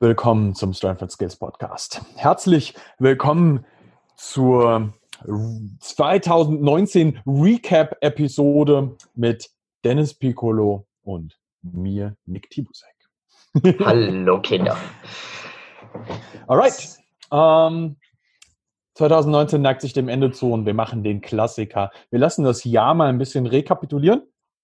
willkommen 0.00 0.54
zum 0.54 0.72
Stanford 0.72 1.12
Skills 1.12 1.36
Podcast. 1.36 2.00
Herzlich 2.16 2.74
willkommen 2.98 3.66
zur 4.16 4.94
2019 5.78 7.20
Recap-Episode 7.26 8.96
mit 9.14 9.50
Dennis 9.84 10.14
Piccolo 10.14 10.86
und 11.02 11.38
mir, 11.60 12.16
Nick 12.24 12.48
Tibusek. 12.48 12.94
Hallo 13.84 14.40
Kinder. 14.40 14.78
Alright. 16.46 16.98
Ähm, 17.30 17.96
2019 18.94 19.60
neigt 19.60 19.82
sich 19.82 19.92
dem 19.92 20.08
Ende 20.08 20.30
zu 20.30 20.50
und 20.50 20.64
wir 20.64 20.72
machen 20.72 21.04
den 21.04 21.20
Klassiker. 21.20 21.90
Wir 22.08 22.20
lassen 22.20 22.44
das 22.44 22.64
Jahr 22.64 22.94
mal 22.94 23.10
ein 23.10 23.18
bisschen 23.18 23.44
rekapitulieren 23.44 24.22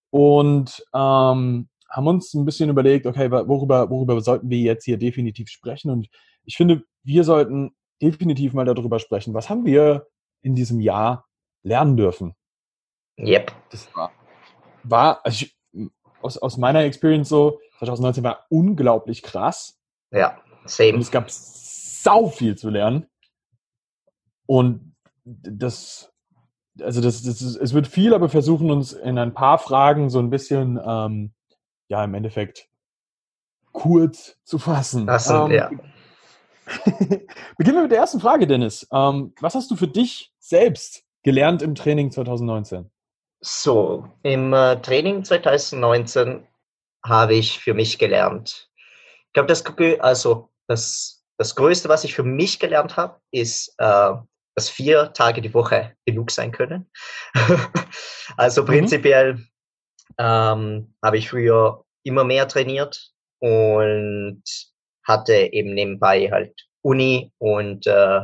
und 0.08 0.82
ähm, 0.94 1.68
haben 1.88 2.06
uns 2.06 2.34
ein 2.34 2.44
bisschen 2.44 2.70
überlegt, 2.70 3.06
okay, 3.06 3.30
worüber, 3.30 3.90
worüber 3.90 4.20
sollten 4.20 4.50
wir 4.50 4.58
jetzt 4.58 4.84
hier 4.84 4.98
definitiv 4.98 5.48
sprechen? 5.48 5.90
Und 5.90 6.08
ich 6.44 6.56
finde, 6.56 6.82
wir 7.02 7.24
sollten 7.24 7.74
definitiv 8.02 8.52
mal 8.52 8.64
darüber 8.64 8.98
sprechen, 8.98 9.34
was 9.34 9.48
haben 9.48 9.64
wir 9.64 10.06
in 10.42 10.54
diesem 10.54 10.80
Jahr 10.80 11.26
lernen 11.62 11.96
dürfen? 11.96 12.34
Yep. 13.18 13.52
Das 13.70 13.88
war, 13.94 14.12
war 14.82 15.24
also 15.24 15.44
ich, 15.44 15.56
aus, 16.20 16.38
aus 16.38 16.56
meiner 16.56 16.80
Experience 16.80 17.28
so, 17.28 17.60
2019 17.78 18.24
war 18.24 18.46
unglaublich 18.48 19.22
krass. 19.22 19.78
Ja, 20.10 20.38
same. 20.64 20.94
Und 20.94 21.00
es 21.00 21.10
gab 21.10 21.30
sau 21.30 22.28
viel 22.28 22.56
zu 22.56 22.70
lernen. 22.70 23.06
Und 24.46 24.94
das, 25.24 26.12
also 26.80 27.00
das, 27.00 27.22
das 27.22 27.42
ist, 27.42 27.56
es 27.56 27.74
wird 27.74 27.86
viel, 27.86 28.14
aber 28.14 28.28
versuchen 28.28 28.70
uns 28.70 28.92
in 28.92 29.18
ein 29.18 29.34
paar 29.34 29.58
Fragen 29.58 30.08
so 30.08 30.18
ein 30.18 30.30
bisschen, 30.30 30.80
ähm, 30.84 31.32
ja, 31.88 32.04
im 32.04 32.14
Endeffekt 32.14 32.68
kurz 33.72 34.38
zu 34.44 34.58
fassen. 34.58 35.08
Ach 35.08 35.20
so, 35.20 35.46
ähm, 35.46 35.50
ja. 35.50 35.70
Beginnen 37.58 37.76
wir 37.76 37.82
mit 37.82 37.92
der 37.92 38.00
ersten 38.00 38.20
Frage, 38.20 38.46
Dennis. 38.46 38.86
Ähm, 38.92 39.34
was 39.40 39.54
hast 39.54 39.70
du 39.70 39.76
für 39.76 39.88
dich 39.88 40.32
selbst 40.38 41.04
gelernt 41.22 41.62
im 41.62 41.74
Training 41.74 42.10
2019? 42.10 42.90
So, 43.40 44.08
im 44.22 44.52
äh, 44.52 44.80
Training 44.80 45.24
2019 45.24 46.46
habe 47.04 47.34
ich 47.34 47.60
für 47.60 47.74
mich 47.74 47.98
gelernt. 47.98 48.70
Ich 49.26 49.32
glaube, 49.34 49.48
das, 49.48 49.62
also 50.00 50.50
das, 50.66 51.24
das 51.36 51.54
Größte, 51.54 51.88
was 51.88 52.04
ich 52.04 52.14
für 52.14 52.24
mich 52.24 52.58
gelernt 52.58 52.96
habe, 52.96 53.20
ist, 53.30 53.74
äh, 53.78 54.12
dass 54.54 54.70
vier 54.70 55.12
Tage 55.12 55.42
die 55.42 55.52
Woche 55.52 55.94
genug 56.06 56.30
sein 56.30 56.50
können. 56.50 56.90
also 58.36 58.62
mhm. 58.62 58.66
prinzipiell 58.66 59.46
ähm, 60.18 60.94
habe 61.02 61.18
ich 61.18 61.28
früher 61.28 61.84
immer 62.02 62.24
mehr 62.24 62.48
trainiert 62.48 63.12
und 63.40 64.42
hatte 65.04 65.34
eben 65.34 65.74
nebenbei 65.74 66.30
halt 66.30 66.66
Uni 66.82 67.32
und, 67.38 67.86
äh, 67.86 68.20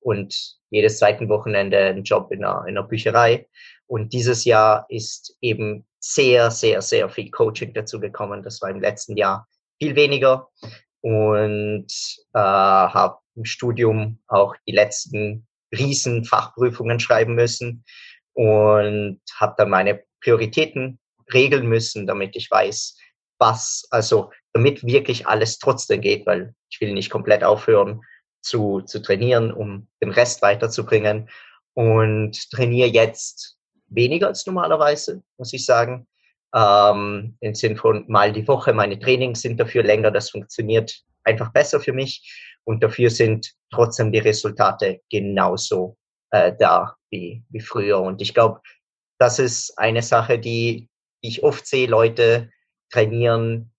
und 0.00 0.34
jedes 0.70 0.98
zweiten 0.98 1.28
Wochenende 1.28 1.78
einen 1.78 2.04
Job 2.04 2.30
in 2.32 2.44
einer, 2.44 2.66
in 2.66 2.76
einer 2.76 2.86
Bücherei. 2.86 3.46
Und 3.86 4.12
dieses 4.12 4.44
Jahr 4.44 4.86
ist 4.88 5.36
eben 5.40 5.86
sehr, 5.98 6.50
sehr, 6.50 6.82
sehr 6.82 7.08
viel 7.08 7.30
Coaching 7.30 7.74
dazu 7.74 8.00
gekommen. 8.00 8.42
Das 8.42 8.60
war 8.62 8.70
im 8.70 8.80
letzten 8.80 9.16
Jahr 9.16 9.46
viel 9.78 9.94
weniger 9.94 10.48
und 11.00 11.86
äh, 12.34 12.38
habe 12.38 13.18
im 13.34 13.44
Studium 13.44 14.18
auch 14.28 14.54
die 14.66 14.72
letzten 14.72 15.46
riesen 15.72 16.24
Fachprüfungen 16.24 17.00
schreiben 17.00 17.34
müssen 17.34 17.84
und 18.34 19.20
habe 19.38 19.54
dann 19.56 19.70
meine 19.70 20.02
Prioritäten 20.20 20.98
regeln 21.34 21.66
müssen, 21.66 22.06
damit 22.06 22.36
ich 22.36 22.50
weiß, 22.50 22.96
was, 23.38 23.86
also 23.90 24.30
damit 24.52 24.84
wirklich 24.84 25.26
alles 25.26 25.58
trotzdem 25.58 26.00
geht, 26.00 26.26
weil 26.26 26.54
ich 26.70 26.80
will 26.80 26.92
nicht 26.92 27.10
komplett 27.10 27.42
aufhören 27.44 28.02
zu, 28.40 28.80
zu 28.82 29.00
trainieren, 29.00 29.52
um 29.52 29.88
den 30.02 30.10
Rest 30.10 30.42
weiterzubringen 30.42 31.28
und 31.74 32.50
trainiere 32.50 32.88
jetzt 32.88 33.58
weniger 33.86 34.28
als 34.28 34.46
normalerweise, 34.46 35.22
muss 35.38 35.52
ich 35.52 35.64
sagen. 35.64 36.06
Ähm, 36.54 37.36
Im 37.40 37.54
Sinn 37.54 37.76
von 37.76 38.04
mal 38.08 38.32
die 38.32 38.46
Woche, 38.46 38.72
meine 38.72 38.98
Trainings 38.98 39.40
sind 39.40 39.58
dafür 39.58 39.82
länger, 39.82 40.10
das 40.10 40.30
funktioniert 40.30 41.02
einfach 41.24 41.52
besser 41.52 41.80
für 41.80 41.92
mich 41.92 42.56
und 42.64 42.82
dafür 42.82 43.10
sind 43.10 43.52
trotzdem 43.70 44.12
die 44.12 44.18
Resultate 44.18 45.00
genauso 45.10 45.96
äh, 46.30 46.52
da 46.58 46.96
wie, 47.10 47.42
wie 47.48 47.60
früher. 47.60 48.00
Und 48.00 48.20
ich 48.20 48.34
glaube, 48.34 48.60
das 49.18 49.38
ist 49.38 49.78
eine 49.78 50.02
Sache, 50.02 50.38
die 50.38 50.88
ich 51.22 51.42
oft 51.42 51.66
sehe, 51.66 51.86
Leute 51.86 52.50
trainieren, 52.90 53.72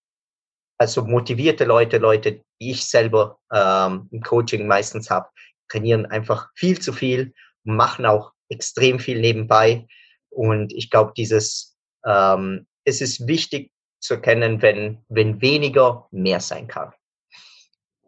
also 0.79 1.03
motivierte 1.03 1.65
Leute, 1.65 1.97
Leute, 1.97 2.43
die 2.59 2.71
ich 2.71 2.85
selber 2.85 3.37
ähm, 3.53 4.07
im 4.11 4.21
Coaching 4.21 4.65
meistens 4.65 5.09
habe, 5.09 5.29
trainieren 5.69 6.05
einfach 6.07 6.49
viel 6.55 6.79
zu 6.79 6.93
viel, 6.93 7.33
machen 7.63 8.05
auch 8.05 8.31
extrem 8.49 8.99
viel 8.99 9.19
nebenbei. 9.19 9.87
Und 10.29 10.73
ich 10.73 10.89
glaube, 10.89 11.13
dieses, 11.15 11.77
ähm, 12.05 12.65
es 12.85 13.01
ist 13.01 13.27
wichtig 13.27 13.71
zu 13.99 14.15
erkennen, 14.15 14.61
wenn, 14.61 15.03
wenn 15.09 15.41
weniger 15.41 16.07
mehr 16.11 16.39
sein 16.39 16.67
kann. 16.67 16.93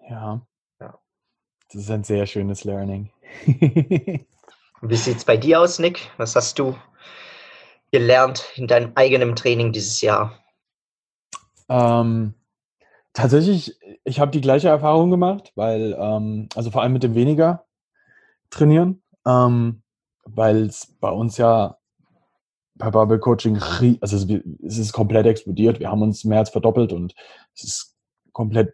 Ja. 0.09 0.45
ja. 0.79 0.99
Das 1.71 1.81
ist 1.81 1.91
ein 1.91 2.03
sehr 2.03 2.25
schönes 2.25 2.63
Learning. 2.63 3.11
Wie 4.81 4.95
sieht 4.95 5.17
es 5.17 5.25
bei 5.25 5.37
dir 5.37 5.61
aus, 5.61 5.79
Nick? 5.79 6.11
Was 6.17 6.35
hast 6.35 6.59
du 6.59 6.75
gelernt 7.95 8.43
in 8.57 8.67
deinem 8.67 8.91
eigenen 8.95 9.37
Training 9.37 9.71
dieses 9.71 10.01
Jahr? 10.01 10.37
Ähm, 11.69 12.33
tatsächlich, 13.13 13.79
ich 14.03 14.19
habe 14.19 14.31
die 14.31 14.41
gleiche 14.41 14.67
Erfahrung 14.67 15.11
gemacht, 15.11 15.53
weil, 15.55 15.95
ähm, 15.97 16.49
also 16.55 16.71
vor 16.71 16.81
allem 16.81 16.91
mit 16.91 17.03
dem 17.03 17.15
weniger 17.15 17.65
trainieren, 18.49 19.01
ähm, 19.25 19.81
weil 20.25 20.63
es 20.63 20.93
bei 20.99 21.09
uns 21.09 21.37
ja 21.37 21.77
bei 22.73 22.91
Bubble 22.91 23.19
Coaching, 23.19 23.61
also 24.01 24.17
es 24.17 24.77
ist 24.77 24.91
komplett 24.91 25.25
explodiert. 25.25 25.79
Wir 25.79 25.89
haben 25.89 26.01
uns 26.01 26.25
mehr 26.25 26.39
als 26.39 26.49
verdoppelt 26.49 26.91
und 26.91 27.15
es 27.55 27.63
ist 27.63 27.95
komplett 28.33 28.73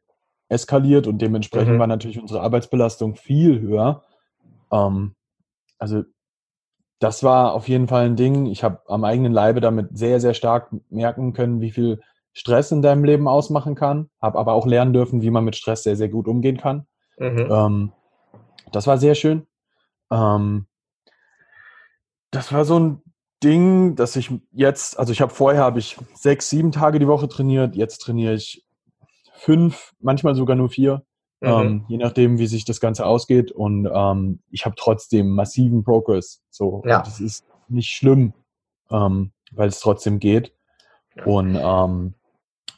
eskaliert 0.49 1.05
und 1.05 1.19
dementsprechend 1.19 1.75
mhm. 1.75 1.79
war 1.79 1.85
natürlich 1.85 2.19
unsere 2.19 2.41
Arbeitsbelastung 2.41 3.15
viel 3.15 3.59
höher. 3.59 4.03
Ähm, 4.71 5.13
also 5.77 6.05
das 7.01 7.23
war 7.23 7.53
auf 7.53 7.67
jeden 7.67 7.87
Fall 7.87 8.05
ein 8.05 8.15
Ding. 8.15 8.45
Ich 8.45 8.63
habe 8.63 8.83
am 8.87 9.03
eigenen 9.03 9.33
Leibe 9.33 9.59
damit 9.59 9.97
sehr, 9.97 10.19
sehr 10.19 10.35
stark 10.35 10.71
merken 10.91 11.33
können, 11.33 11.59
wie 11.59 11.71
viel 11.71 11.99
Stress 12.31 12.71
in 12.71 12.83
deinem 12.83 13.03
Leben 13.03 13.27
ausmachen 13.27 13.73
kann. 13.73 14.11
Habe 14.21 14.37
aber 14.37 14.53
auch 14.53 14.67
lernen 14.67 14.93
dürfen, 14.93 15.23
wie 15.23 15.31
man 15.31 15.43
mit 15.43 15.55
Stress 15.55 15.81
sehr, 15.81 15.95
sehr 15.95 16.09
gut 16.09 16.27
umgehen 16.27 16.57
kann. 16.57 16.85
Mhm. 17.17 17.47
Ähm, 17.49 17.91
das 18.71 18.85
war 18.85 18.99
sehr 18.99 19.15
schön. 19.15 19.47
Ähm, 20.11 20.67
das 22.29 22.53
war 22.53 22.65
so 22.65 22.79
ein 22.79 23.01
Ding, 23.43 23.95
dass 23.95 24.15
ich 24.15 24.31
jetzt, 24.51 24.99
also 24.99 25.11
ich 25.11 25.21
habe 25.21 25.33
vorher 25.33 25.63
habe 25.63 25.79
ich 25.79 25.97
sechs, 26.13 26.51
sieben 26.51 26.71
Tage 26.71 26.99
die 26.99 27.07
Woche 27.07 27.27
trainiert. 27.27 27.75
Jetzt 27.75 27.97
trainiere 27.97 28.35
ich 28.35 28.63
fünf, 29.33 29.93
manchmal 29.99 30.35
sogar 30.35 30.55
nur 30.55 30.69
vier. 30.69 31.03
Mhm. 31.41 31.49
Ähm, 31.49 31.85
je 31.87 31.97
nachdem, 31.97 32.37
wie 32.37 32.47
sich 32.47 32.65
das 32.65 32.79
Ganze 32.79 33.05
ausgeht. 33.05 33.51
Und 33.51 33.89
ähm, 33.91 34.39
ich 34.51 34.65
habe 34.65 34.75
trotzdem 34.77 35.31
massiven 35.31 35.83
Progress. 35.83 36.41
So, 36.49 36.83
ja. 36.85 37.01
das 37.01 37.19
ist 37.19 37.45
nicht 37.67 37.89
schlimm, 37.89 38.33
ähm, 38.91 39.31
weil 39.51 39.67
es 39.67 39.79
trotzdem 39.79 40.19
geht. 40.19 40.53
Und 41.25 41.57
ähm, 41.59 42.13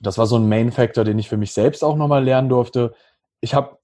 das 0.02 0.18
war 0.18 0.26
so 0.26 0.38
ein 0.38 0.50
Main 0.50 0.72
Factor, 0.72 1.04
den 1.04 1.20
ich 1.20 1.30
für 1.30 1.38
mich 1.38 1.52
selbst 1.52 1.84
auch 1.84 1.96
nochmal 1.96 2.24
lernen 2.24 2.50
durfte. 2.50 2.94
Ich 3.42 3.54
habe 3.54 3.78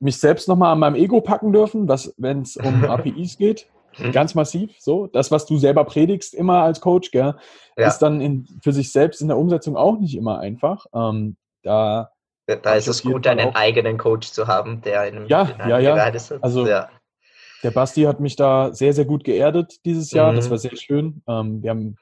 mich 0.00 0.18
selbst 0.18 0.48
nochmal 0.48 0.72
an 0.72 0.78
meinem 0.78 0.96
Ego 0.96 1.20
packen 1.20 1.52
dürfen, 1.52 1.88
wenn 2.16 2.42
es 2.42 2.56
um 2.56 2.84
APIs 2.88 3.36
geht. 3.36 3.68
Mhm. 3.98 4.12
Ganz 4.12 4.34
massiv, 4.34 4.74
so. 4.78 5.06
Das, 5.06 5.30
was 5.30 5.46
du 5.46 5.56
selber 5.56 5.84
predigst, 5.84 6.34
immer 6.34 6.62
als 6.62 6.80
Coach, 6.80 7.10
gell, 7.10 7.34
ja. 7.76 7.86
ist 7.86 7.98
dann 7.98 8.20
in, 8.20 8.46
für 8.62 8.72
sich 8.72 8.92
selbst 8.92 9.20
in 9.22 9.28
der 9.28 9.38
Umsetzung 9.38 9.76
auch 9.76 9.98
nicht 9.98 10.16
immer 10.16 10.38
einfach. 10.38 10.86
Ähm, 10.92 11.36
da 11.62 12.10
da 12.46 12.74
ist 12.74 12.86
es 12.86 13.02
gut, 13.02 13.26
einen 13.26 13.48
auch. 13.48 13.54
eigenen 13.54 13.98
Coach 13.98 14.30
zu 14.30 14.46
haben, 14.46 14.80
der 14.82 15.00
einem 15.00 15.26
ja, 15.26 15.48
ja, 15.66 15.78
ja. 15.78 16.12
Also 16.40 16.66
ja. 16.66 16.88
der 17.62 17.70
Basti 17.72 18.02
hat 18.02 18.20
mich 18.20 18.36
da 18.36 18.72
sehr, 18.72 18.92
sehr 18.92 19.04
gut 19.04 19.24
geerdet 19.24 19.84
dieses 19.84 20.12
Jahr. 20.12 20.32
Mhm. 20.32 20.36
Das 20.36 20.50
war 20.50 20.58
sehr 20.58 20.76
schön. 20.76 21.22
Ähm, 21.26 21.62
wir 21.62 21.70
haben 21.70 21.96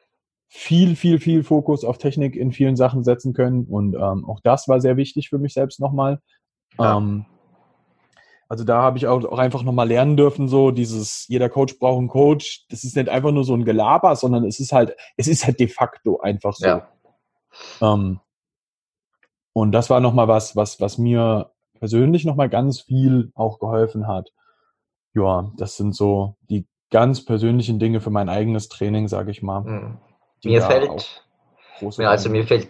viel, 0.49 0.97
viel, 0.97 1.19
viel 1.19 1.43
Fokus 1.43 1.85
auf 1.85 1.99
Technik 1.99 2.37
in 2.37 2.53
vielen 2.53 2.77
Sachen 2.77 3.03
setzen 3.03 3.33
können 3.33 3.65
und 3.65 3.95
ähm, 3.95 4.25
auch 4.27 4.41
das 4.43 4.69
war 4.69 4.81
sehr 4.81 4.97
wichtig 4.97 5.29
für 5.31 5.39
mich 5.39 5.55
selbst 5.55 5.81
nochmal. 5.81 6.21
Ja. 6.79 6.99
Ähm, 6.99 7.27
also 8.49 8.63
da 8.63 8.83
habe 8.83 8.99
ich 8.99 9.07
auch, 9.07 9.25
auch 9.25 9.39
einfach 9.39 9.63
nochmal 9.63 9.89
lernen 9.89 10.17
dürfen, 10.17 10.49
so 10.49 10.71
dieses, 10.71 11.27
jeder 11.29 11.49
Coach 11.49 11.79
braucht 11.79 11.99
einen 11.99 12.09
Coach. 12.09 12.67
Das 12.69 12.85
ist 12.85 12.95
nicht 12.95 13.09
einfach 13.09 13.33
nur 13.33 13.45
so 13.45 13.55
ein 13.55 13.65
Gelaber, 13.65 14.15
sondern 14.15 14.45
es 14.45 14.61
ist 14.61 14.73
halt, 14.73 14.95
es 15.17 15.27
ist 15.27 15.45
halt 15.47 15.59
de 15.59 15.69
facto 15.69 16.21
einfach 16.21 16.53
so. 16.55 16.67
Ja. 16.67 16.89
Ähm, 17.81 18.21
und 19.55 19.73
das 19.73 19.89
war 19.89 20.01
nochmal 20.01 20.29
was, 20.29 20.57
was, 20.57 20.81
was 20.81 20.99
mir 20.99 21.53
persönlich 21.79 22.25
nochmal 22.25 22.49
ganz 22.49 22.81
viel 22.81 23.31
auch 23.35 23.61
geholfen 23.61 24.09
hat. 24.09 24.33
Ja, 25.15 25.53
das 25.57 25.77
sind 25.77 25.95
so 25.95 26.37
die 26.51 26.67
ganz 26.91 27.25
persönlichen 27.25 27.79
Dinge 27.79 28.01
für 28.01 28.11
mein 28.11 28.29
eigenes 28.29 28.69
Training, 28.69 29.07
sage 29.07 29.31
ich 29.31 29.43
mal. 29.43 29.61
Mhm. 29.61 29.99
Mir 30.45 30.61
fällt, 30.61 31.25
ja, 31.81 32.11
also 32.11 32.29
mir 32.31 32.45
fällt 32.45 32.69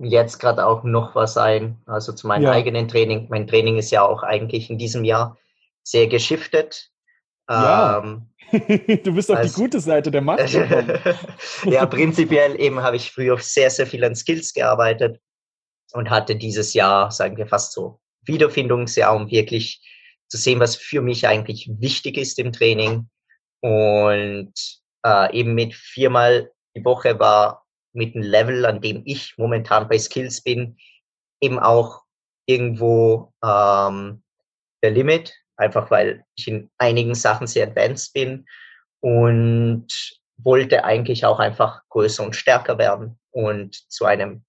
jetzt 0.00 0.38
gerade 0.38 0.66
auch 0.66 0.82
noch 0.82 1.14
was 1.14 1.36
ein, 1.36 1.78
also 1.86 2.12
zu 2.12 2.26
meinem 2.26 2.42
ja. 2.42 2.50
eigenen 2.50 2.88
Training. 2.88 3.28
Mein 3.30 3.46
Training 3.46 3.78
ist 3.78 3.92
ja 3.92 4.02
auch 4.02 4.24
eigentlich 4.24 4.70
in 4.70 4.78
diesem 4.78 5.04
Jahr 5.04 5.38
sehr 5.84 6.08
geschiftet. 6.08 6.90
Ja. 7.48 8.02
Ähm, 8.02 8.26
du 9.04 9.14
bist 9.14 9.30
auf 9.30 9.38
also, 9.38 9.54
die 9.54 9.62
gute 9.62 9.78
Seite 9.78 10.10
der 10.10 10.22
Macht. 10.22 10.52
ja, 11.64 11.86
prinzipiell 11.86 12.60
eben 12.60 12.82
habe 12.82 12.96
ich 12.96 13.12
früher 13.12 13.38
sehr, 13.38 13.70
sehr 13.70 13.86
viel 13.86 14.04
an 14.04 14.16
Skills 14.16 14.52
gearbeitet 14.52 15.20
und 15.92 16.10
hatte 16.10 16.36
dieses 16.36 16.74
Jahr, 16.74 17.10
sagen 17.10 17.36
wir 17.36 17.46
fast 17.46 17.72
so, 17.72 18.00
Wiederfindungsjahr, 18.22 19.14
um 19.14 19.30
wirklich 19.30 19.80
zu 20.28 20.36
sehen, 20.36 20.60
was 20.60 20.76
für 20.76 21.00
mich 21.00 21.26
eigentlich 21.26 21.70
wichtig 21.78 22.18
ist 22.18 22.38
im 22.38 22.52
Training. 22.52 23.08
Und 23.60 24.52
äh, 25.04 25.36
eben 25.36 25.54
mit 25.54 25.74
viermal 25.74 26.50
die 26.76 26.84
Woche 26.84 27.18
war 27.18 27.66
mit 27.92 28.14
dem 28.14 28.22
Level, 28.22 28.66
an 28.66 28.80
dem 28.80 29.02
ich 29.04 29.34
momentan 29.36 29.88
bei 29.88 29.98
Skills 29.98 30.42
bin, 30.42 30.76
eben 31.40 31.58
auch 31.58 32.02
irgendwo 32.46 33.32
ähm, 33.44 34.22
der 34.82 34.90
Limit, 34.90 35.34
einfach 35.56 35.90
weil 35.90 36.24
ich 36.36 36.48
in 36.48 36.70
einigen 36.78 37.14
Sachen 37.14 37.46
sehr 37.46 37.66
advanced 37.66 38.12
bin 38.12 38.46
und 39.00 39.86
wollte 40.36 40.84
eigentlich 40.84 41.24
auch 41.24 41.40
einfach 41.40 41.82
größer 41.88 42.24
und 42.24 42.36
stärker 42.36 42.78
werden 42.78 43.18
und 43.30 43.74
zu 43.90 44.04
einem 44.04 44.44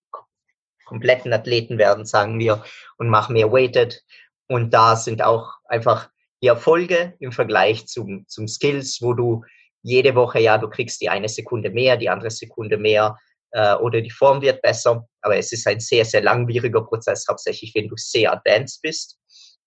kompletten 0.90 1.32
Athleten 1.32 1.78
werden, 1.78 2.06
sagen 2.06 2.40
wir, 2.40 2.64
und 2.98 3.10
mache 3.10 3.32
mehr 3.32 3.52
Weighted. 3.52 4.04
Und 4.48 4.74
da 4.74 4.96
sind 4.96 5.22
auch 5.22 5.54
einfach 5.66 6.10
die 6.42 6.48
Erfolge 6.48 7.14
im 7.20 7.32
Vergleich 7.32 7.88
zum, 7.88 8.26
zum 8.28 8.48
Skills, 8.48 9.02
wo 9.02 9.14
du 9.14 9.44
jede 9.84 10.16
Woche, 10.16 10.40
ja, 10.40 10.58
du 10.58 10.70
kriegst 10.70 11.00
die 11.02 11.10
eine 11.10 11.30
Sekunde 11.30 11.70
mehr, 11.70 11.96
die 11.96 12.10
andere 12.10 12.32
Sekunde 12.32 12.78
mehr 12.78 13.18
äh, 13.52 13.76
oder 13.76 14.02
die 14.02 14.10
Form 14.10 14.42
wird 14.42 14.62
besser. 14.62 15.08
Aber 15.22 15.38
es 15.38 15.52
ist 15.52 15.68
ein 15.68 15.80
sehr, 15.80 16.04
sehr 16.04 16.22
langwieriger 16.22 16.82
Prozess, 16.82 17.26
hauptsächlich 17.30 17.74
wenn 17.76 17.88
du 17.88 17.96
sehr 17.96 18.34
advanced 18.34 18.82
bist, 18.82 19.18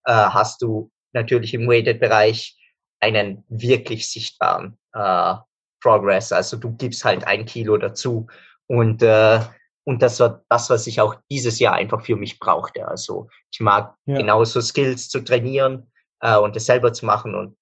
äh, 0.04 0.12
hast 0.12 0.60
du 0.60 0.90
natürlich 1.12 1.54
im 1.54 1.69
Weighted-Bereich 1.69 2.56
einen 3.00 3.44
wirklich 3.48 4.10
sichtbaren 4.10 4.78
äh, 4.92 5.34
Progress. 5.80 6.32
Also 6.32 6.56
du 6.56 6.74
gibst 6.76 7.04
halt 7.04 7.26
ein 7.26 7.44
Kilo 7.46 7.76
dazu 7.76 8.26
und 8.66 9.02
äh, 9.02 9.40
und 9.84 10.02
das 10.02 10.20
war 10.20 10.44
das, 10.49 10.70
was 10.70 10.87
ich 10.87 11.00
auch 11.00 11.17
dieses 11.31 11.58
Jahr 11.58 11.75
einfach 11.75 12.05
für 12.05 12.17
mich 12.17 12.38
brauchte. 12.38 12.87
Also 12.87 13.29
ich 13.50 13.61
mag 13.61 13.94
ja. 14.06 14.17
genauso 14.17 14.61
Skills 14.61 15.08
zu 15.08 15.20
trainieren 15.20 15.90
äh, 16.20 16.37
und 16.37 16.56
es 16.56 16.67
selber 16.67 16.93
zu 16.93 17.06
machen 17.06 17.34
und 17.34 17.56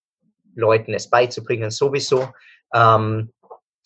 Leuten 0.54 0.92
es 0.92 1.08
beizubringen 1.08 1.70
sowieso. 1.70 2.28
Ähm, 2.74 3.32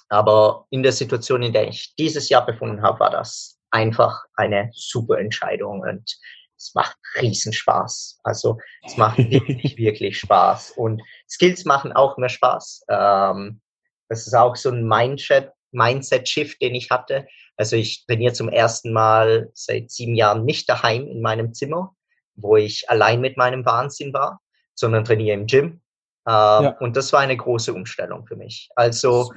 aber 0.09 0.67
in 0.71 0.83
der 0.83 0.93
Situation, 0.93 1.43
in 1.43 1.53
der 1.53 1.69
ich 1.69 1.95
dieses 1.97 2.29
Jahr 2.29 2.45
befunden 2.45 2.83
habe, 2.83 3.01
war 3.01 3.11
das 3.11 3.59
einfach 3.71 4.25
eine 4.37 4.71
super 4.73 5.19
Entscheidung 5.19 5.81
und 5.81 6.17
es 6.57 6.75
macht 6.75 6.97
riesen 7.21 7.53
Spaß. 7.53 8.21
Also 8.25 8.59
es 8.85 8.97
macht 8.97 9.19
wirklich, 9.19 9.77
wirklich 9.77 10.19
Spaß. 10.19 10.73
Und 10.73 11.03
Skills 11.29 11.65
machen 11.65 11.93
auch 11.93 12.17
mehr 12.17 12.29
Spaß. 12.29 12.85
Ähm, 12.89 13.61
das 14.09 14.27
ist 14.27 14.35
auch 14.35 14.57
so 14.57 14.71
ein 14.71 14.87
Mindset, 14.87 15.51
Mindset-Shift, 15.75 16.61
den 16.63 16.75
ich 16.75 16.91
hatte. 16.91 17.27
Also 17.57 17.77
ich 17.77 18.07
trainiere 18.07 18.33
zum 18.33 18.49
ersten 18.49 18.93
Mal 18.93 19.51
seit 19.55 19.91
sieben 19.91 20.15
Jahren 20.15 20.45
nicht 20.45 20.69
daheim 20.69 21.07
in 21.07 21.21
meinem 21.21 21.53
Zimmer, 21.53 21.95
wo 22.35 22.57
ich 22.57 22.89
allein 22.91 23.21
mit 23.21 23.37
meinem 23.37 23.65
Wahnsinn 23.65 24.13
war, 24.13 24.41
sondern 24.75 25.05
trainiere 25.05 25.35
im 25.35 25.47
Gym. 25.47 25.81
Ähm, 26.27 26.65
ja. 26.65 26.77
Und 26.81 26.97
das 26.97 27.13
war 27.13 27.21
eine 27.21 27.37
große 27.37 27.73
Umstellung 27.73 28.27
für 28.27 28.37
mich. 28.37 28.71
Also 28.75 29.33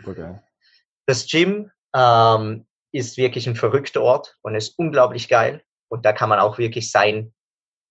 das 1.05 1.27
Gym 1.27 1.69
ähm, 1.95 2.65
ist 2.91 3.17
wirklich 3.17 3.47
ein 3.47 3.55
verrückter 3.55 4.01
Ort 4.01 4.37
und 4.41 4.55
ist 4.55 4.77
unglaublich 4.79 5.27
geil. 5.27 5.61
Und 5.89 6.05
da 6.05 6.13
kann 6.13 6.29
man 6.29 6.39
auch 6.39 6.57
wirklich 6.57 6.91
sein, 6.91 7.33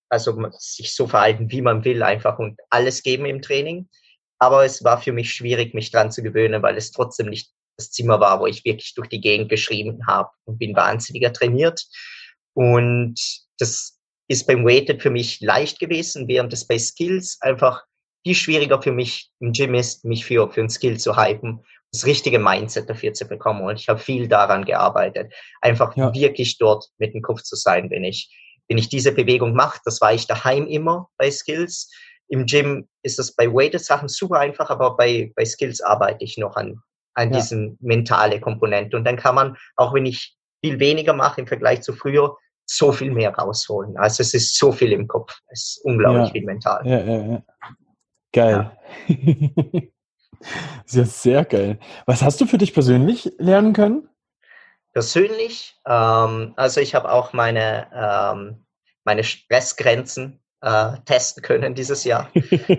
also 0.08 0.48
sich 0.58 0.94
so 0.94 1.06
verhalten, 1.06 1.50
wie 1.50 1.62
man 1.62 1.84
will, 1.84 2.02
einfach 2.02 2.38
und 2.38 2.60
alles 2.70 3.02
geben 3.02 3.26
im 3.26 3.43
Training. 3.43 3.88
Aber 4.38 4.64
es 4.64 4.84
war 4.84 5.00
für 5.00 5.12
mich 5.12 5.32
schwierig, 5.32 5.75
mich 5.75 5.90
dran 5.90 6.10
zu 6.10 6.22
gewöhnen, 6.22 6.62
weil 6.62 6.76
es 6.76 6.93
trotzdem 6.93 7.28
nicht 7.28 7.52
das 7.76 7.90
Zimmer 7.90 8.20
war, 8.20 8.40
wo 8.40 8.46
ich 8.46 8.64
wirklich 8.64 8.94
durch 8.94 9.08
die 9.08 9.20
Gegend 9.20 9.49
geschrieben 9.49 10.06
habe 10.06 10.31
und 10.44 10.58
bin 10.58 10.75
wahnsinniger 10.75 11.32
trainiert. 11.32 11.84
Und 12.55 13.20
das 13.58 13.99
ist 14.28 14.46
beim 14.46 14.64
Weighted 14.64 15.02
für 15.02 15.11
mich 15.11 15.40
leicht 15.40 15.78
gewesen, 15.78 16.26
während 16.28 16.52
es 16.52 16.67
bei 16.67 16.78
Skills 16.78 17.38
einfach 17.40 17.84
viel 18.25 18.34
schwieriger 18.34 18.82
für 18.82 18.93
mich 18.93 19.31
im 19.40 19.52
Gym 19.52 19.75
ist, 19.75 20.05
mich 20.05 20.25
für, 20.25 20.50
für 20.50 20.61
ein 20.61 20.70
Skill 20.70 20.99
zu 20.99 21.17
hypen, 21.17 21.64
das 21.93 22.06
richtige 22.06 22.38
Mindset 22.38 22.90
dafür 22.90 23.12
zu 23.12 23.26
bekommen. 23.26 23.62
Und 23.62 23.79
ich 23.79 23.88
habe 23.88 24.00
viel 24.00 24.26
daran 24.26 24.64
gearbeitet, 24.64 25.32
einfach 25.61 25.96
ja. 25.96 26.12
wirklich 26.12 26.58
dort 26.58 26.87
mit 26.99 27.14
dem 27.14 27.22
Kopf 27.22 27.43
zu 27.43 27.55
sein, 27.55 27.88
wenn 27.90 28.02
ich, 28.02 28.34
wenn 28.69 28.79
ich 28.79 28.88
diese 28.88 29.12
Bewegung 29.12 29.52
mache. 29.52 29.81
Das 29.84 30.00
war 30.00 30.12
ich 30.12 30.26
daheim 30.26 30.67
immer 30.67 31.08
bei 31.19 31.31
Skills. 31.31 31.88
Im 32.29 32.46
Gym 32.46 32.88
ist 33.02 33.20
das 33.20 33.32
bei 33.32 33.46
Weighted 33.46 33.84
Sachen 33.84 34.08
super 34.08 34.40
einfach, 34.40 34.70
aber 34.70 34.96
bei, 34.96 35.32
bei 35.37 35.44
Skills 35.44 35.81
arbeite 35.81 36.25
ich 36.25 36.37
noch 36.37 36.56
an, 36.56 36.82
an 37.17 37.33
ja. 37.33 37.39
diesen 37.39 37.77
mentale 37.81 38.41
Komponente. 38.41 38.97
Und 38.97 39.05
dann 39.05 39.17
kann 39.17 39.35
man, 39.35 39.57
auch 39.77 39.95
wenn 39.95 40.07
ich 40.07 40.37
viel 40.65 40.79
weniger 40.79 41.15
mache 41.15 41.41
im 41.41 41.47
Vergleich 41.47 41.83
zu 41.83 41.93
früher, 41.93 42.37
so 42.67 42.93
viel 42.93 43.11
mehr 43.11 43.35
rausholen. 43.35 43.97
Also 43.97 44.23
es 44.23 44.35
ist 44.35 44.57
so 44.57 44.73
viel 44.73 44.93
im 44.93 45.07
Kopf. 45.09 45.39
Es 45.49 45.77
ist 45.77 45.85
unglaublich 45.85 46.27
ja. 46.27 46.33
viel 46.33 46.45
mental. 46.45 46.87
Ja, 46.87 46.99
ja, 46.99 47.27
ja. 47.27 47.43
Geil. 48.33 48.71
Ja. 49.07 49.83
sehr, 50.85 51.07
sehr 51.07 51.45
geil. 51.45 51.79
Was 52.07 52.23
hast 52.23 52.41
du 52.41 52.47
für 52.47 52.59
dich 52.59 52.75
persönlich 52.75 53.33
lernen 53.39 53.73
können? 53.73 54.09
Persönlich, 54.93 55.79
ähm, 55.87 56.55
also 56.57 56.81
ich 56.81 56.95
habe 56.95 57.13
auch 57.13 57.33
meine, 57.33 57.87
ähm, 57.95 58.67
meine 59.05 59.25
Stressgrenzen 59.25 60.43
äh, 60.63 60.93
testen 61.05 61.43
können 61.43 61.75
dieses 61.75 62.05
Jahr. 62.05 62.31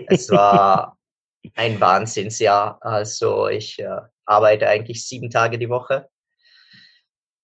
es 0.08 0.30
war 0.30 0.96
ein 1.54 1.80
Wahnsinnsjahr. 1.80 2.78
Also 2.80 3.48
ich 3.48 3.78
äh, 3.78 4.00
arbeite 4.24 4.68
eigentlich 4.68 5.06
sieben 5.06 5.30
Tage 5.30 5.58
die 5.58 5.68
Woche. 5.68 6.08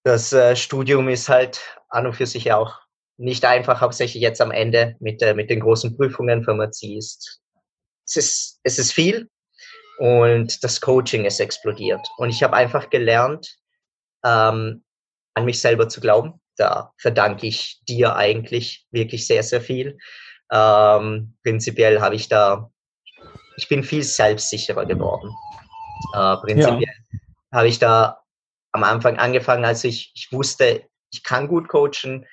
Das 0.05 0.33
äh, 0.33 0.55
Studium 0.57 1.09
ist 1.09 1.29
halt 1.29 1.61
an 1.89 2.07
und 2.07 2.15
für 2.15 2.27
sich 2.27 2.53
auch 2.53 2.79
nicht 3.17 3.45
einfach, 3.45 3.81
hauptsächlich 3.81 4.23
jetzt 4.23 4.41
am 4.41 4.51
Ende 4.51 4.97
mit, 5.01 5.23
äh, 5.23 5.35
mit 5.35 5.51
den 5.51 5.61
großen 5.61 5.97
Prüfungen. 5.97 6.45
Pharmazie 6.45 6.99
ist, 6.99 7.41
es 8.07 8.17
ist, 8.17 8.61
es 8.65 8.79
ist 8.79 8.93
viel 8.93 9.31
und 9.99 10.63
das 10.65 10.81
Coaching 10.81 11.25
ist 11.25 11.41
explodiert. 11.41 12.07
Und 12.19 12.31
ich 12.31 12.43
habe 12.43 12.55
einfach 12.55 12.91
gelernt, 12.91 13.57
ähm, 14.25 14.85
an 15.35 15.45
mich 15.45 15.61
selber 15.61 15.89
zu 15.89 16.01
glauben. 16.01 16.41
Da 16.57 16.93
verdanke 16.99 17.47
ich 17.47 17.81
dir 17.89 18.17
eigentlich 18.17 18.87
wirklich 18.91 19.27
sehr, 19.27 19.43
sehr 19.43 19.61
viel. 19.61 19.99
Ähm, 20.53 21.37
prinzipiell 21.43 22.01
habe 22.01 22.15
ich 22.15 22.29
da 22.29 22.71
ich 23.57 23.69
bin 23.69 23.85
viel 23.85 24.03
selbstsicherer 24.03 24.87
geworden. 24.87 25.31
Äh, 26.15 26.37
prinzipiell 26.39 26.83
ja. 27.13 27.19
habe 27.53 27.69
ich 27.69 27.79
da 27.79 28.21
am 28.73 28.85
Anfang 28.85 29.19
angefangen, 29.19 29.65
als 29.65 29.85
ich, 29.85 30.13
ich 30.15 30.33
wusste, 30.33 30.83
ich 31.13 31.23
kann 31.23 31.49
gut 31.49 31.69
coachen, 31.69 32.27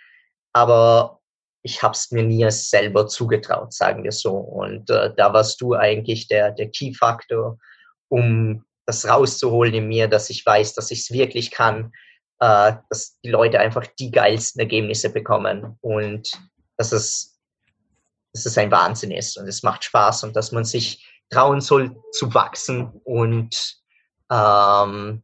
aber 0.54 1.20
ich 1.64 1.84
habe 1.84 1.94
es 1.94 2.12
mir 2.12 2.24
nie 2.24 2.50
selber 2.50 3.08
zugetraut, 3.08 3.74
sagen 3.74 4.04
wir 4.04 4.12
so. 4.12 4.34
Und 4.34 4.90
äh, 4.90 5.14
da 5.16 5.34
warst 5.34 5.62
du 5.62 5.76
eigentlich 5.76 6.28
der, 6.28 6.52
der 6.52 6.70
Key-Faktor, 6.70 7.60
um 8.10 8.66
das 8.86 9.08
rauszuholen 9.08 9.74
in 9.76 9.88
mir, 9.88 10.08
dass 10.08 10.30
ich 10.30 10.46
weiß, 10.46 10.74
dass 10.74 10.90
ich 10.90 11.02
es 11.02 11.12
wirklich 11.12 11.52
kann, 11.52 11.94
äh, 12.40 12.74
dass 12.90 13.20
die 13.24 13.30
Leute 13.30 13.60
einfach 13.60 13.86
die 13.86 14.10
geilsten 14.10 14.60
Ergebnisse 14.60 15.12
bekommen 15.12 15.78
und 15.82 16.32
dass 16.78 16.92
es, 16.92 17.40
dass 18.34 18.48
es 18.48 18.58
ein 18.58 18.72
Wahnsinn 18.72 19.12
ist 19.12 19.38
und 19.38 19.48
es 19.48 19.62
macht 19.62 19.84
Spaß 19.84 20.24
und 20.24 20.36
dass 20.36 20.52
man 20.52 20.66
sich 20.66 21.08
trauen 21.32 21.62
soll 21.62 21.96
zu 22.12 22.34
wachsen 22.34 22.92
und, 23.04 23.78
ähm, 24.30 25.24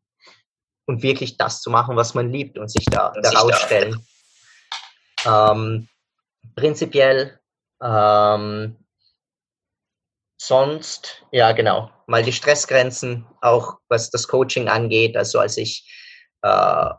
und 0.86 1.04
wirklich 1.04 1.38
das 1.38 1.62
zu 1.62 1.70
machen, 1.70 1.96
was 1.96 2.14
man 2.14 2.32
liebt 2.32 2.58
und 2.58 2.70
sich 2.70 2.86
da, 2.86 3.14
da 3.22 3.30
rausstellen. 3.32 4.06
Ähm, 5.26 5.90
prinzipiell 6.56 7.40
ähm, 7.82 8.78
sonst, 10.40 11.26
ja 11.32 11.52
genau, 11.52 11.92
mal 12.08 12.24
die 12.24 12.34
Stressgrenzen, 12.34 13.26
auch 13.42 13.78
was 13.90 14.10
das 14.10 14.28
Coaching 14.28 14.70
angeht. 14.70 15.18
Also 15.18 15.40
als 15.40 15.58
ich 15.58 15.92
äh, 16.42 16.90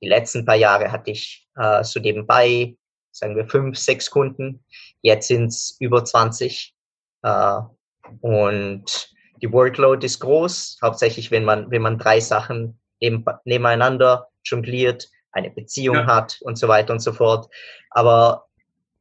die 0.00 0.08
letzten 0.08 0.44
paar 0.44 0.54
Jahre 0.54 0.90
hatte 0.90 1.10
ich 1.10 1.46
äh, 1.56 1.84
so 1.84 2.00
nebenbei, 2.00 2.76
sagen 3.10 3.36
wir, 3.36 3.46
fünf, 3.48 3.78
sechs 3.78 4.10
Kunden. 4.10 4.64
Jetzt 5.02 5.28
sind 5.28 5.46
es 5.46 5.76
über 5.80 6.04
20. 6.04 6.74
Äh, 7.22 7.60
und 8.20 9.14
die 9.42 9.52
Workload 9.52 10.04
ist 10.04 10.20
groß, 10.20 10.78
hauptsächlich 10.82 11.30
wenn 11.30 11.44
man, 11.44 11.70
wenn 11.70 11.82
man 11.82 11.98
drei 11.98 12.20
Sachen 12.20 12.78
neben, 13.00 13.24
nebeneinander 13.44 14.28
jongliert, 14.44 15.08
eine 15.32 15.50
Beziehung 15.50 15.96
ja. 15.96 16.06
hat 16.06 16.38
und 16.42 16.56
so 16.56 16.68
weiter 16.68 16.92
und 16.92 17.00
so 17.00 17.12
fort. 17.12 17.48
Aber 17.90 18.46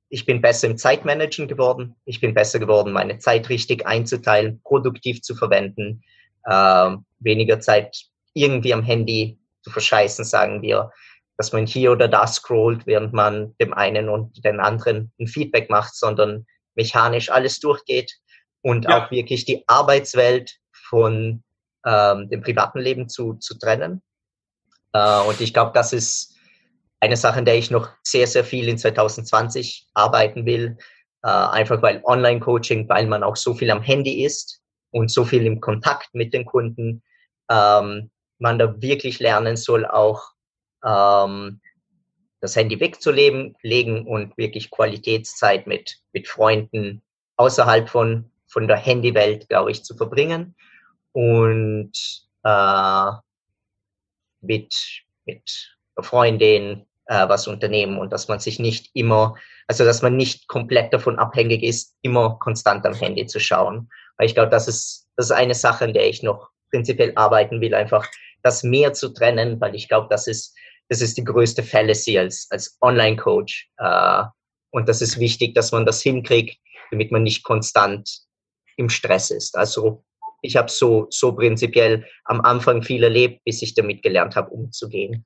ich 0.10 0.26
bin 0.26 0.42
besser 0.42 0.68
im 0.68 0.78
Zeitmanagen 0.78 1.48
geworden. 1.48 1.96
Ich 2.06 2.20
bin 2.20 2.34
besser 2.34 2.60
geworden, 2.60 2.92
meine 2.92 3.20
Zeit 3.20 3.50
richtig 3.50 3.86
einzuteilen, 3.86 4.62
produktiv 4.64 5.22
zu 5.22 5.36
verwenden, 5.36 6.04
äh, 6.46 6.96
weniger 7.20 7.60
Zeit 7.60 7.98
irgendwie 8.34 8.74
am 8.74 8.84
Handy 8.84 9.40
zu 9.62 9.72
verscheißen, 9.72 10.26
sagen 10.26 10.62
wir. 10.62 10.92
dass 11.36 11.52
man 11.52 11.66
hier 11.66 11.92
oder 11.92 12.08
da 12.08 12.28
scrollt, 12.28 12.86
während 12.86 13.12
man 13.12 13.56
dem 13.58 13.74
einen 13.74 14.08
und 14.08 14.46
den 14.46 14.60
anderen 14.60 15.12
ein 15.20 15.26
Feedback 15.26 15.68
macht, 15.68 15.96
sondern 15.96 16.46
mechanisch 16.76 17.32
alles 17.32 17.60
durchgeht 17.60 18.20
und 18.64 18.86
ja. 18.86 19.06
auch 19.06 19.12
wirklich 19.12 19.46
die 19.46 19.64
Arbeitswelt 19.68 20.58
von 20.72 21.44
ähm, 21.86 22.30
dem 22.30 22.42
privaten 22.42 22.80
Leben 22.80 23.10
zu, 23.10 23.36
zu 23.36 23.58
trennen. 23.60 24.02
Äh, 24.94 25.22
und 25.22 25.40
ich 25.42 25.54
glaube, 25.54 25.72
das 25.74 25.94
ist 25.94 26.36
eine 27.00 27.18
Sache, 27.18 27.40
in 27.40 27.46
der 27.46 27.58
ich 27.58 27.70
noch 27.70 27.90
sehr, 28.02 28.26
sehr 28.26 28.46
viel 28.46 28.68
in 28.70 28.78
2020 28.78 29.88
arbeiten 29.94 30.46
will. 30.46 30.78
Äh, 31.22 31.28
einfach 31.28 31.82
weil 31.82 32.02
Online-Coaching, 32.04 32.88
weil 32.90 33.08
man 33.08 33.24
auch 33.24 33.36
so 33.36 33.54
viel 33.54 33.70
am 33.70 33.82
Handy 33.82 34.24
ist 34.24 34.62
und 34.92 35.12
so 35.12 35.26
viel 35.26 35.46
im 35.46 35.60
Kontakt 35.60 36.14
mit 36.14 36.34
den 36.34 36.46
Kunden, 36.46 37.04
ähm, 37.50 38.10
man 38.40 38.60
da 38.60 38.82
wirklich 38.82 39.20
lernen 39.20 39.58
soll, 39.58 39.86
auch 39.86 40.32
ähm, 40.86 41.60
das 42.40 42.56
Handy 42.56 42.80
wegzulegen 42.80 43.56
legen 43.62 44.06
und 44.06 44.38
wirklich 44.38 44.70
Qualitätszeit 44.70 45.68
mit, 45.68 45.98
mit 46.12 46.28
Freunden 46.28 47.02
außerhalb 47.38 47.90
von, 47.90 48.32
von 48.54 48.68
der 48.68 48.78
Handywelt, 48.78 49.50
glaube 49.50 49.72
ich, 49.72 49.84
zu 49.84 49.96
verbringen 49.96 50.56
und 51.12 51.92
äh, 52.44 53.12
mit, 54.42 54.74
mit 55.26 55.76
Freundin 56.00 56.86
äh, 57.08 57.28
was 57.28 57.48
unternehmen 57.48 57.98
und 57.98 58.14
dass 58.14 58.28
man 58.28 58.40
sich 58.40 58.60
nicht 58.60 58.92
immer, 58.94 59.36
also 59.68 59.84
dass 59.84 60.04
man 60.04 60.16
nicht 60.16 60.48
komplett 60.48 60.94
davon 60.94 61.18
abhängig 61.18 61.64
ist, 61.64 61.96
immer 62.04 62.38
konstant 62.40 62.86
am 62.86 62.94
Handy 62.94 63.26
zu 63.26 63.40
schauen. 63.40 63.90
Weil 64.18 64.28
ich 64.28 64.36
glaube, 64.36 64.52
das 64.52 64.68
ist, 64.68 65.10
das 65.18 65.28
ist 65.28 65.32
eine 65.32 65.56
Sache, 65.56 65.86
an 65.86 65.94
der 65.94 66.08
ich 66.08 66.22
noch 66.22 66.50
prinzipiell 66.70 67.14
arbeiten 67.16 67.60
will, 67.60 67.74
einfach 67.74 68.08
das 68.44 68.64
mehr 68.64 68.94
zu 68.94 69.10
trennen, 69.10 69.60
weil 69.60 69.74
ich 69.74 69.88
glaube, 69.88 70.08
das 70.10 70.28
ist, 70.28 70.56
das 70.90 71.02
ist 71.02 71.18
die 71.18 71.24
größte 71.24 71.64
Fallacy 71.64 72.20
als, 72.20 72.48
als 72.52 72.78
Online-Coach. 72.82 73.70
Äh, 73.78 74.24
und 74.72 74.90
das 74.90 75.02
ist 75.02 75.20
wichtig, 75.20 75.56
dass 75.56 75.72
man 75.72 75.86
das 75.86 76.02
hinkriegt, 76.02 76.60
damit 76.92 77.12
man 77.12 77.24
nicht 77.24 77.44
konstant 77.44 78.24
im 78.78 78.90
Stress 78.90 79.32
ist. 79.32 79.58
Also 79.58 80.04
ich 80.42 80.56
habe 80.58 80.70
so, 80.70 81.08
so 81.10 81.34
prinzipiell 81.34 82.06
am 82.26 82.42
Anfang 82.42 82.84
viel 82.84 83.04
erlebt, 83.04 83.44
bis 83.46 83.62
ich 83.62 83.74
damit 83.76 84.04
gelernt 84.04 84.36
habe, 84.36 84.50
umzugehen. 84.50 85.26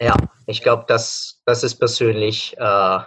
Ja, 0.00 0.14
ich 0.46 0.62
glaube, 0.62 0.84
das, 0.86 1.40
das 1.46 1.62
ist 1.62 1.76
persönlich 1.76 2.54
äh, 2.58 2.98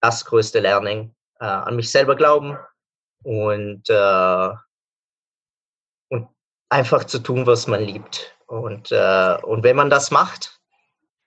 das 0.00 0.24
größte 0.26 0.60
Learning. 0.60 1.14
Äh, 1.40 1.46
an 1.46 1.76
mich 1.76 1.90
selber 1.90 2.16
glauben 2.16 2.58
und, 3.22 3.88
äh, 3.88 4.50
und 6.08 6.28
einfach 6.68 7.04
zu 7.04 7.20
tun, 7.20 7.46
was 7.46 7.66
man 7.66 7.82
liebt. 7.82 8.36
Und, 8.46 8.90
äh, 8.92 9.38
und 9.42 9.62
wenn 9.62 9.76
man 9.76 9.88
das 9.88 10.10
macht, 10.10 10.60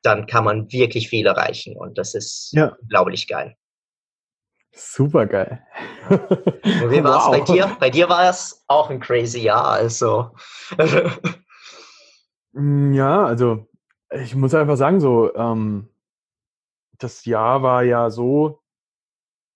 dann 0.04 0.26
kann 0.28 0.44
man 0.44 0.72
wirklich 0.72 1.10
viel 1.10 1.28
erreichen. 1.28 1.78
Und 1.78 1.98
das 1.98 2.14
ist 2.14 2.52
ja. 2.54 2.76
unglaublich 2.82 3.28
geil. 3.28 3.56
Super 4.74 5.26
geil. 5.26 5.62
Und 6.10 6.92
wie 6.92 7.04
war 7.04 7.20
es 7.20 7.26
wow. 7.26 7.32
bei 7.32 7.42
dir? 7.42 7.78
Bei 7.80 7.90
dir 7.90 8.10
war 8.10 8.30
es 8.30 8.64
auch 8.68 8.90
ein 8.90 9.00
crazy 9.00 9.42
Jahr, 9.42 9.70
also. 9.70 10.32
Mm, 12.54 12.92
ja, 12.92 13.24
also 13.24 13.66
ich 14.12 14.36
muss 14.36 14.54
einfach 14.54 14.76
sagen, 14.76 15.00
so, 15.00 15.34
ähm, 15.36 15.88
das 16.98 17.24
Jahr 17.26 17.64
war 17.64 17.84
ja 17.84 18.10
so, 18.10 18.62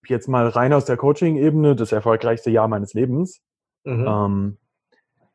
jetzt 0.07 0.27
mal 0.27 0.47
rein 0.47 0.73
aus 0.73 0.85
der 0.85 0.97
Coaching-Ebene, 0.97 1.75
das 1.75 1.91
erfolgreichste 1.91 2.51
Jahr 2.51 2.67
meines 2.67 2.93
Lebens. 2.93 3.41
Mhm. 3.83 4.05
Ähm, 4.07 4.57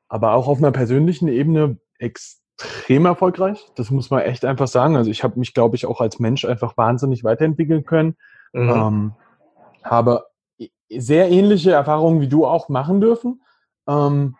aber 0.09 0.33
auch 0.33 0.49
auf 0.49 0.59
einer 0.59 0.73
persönlichen 0.73 1.29
Ebene 1.29 1.79
extrem 1.99 3.07
erfolgreich. 3.07 3.65
Das 3.77 3.91
muss 3.91 4.11
man 4.11 4.23
echt 4.23 4.45
einfach 4.45 4.67
sagen. 4.67 4.97
Also 4.97 5.11
ich 5.11 5.23
habe 5.23 5.39
mich, 5.39 5.55
glaube 5.55 5.77
ich, 5.77 5.87
auch 5.87 6.01
als 6.01 6.19
Mensch 6.19 6.45
einfach 6.45 6.77
wahnsinnig 6.77 7.25
weiterentwickeln 7.25 7.85
können. 7.85 8.17
Mhm. 8.53 8.71
Ähm, 8.71 9.13
habe 9.83 10.27
sehr 10.89 11.31
ähnliche 11.31 11.73
Erfahrungen 11.73 12.21
wie 12.21 12.29
du 12.29 12.47
auch 12.47 12.69
machen 12.69 13.01
dürfen. 13.01 13.43
Ähm, 13.89 14.37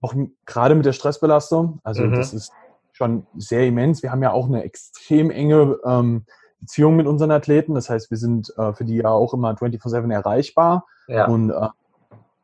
auch 0.00 0.14
gerade 0.44 0.74
mit 0.74 0.84
der 0.84 0.92
Stressbelastung. 0.92 1.80
Also 1.82 2.04
mhm. 2.04 2.12
das 2.12 2.34
ist 2.34 2.52
schon 2.92 3.26
sehr 3.36 3.66
immens. 3.66 4.02
Wir 4.02 4.12
haben 4.12 4.22
ja 4.22 4.32
auch 4.32 4.46
eine 4.46 4.62
extrem 4.62 5.30
enge 5.30 5.78
ähm, 5.84 6.26
Beziehung 6.60 6.96
mit 6.96 7.06
unseren 7.06 7.30
Athleten. 7.30 7.74
Das 7.74 7.90
heißt, 7.90 8.10
wir 8.10 8.18
sind 8.18 8.52
äh, 8.56 8.72
für 8.74 8.84
die 8.84 8.96
ja 8.96 9.08
auch 9.08 9.34
immer 9.34 9.52
24-7 9.52 10.12
erreichbar. 10.12 10.86
Ja. 11.08 11.26
Und 11.26 11.50
äh, 11.50 11.68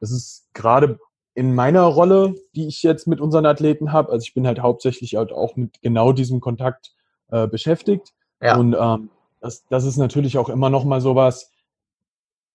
das 0.01 0.11
ist 0.11 0.49
gerade 0.55 0.99
in 1.35 1.55
meiner 1.55 1.83
Rolle, 1.83 2.35
die 2.55 2.67
ich 2.67 2.83
jetzt 2.83 3.07
mit 3.07 3.21
unseren 3.21 3.47
Athleten 3.47 3.93
habe, 3.93 4.11
also 4.11 4.23
ich 4.23 4.35
bin 4.35 4.47
halt 4.47 4.61
hauptsächlich 4.61 5.17
halt 5.17 5.33
auch 5.33 5.57
mit 5.57 5.81
genau 5.81 6.13
diesem 6.13 6.41
Kontakt 6.41 6.93
äh, 7.31 7.47
beschäftigt. 7.47 8.13
Ja. 8.43 8.57
Und 8.57 8.77
ähm, 8.79 9.11
das, 9.41 9.65
das 9.69 9.85
ist 9.85 9.97
natürlich 9.97 10.39
auch 10.39 10.49
immer 10.49 10.71
noch 10.71 10.85
mal 10.85 11.01
sowas. 11.01 11.51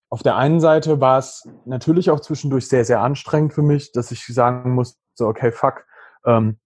Auf 0.10 0.24
der 0.24 0.36
einen 0.36 0.60
Seite 0.60 1.02
war 1.02 1.18
es 1.18 1.48
natürlich 1.66 2.10
auch 2.10 2.20
zwischendurch 2.20 2.68
sehr, 2.68 2.86
sehr 2.86 3.02
anstrengend 3.02 3.54
für 3.54 3.64
mich, 3.64 3.92
dass 3.92 4.12
ich 4.12 4.26
sagen 4.26 4.74
musste, 4.74 5.00
so, 5.16 5.28
okay, 5.28 5.52
fuck, 5.52 5.86
ähm, 6.26 6.58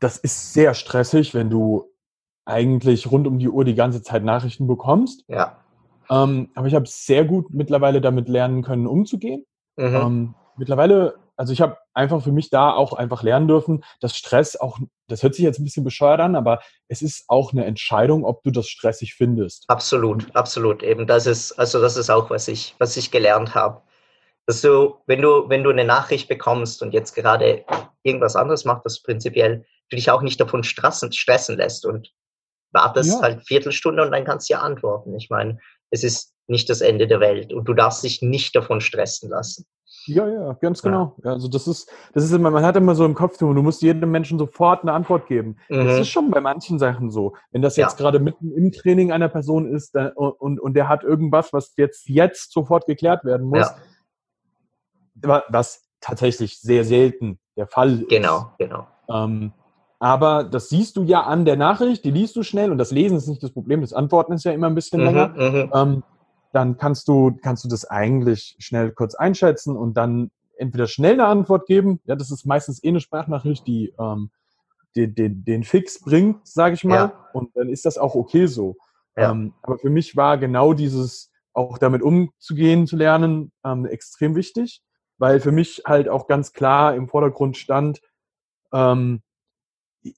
das 0.00 0.18
ist 0.18 0.52
sehr 0.52 0.74
stressig, 0.74 1.34
wenn 1.34 1.50
du 1.50 1.86
eigentlich 2.44 3.10
rund 3.10 3.26
um 3.26 3.38
die 3.38 3.48
Uhr 3.48 3.64
die 3.64 3.74
ganze 3.74 4.02
Zeit 4.02 4.22
Nachrichten 4.22 4.66
bekommst. 4.66 5.24
Ja. 5.28 5.58
Ähm, 6.10 6.50
aber 6.54 6.66
ich 6.68 6.74
habe 6.74 6.86
sehr 6.86 7.24
gut 7.24 7.52
mittlerweile 7.52 8.00
damit 8.00 8.28
lernen 8.28 8.62
können, 8.62 8.86
umzugehen. 8.86 9.44
Mhm. 9.76 9.94
Ähm, 9.94 10.34
mittlerweile, 10.56 11.14
also 11.36 11.52
ich 11.52 11.60
habe 11.60 11.76
einfach 11.92 12.22
für 12.22 12.32
mich 12.32 12.50
da 12.50 12.72
auch 12.72 12.92
einfach 12.92 13.22
lernen 13.22 13.48
dürfen, 13.48 13.84
dass 14.00 14.16
Stress 14.16 14.56
auch, 14.56 14.78
das 15.08 15.22
hört 15.22 15.34
sich 15.34 15.44
jetzt 15.44 15.58
ein 15.58 15.64
bisschen 15.64 15.84
bescheuert 15.84 16.20
an, 16.20 16.34
aber 16.34 16.60
es 16.88 17.02
ist 17.02 17.24
auch 17.28 17.52
eine 17.52 17.64
Entscheidung, 17.64 18.24
ob 18.24 18.42
du 18.42 18.50
das 18.50 18.68
stressig 18.68 19.14
findest. 19.14 19.64
Absolut, 19.68 20.34
absolut. 20.34 20.82
Eben 20.82 21.06
das 21.06 21.26
ist, 21.26 21.52
also 21.52 21.80
das 21.80 21.96
ist 21.96 22.10
auch, 22.10 22.30
was 22.30 22.48
ich, 22.48 22.74
was 22.78 22.96
ich 22.96 23.10
gelernt 23.10 23.54
habe. 23.54 23.82
Dass 24.46 24.62
du, 24.62 24.96
wenn 25.06 25.22
du, 25.22 25.48
wenn 25.48 25.64
du 25.64 25.70
eine 25.70 25.84
Nachricht 25.84 26.28
bekommst 26.28 26.80
und 26.80 26.94
jetzt 26.94 27.14
gerade 27.14 27.64
irgendwas 28.02 28.36
anderes 28.36 28.64
macht, 28.64 28.84
das 28.84 29.02
prinzipiell 29.02 29.66
du 29.90 29.96
dich 29.96 30.10
auch 30.10 30.22
nicht 30.22 30.40
davon 30.40 30.64
stressen, 30.64 31.12
stressen 31.12 31.56
lässt 31.56 31.84
und 31.84 32.12
wartest 32.72 33.14
ja. 33.14 33.22
halt 33.22 33.46
Viertelstunde 33.46 34.02
und 34.02 34.12
dann 34.12 34.24
kannst 34.24 34.48
du 34.48 34.54
ja 34.54 34.60
antworten. 34.60 35.14
Ich 35.16 35.30
meine, 35.30 35.58
es 35.90 36.04
ist 36.04 36.34
nicht 36.46 36.70
das 36.70 36.80
Ende 36.80 37.06
der 37.06 37.20
Welt 37.20 37.52
und 37.52 37.64
du 37.66 37.74
darfst 37.74 38.02
dich 38.04 38.22
nicht 38.22 38.54
davon 38.54 38.80
stressen 38.80 39.30
lassen. 39.30 39.66
Ja, 40.06 40.28
ja, 40.28 40.52
ganz 40.54 40.82
genau. 40.82 41.14
Ja. 41.24 41.32
Also 41.32 41.48
das 41.48 41.66
ist, 41.66 41.90
das 42.12 42.24
ist 42.24 42.32
immer, 42.32 42.50
man 42.50 42.64
hat 42.64 42.76
immer 42.76 42.94
so 42.94 43.04
im 43.04 43.14
Kopf, 43.14 43.38
du 43.38 43.46
musst 43.52 43.82
jedem 43.82 44.10
Menschen 44.10 44.38
sofort 44.38 44.82
eine 44.82 44.92
Antwort 44.92 45.26
geben. 45.26 45.56
Mhm. 45.68 45.86
Das 45.86 45.98
ist 46.00 46.08
schon 46.08 46.30
bei 46.30 46.40
manchen 46.40 46.78
Sachen 46.78 47.10
so. 47.10 47.34
Wenn 47.50 47.62
das 47.62 47.76
jetzt 47.76 47.98
ja. 47.98 48.04
gerade 48.04 48.18
mitten 48.18 48.52
im 48.52 48.72
Training 48.72 49.12
einer 49.12 49.28
Person 49.28 49.72
ist 49.72 49.94
dann, 49.94 50.12
und, 50.12 50.60
und 50.60 50.74
der 50.74 50.88
hat 50.88 51.02
irgendwas, 51.02 51.52
was 51.52 51.74
jetzt, 51.76 52.08
jetzt 52.08 52.52
sofort 52.52 52.86
geklärt 52.86 53.24
werden 53.24 53.46
muss, 53.46 53.70
ja. 55.22 55.42
was 55.48 55.82
tatsächlich 56.00 56.60
sehr 56.60 56.84
selten 56.84 57.38
der 57.56 57.66
Fall 57.66 58.00
ist. 58.00 58.08
Genau, 58.08 58.52
genau. 58.58 58.86
Ähm, 59.08 59.52
aber 59.98 60.44
das 60.44 60.68
siehst 60.68 60.96
du 60.96 61.04
ja 61.04 61.22
an 61.22 61.44
der 61.44 61.56
Nachricht, 61.56 62.04
die 62.04 62.10
liest 62.10 62.36
du 62.36 62.42
schnell 62.42 62.70
und 62.70 62.78
das 62.78 62.90
Lesen 62.90 63.16
ist 63.16 63.28
nicht 63.28 63.42
das 63.42 63.52
Problem, 63.52 63.80
das 63.80 63.92
Antworten 63.92 64.32
ist 64.32 64.44
ja 64.44 64.52
immer 64.52 64.66
ein 64.66 64.74
bisschen 64.74 65.00
mhm, 65.00 65.06
länger. 65.06 65.28
Mhm. 65.28 65.70
Ähm, 65.74 66.02
dann 66.56 66.78
kannst 66.78 67.06
du, 67.06 67.36
kannst 67.42 67.64
du 67.64 67.68
das 67.68 67.84
eigentlich 67.84 68.56
schnell 68.58 68.90
kurz 68.90 69.14
einschätzen 69.14 69.76
und 69.76 69.94
dann 69.94 70.30
entweder 70.56 70.86
schnell 70.86 71.12
eine 71.12 71.26
Antwort 71.26 71.66
geben, 71.66 72.00
ja, 72.06 72.16
das 72.16 72.30
ist 72.30 72.46
meistens 72.46 72.82
eh 72.82 72.88
eine 72.88 73.00
Sprachnachricht, 73.00 73.66
die 73.66 73.92
ähm, 73.98 74.30
den, 74.96 75.14
den, 75.14 75.44
den 75.44 75.64
Fix 75.64 76.00
bringt, 76.00 76.46
sage 76.48 76.74
ich 76.74 76.84
mal, 76.84 76.94
ja. 76.94 77.28
und 77.34 77.54
dann 77.56 77.68
ist 77.68 77.84
das 77.84 77.98
auch 77.98 78.14
okay 78.14 78.46
so. 78.46 78.76
Ja. 79.18 79.32
Ähm, 79.32 79.52
aber 79.60 79.76
für 79.76 79.90
mich 79.90 80.16
war 80.16 80.38
genau 80.38 80.72
dieses, 80.72 81.30
auch 81.52 81.76
damit 81.76 82.00
umzugehen, 82.00 82.86
zu 82.86 82.96
lernen, 82.96 83.52
ähm, 83.62 83.84
extrem 83.84 84.34
wichtig, 84.34 84.80
weil 85.18 85.40
für 85.40 85.52
mich 85.52 85.82
halt 85.84 86.08
auch 86.08 86.26
ganz 86.26 86.54
klar 86.54 86.94
im 86.94 87.06
Vordergrund 87.06 87.58
stand, 87.58 88.00
ähm, 88.72 89.20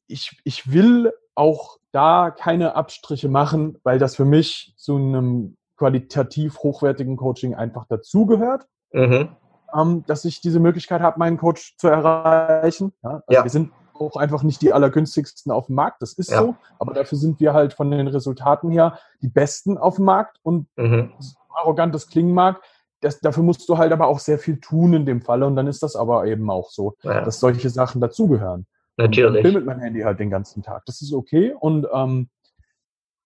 ich, 0.07 0.41
ich 0.45 0.71
will 0.71 1.13
auch 1.35 1.79
da 1.91 2.31
keine 2.31 2.77
Abstriche 2.77 3.29
machen, 3.29 3.79
weil 3.83 3.99
das 3.99 4.15
für 4.15 4.25
mich 4.25 4.73
zu 4.77 4.95
einem 4.95 5.58
qualitativ 5.79 6.59
hochwertigen 6.59 7.17
Coaching 7.17 7.55
einfach 7.55 7.87
dazugehört. 7.89 8.67
Mhm. 8.93 9.31
Ähm, 9.75 10.05
dass 10.07 10.25
ich 10.25 10.41
diese 10.41 10.61
Möglichkeit 10.61 11.03
habe, 11.03 11.19
meinen 11.19 11.37
Coach 11.37 11.77
zu 11.77 11.89
erreichen. 11.89 12.93
Ja, 13.03 13.11
also 13.11 13.25
ja. 13.29 13.45
Wir 13.45 13.51
sind 13.51 13.71
auch 13.95 14.17
einfach 14.17 14.43
nicht 14.43 14.63
die 14.63 14.73
allergünstigsten 14.73 15.53
auf 15.53 15.67
dem 15.67 15.75
Markt, 15.75 16.03
das 16.03 16.13
ist 16.15 16.31
ja. 16.31 16.41
so, 16.41 16.55
aber 16.79 16.95
dafür 16.95 17.19
sind 17.19 17.41
wir 17.41 17.53
halt 17.53 17.75
von 17.75 17.91
den 17.91 18.07
Resultaten 18.07 18.71
her 18.71 18.99
die 19.23 19.29
Besten 19.29 19.77
auf 19.77 19.97
dem 19.97 20.05
Markt 20.05 20.39
und 20.43 20.69
mhm. 20.77 21.13
so 21.19 21.37
arrogant 21.51 21.95
das 21.95 22.07
klingen 22.07 22.33
mag, 22.33 22.61
das, 23.01 23.21
dafür 23.21 23.43
musst 23.43 23.69
du 23.69 23.77
halt 23.77 23.93
aber 23.93 24.07
auch 24.07 24.21
sehr 24.21 24.39
viel 24.39 24.61
tun 24.61 24.93
in 24.93 25.05
dem 25.05 25.21
Falle 25.21 25.47
und 25.47 25.57
dann 25.57 25.67
ist 25.67 25.83
das 25.83 25.97
aber 25.97 26.27
eben 26.27 26.49
auch 26.49 26.71
so, 26.71 26.95
dass 27.03 27.41
solche 27.41 27.71
Sachen 27.71 28.01
dazugehören. 28.01 28.67
Natürlich. 28.97 29.45
Ich 29.45 29.55
mit 29.55 29.65
meinem 29.65 29.81
Handy 29.81 30.01
halt 30.01 30.19
den 30.19 30.31
ganzen 30.31 30.63
Tag. 30.63 30.85
Das 30.87 31.01
ist 31.01 31.13
okay. 31.13 31.55
Und 31.59 31.87
ähm, 31.93 32.29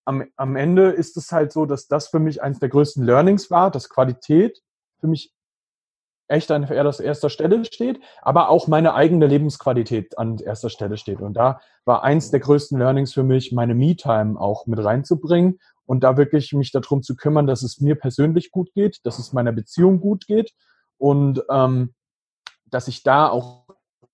am, 0.05 0.25
am 0.37 0.57
Ende 0.57 0.91
ist 0.91 1.17
es 1.17 1.33
halt 1.33 1.53
so, 1.53 1.67
dass 1.67 1.89
das 1.89 2.09
für 2.09 2.19
mich 2.19 2.43
eines 2.43 2.59
der 2.59 2.69
größten 2.69 3.05
Learnings 3.05 3.51
war, 3.51 3.71
dass 3.71 3.89
Qualität 3.89 4.61
für 5.01 5.07
mich 5.07 5.33
echt 6.29 6.51
an 6.51 6.65
erster 6.65 7.29
Stelle 7.29 7.65
steht, 7.65 8.01
aber 8.23 8.49
auch 8.49 8.67
meine 8.67 8.95
eigene 8.95 9.27
Lebensqualität 9.27 10.19
an 10.19 10.39
erster 10.39 10.71
Stelle 10.71 10.97
steht. 10.97 11.21
Und 11.21 11.35
da 11.35 11.61
war 11.85 12.03
eins 12.03 12.31
der 12.31 12.41
größten 12.41 12.79
Learnings 12.79 13.13
für 13.13 13.23
mich, 13.23 13.53
meine 13.53 13.75
Me-Time 13.75 14.41
auch 14.41 14.67
mit 14.67 14.83
reinzubringen 14.83 15.61
und 15.85 16.03
da 16.03 16.17
wirklich 16.17 16.53
mich 16.53 16.73
darum 16.73 17.03
zu 17.03 17.17
kümmern, 17.17 17.47
dass 17.47 17.63
es 17.63 17.81
mir 17.81 17.97
persönlich 17.97 18.51
gut 18.51 18.73
geht, 18.73 19.05
dass 19.05 19.19
es 19.19 19.33
meiner 19.33 19.53
Beziehung 19.53 20.01
gut 20.01 20.27
geht 20.27 20.55
und 20.97 21.43
ähm, 21.51 21.95
dass 22.67 22.89
ich 22.89 23.03
da 23.03 23.29
auch 23.29 23.67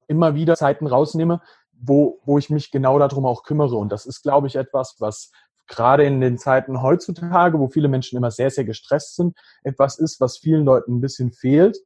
immer 0.09 0.35
wieder 0.35 0.57
Zeiten 0.57 0.87
rausnehme, 0.87 1.41
wo, 1.73 2.19
wo 2.25 2.39
ich 2.39 2.51
mich 2.51 2.73
genau 2.73 2.99
darum 2.99 3.27
auch 3.27 3.45
kümmere. 3.45 3.77
Und 3.77 3.91
das 3.91 4.07
ist, 4.07 4.23
glaube 4.23 4.49
ich, 4.49 4.57
etwas, 4.57 4.97
was 4.99 5.31
gerade 5.69 6.05
in 6.05 6.21
den 6.21 6.39
Zeiten 6.39 6.83
heutzutage, 6.83 7.59
wo 7.59 7.69
viele 7.69 7.89
Menschen 7.89 8.17
immer 8.17 8.31
sehr, 8.31 8.51
sehr 8.51 8.65
gestresst 8.65 9.17
sind, 9.17 9.37
etwas 9.63 9.99
ist, 9.99 10.21
was 10.21 10.39
vielen 10.39 10.65
Leuten 10.65 10.97
ein 10.97 11.01
bisschen 11.01 11.33
fehlt, 11.33 11.79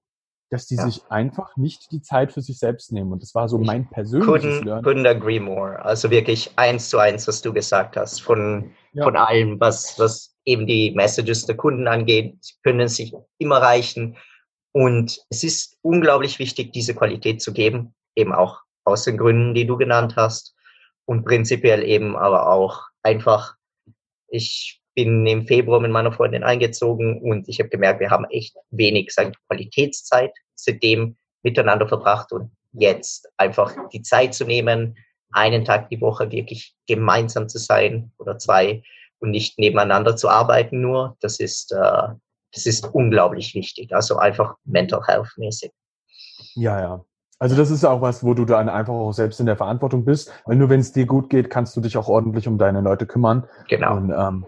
dass 0.51 0.67
die 0.67 0.77
ja. 0.77 0.85
sich 0.85 1.03
einfach 1.09 1.57
nicht 1.57 1.91
die 1.93 2.03
Zeit 2.03 2.33
für 2.33 2.43
sich 2.43 2.59
selbst 2.59 2.93
nehmen. 2.93 3.11
Und 3.12 3.23
das 3.23 3.35
war 3.35 3.49
so 3.49 3.59
mein 3.59 3.89
persönliches 3.89 4.61
couldn't, 4.61 4.65
Learning. 4.65 4.85
Couldn't 4.85 5.09
agree 5.09 5.41
more. 5.41 5.83
Also 5.83 6.11
wirklich 6.11 6.53
eins 6.57 6.91
zu 6.91 6.99
eins, 6.99 7.27
was 7.27 7.41
du 7.41 7.53
gesagt 7.53 7.97
hast, 7.97 8.21
von, 8.21 8.71
ja. 8.93 9.05
von 9.05 9.17
allem, 9.17 9.59
was, 9.61 9.99
was 9.99 10.37
eben 10.45 10.67
die 10.67 10.93
Messages 10.93 11.47
der 11.47 11.57
Kunden 11.57 11.89
angeht. 11.89 12.37
Sie 12.41 12.55
können 12.62 12.89
sich 12.89 13.15
immer 13.39 13.59
reichen. 13.59 14.17
Und 14.73 15.21
es 15.31 15.43
ist 15.43 15.79
unglaublich 15.83 16.39
wichtig, 16.39 16.73
diese 16.73 16.95
Qualität 16.95 17.41
zu 17.41 17.53
geben, 17.53 17.95
eben 18.15 18.33
auch 18.33 18.61
aus 18.85 19.05
den 19.05 19.17
Gründen, 19.17 19.55
die 19.55 19.67
du 19.67 19.77
genannt 19.77 20.17
hast. 20.17 20.55
Und 21.07 21.25
prinzipiell 21.25 21.83
eben 21.83 22.15
aber 22.15 22.51
auch 22.51 22.83
einfach 23.03 23.57
ich 24.33 24.81
bin 24.95 25.27
im 25.27 25.47
Februar 25.47 25.81
mit 25.81 25.91
meiner 25.91 26.12
Freundin 26.12 26.43
eingezogen 26.43 27.21
und 27.23 27.49
ich 27.49 27.59
habe 27.61 27.69
gemerkt, 27.69 28.01
wir 28.01 28.11
haben 28.11 28.25
echt 28.31 28.57
wenig 28.71 29.12
sagen, 29.12 29.35
Qualitätszeit 29.49 30.33
seitdem 30.55 31.17
miteinander 31.43 31.89
verbracht 31.89 32.33
und 32.33 32.51
jetzt 32.73 33.29
einfach 33.37 33.75
die 33.93 34.03
Zeit 34.03 34.35
zu 34.35 34.45
nehmen, 34.45 34.97
einen 35.33 35.65
Tag 35.65 35.89
die 35.89 36.01
Woche 36.01 36.31
wirklich 36.31 36.75
gemeinsam 36.87 37.49
zu 37.49 37.59
sein 37.59 38.12
oder 38.19 38.39
zwei 38.39 38.83
und 39.19 39.31
nicht 39.31 39.59
nebeneinander 39.59 40.17
zu 40.17 40.29
arbeiten 40.29 40.81
nur, 40.81 41.17
das 41.21 41.41
ist, 41.41 41.73
äh, 41.73 42.09
das 42.53 42.67
ist 42.67 42.87
unglaublich 42.93 43.55
wichtig. 43.55 43.95
Also 43.95 44.17
einfach 44.17 44.57
mental 44.65 45.03
health 45.07 45.33
mäßig. 45.37 45.73
Ja, 46.55 46.81
ja. 46.81 47.05
Also 47.39 47.57
das 47.57 47.71
ist 47.71 47.85
auch 47.85 48.01
was, 48.01 48.23
wo 48.23 48.35
du 48.35 48.45
dann 48.45 48.69
einfach 48.69 48.93
auch 48.93 49.12
selbst 49.12 49.41
in 49.41 49.47
der 49.47 49.57
Verantwortung 49.57 50.05
bist, 50.05 50.33
weil 50.45 50.57
nur 50.57 50.71
wenn 50.71 50.81
es 50.81 50.93
dir 50.93 51.07
gut 51.07 51.29
geht, 51.29 51.51
kannst 51.51 51.77
du 51.77 51.81
dich 51.81 51.97
auch 51.97 52.09
ordentlich 52.09 52.47
um 52.47 52.57
deine 52.57 52.81
Leute 52.81 53.05
kümmern. 53.05 53.49
Genau. 53.69 53.97
Und 53.97 54.11
ähm, 54.11 54.47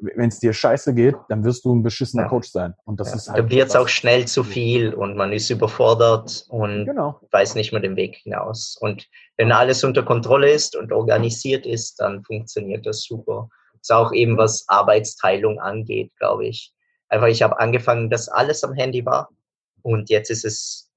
wenn 0.00 0.28
es 0.28 0.38
dir 0.38 0.52
scheiße 0.52 0.94
geht, 0.94 1.16
dann 1.28 1.44
wirst 1.44 1.64
du 1.64 1.74
ein 1.74 1.82
beschissener 1.82 2.24
ja. 2.24 2.28
Coach 2.28 2.50
sein. 2.50 2.74
Und 2.84 3.00
das 3.00 3.10
ja. 3.10 3.16
ist 3.16 3.28
halt. 3.28 3.38
Dann 3.38 3.50
wird 3.50 3.68
es 3.68 3.76
auch 3.76 3.88
schnell 3.88 4.26
zu 4.26 4.44
viel 4.44 4.94
und 4.94 5.16
man 5.16 5.32
ist 5.32 5.50
überfordert 5.50 6.44
und 6.48 6.84
genau. 6.84 7.20
weiß 7.30 7.54
nicht 7.54 7.72
mehr 7.72 7.80
den 7.80 7.96
Weg 7.96 8.16
hinaus. 8.16 8.76
Und 8.80 9.06
wenn 9.36 9.52
alles 9.52 9.82
unter 9.84 10.02
Kontrolle 10.02 10.50
ist 10.50 10.76
und 10.76 10.92
organisiert 10.92 11.66
ist, 11.66 12.00
dann 12.00 12.22
funktioniert 12.24 12.86
das 12.86 13.02
super. 13.02 13.48
Das 13.72 13.82
ist 13.82 13.92
auch 13.92 14.12
eben 14.12 14.36
was 14.36 14.64
Arbeitsteilung 14.68 15.58
angeht, 15.60 16.12
glaube 16.18 16.46
ich. 16.46 16.72
Einfach, 17.08 17.28
ich 17.28 17.42
habe 17.42 17.58
angefangen, 17.58 18.10
dass 18.10 18.28
alles 18.28 18.62
am 18.64 18.74
Handy 18.74 19.04
war 19.06 19.30
und 19.82 20.10
jetzt 20.10 20.30
ist 20.30 20.44
es 20.44 20.87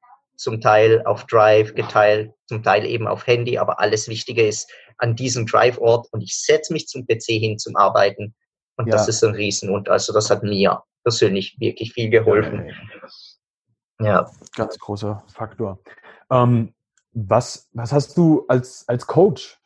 zum 0.41 0.60
Teil 0.60 1.03
auf 1.05 1.25
Drive 1.27 1.75
geteilt, 1.75 2.33
zum 2.48 2.63
Teil 2.63 2.83
eben 2.86 3.07
auf 3.07 3.27
Handy, 3.27 3.60
aber 3.60 3.79
alles 3.79 4.07
Wichtige 4.07 4.48
ist 4.48 4.71
an 4.98 5.15
diesem 5.15 5.45
Drive-Ort 5.45 6.07
und 6.12 6.21
ich 6.21 6.36
setze 6.36 6.74
mich 6.74 6.88
zum 6.88 7.05
PC 7.05 7.25
hin 7.25 7.60
zum 7.60 7.75
Arbeiten 7.75 8.33
und 8.75 8.88
ja. 8.88 8.93
das 8.93 9.07
ist 9.07 9.24
ein 9.24 9.36
Riesen 9.36 9.69
und 9.69 9.88
also 9.88 10.12
das 10.12 10.31
hat 10.31 10.41
mir 10.41 10.81
persönlich 11.03 11.60
wirklich 11.60 11.93
viel 11.93 12.10
geholfen. 12.10 12.71
Ja, 14.00 14.05
ja. 14.05 14.31
ganz 14.55 14.79
großer 14.79 15.24
Faktor. 15.31 15.79
Ähm, 16.31 16.74
was, 17.13 17.69
was 17.74 17.93
hast 17.93 18.17
du 18.17 18.45
als, 18.48 18.83
als 18.88 19.05
Coach 19.05 19.60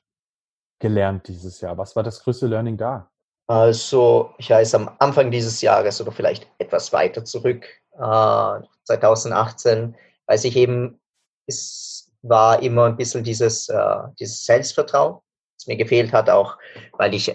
gelernt 0.79 1.29
dieses 1.29 1.61
Jahr? 1.61 1.77
Was 1.77 1.95
war 1.95 2.03
das 2.03 2.21
größte 2.21 2.47
Learning 2.47 2.75
da? 2.75 3.09
Also, 3.47 4.33
ich 4.39 4.51
heiße 4.51 4.75
am 4.75 4.89
Anfang 4.99 5.31
dieses 5.31 5.61
Jahres 5.61 6.01
oder 6.01 6.11
vielleicht 6.11 6.49
etwas 6.57 6.91
weiter 6.91 7.23
zurück, 7.23 7.65
äh, 7.93 8.59
2018, 8.83 9.95
weiß 10.27 10.45
ich 10.45 10.55
eben, 10.55 10.99
es 11.47 12.11
war 12.21 12.61
immer 12.61 12.85
ein 12.85 12.97
bisschen 12.97 13.23
dieses, 13.23 13.69
äh, 13.69 13.99
dieses 14.19 14.45
Selbstvertrauen, 14.45 15.19
das 15.57 15.67
mir 15.67 15.77
gefehlt 15.77 16.11
hat, 16.11 16.29
auch 16.29 16.57
weil 16.93 17.13
ich, 17.13 17.33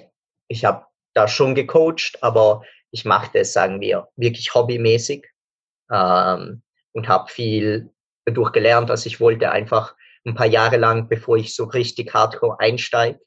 ich 0.49 0.65
habe 0.65 0.85
da 1.15 1.29
schon 1.29 1.55
gecoacht, 1.55 2.19
aber 2.23 2.63
ich 2.91 3.05
machte 3.05 3.39
es, 3.41 3.53
sagen 3.53 3.81
wir, 3.81 4.09
wirklich 4.17 4.55
hobbymäßig 4.55 5.27
ähm, 5.91 6.63
und 6.93 7.09
habe 7.09 7.31
viel 7.31 7.91
dadurch 8.25 8.53
gelernt, 8.53 8.91
dass 8.91 9.07
ich 9.07 9.21
wollte 9.21 9.51
einfach 9.51 9.95
ein 10.27 10.35
paar 10.35 10.47
Jahre 10.47 10.77
lang, 10.77 11.09
bevor 11.09 11.37
ich 11.37 11.55
so 11.55 11.65
richtig 11.65 12.13
hardcore 12.13 12.59
einsteige, 12.61 13.21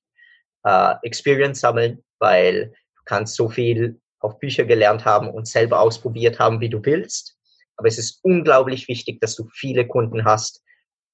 äh, 0.63 0.95
Experience 1.01 1.59
sammeln, 1.59 2.03
weil 2.19 2.69
du 2.69 3.01
kannst 3.05 3.35
so 3.35 3.49
viel 3.49 3.99
auf 4.19 4.39
Bücher 4.39 4.65
gelernt 4.65 5.05
haben 5.05 5.29
und 5.29 5.47
selber 5.47 5.79
ausprobiert 5.79 6.39
haben, 6.39 6.61
wie 6.61 6.69
du 6.69 6.83
willst. 6.83 7.37
Aber 7.77 7.87
es 7.87 7.97
ist 7.97 8.19
unglaublich 8.23 8.87
wichtig, 8.87 9.19
dass 9.21 9.35
du 9.35 9.47
viele 9.53 9.87
Kunden 9.87 10.25
hast 10.25 10.61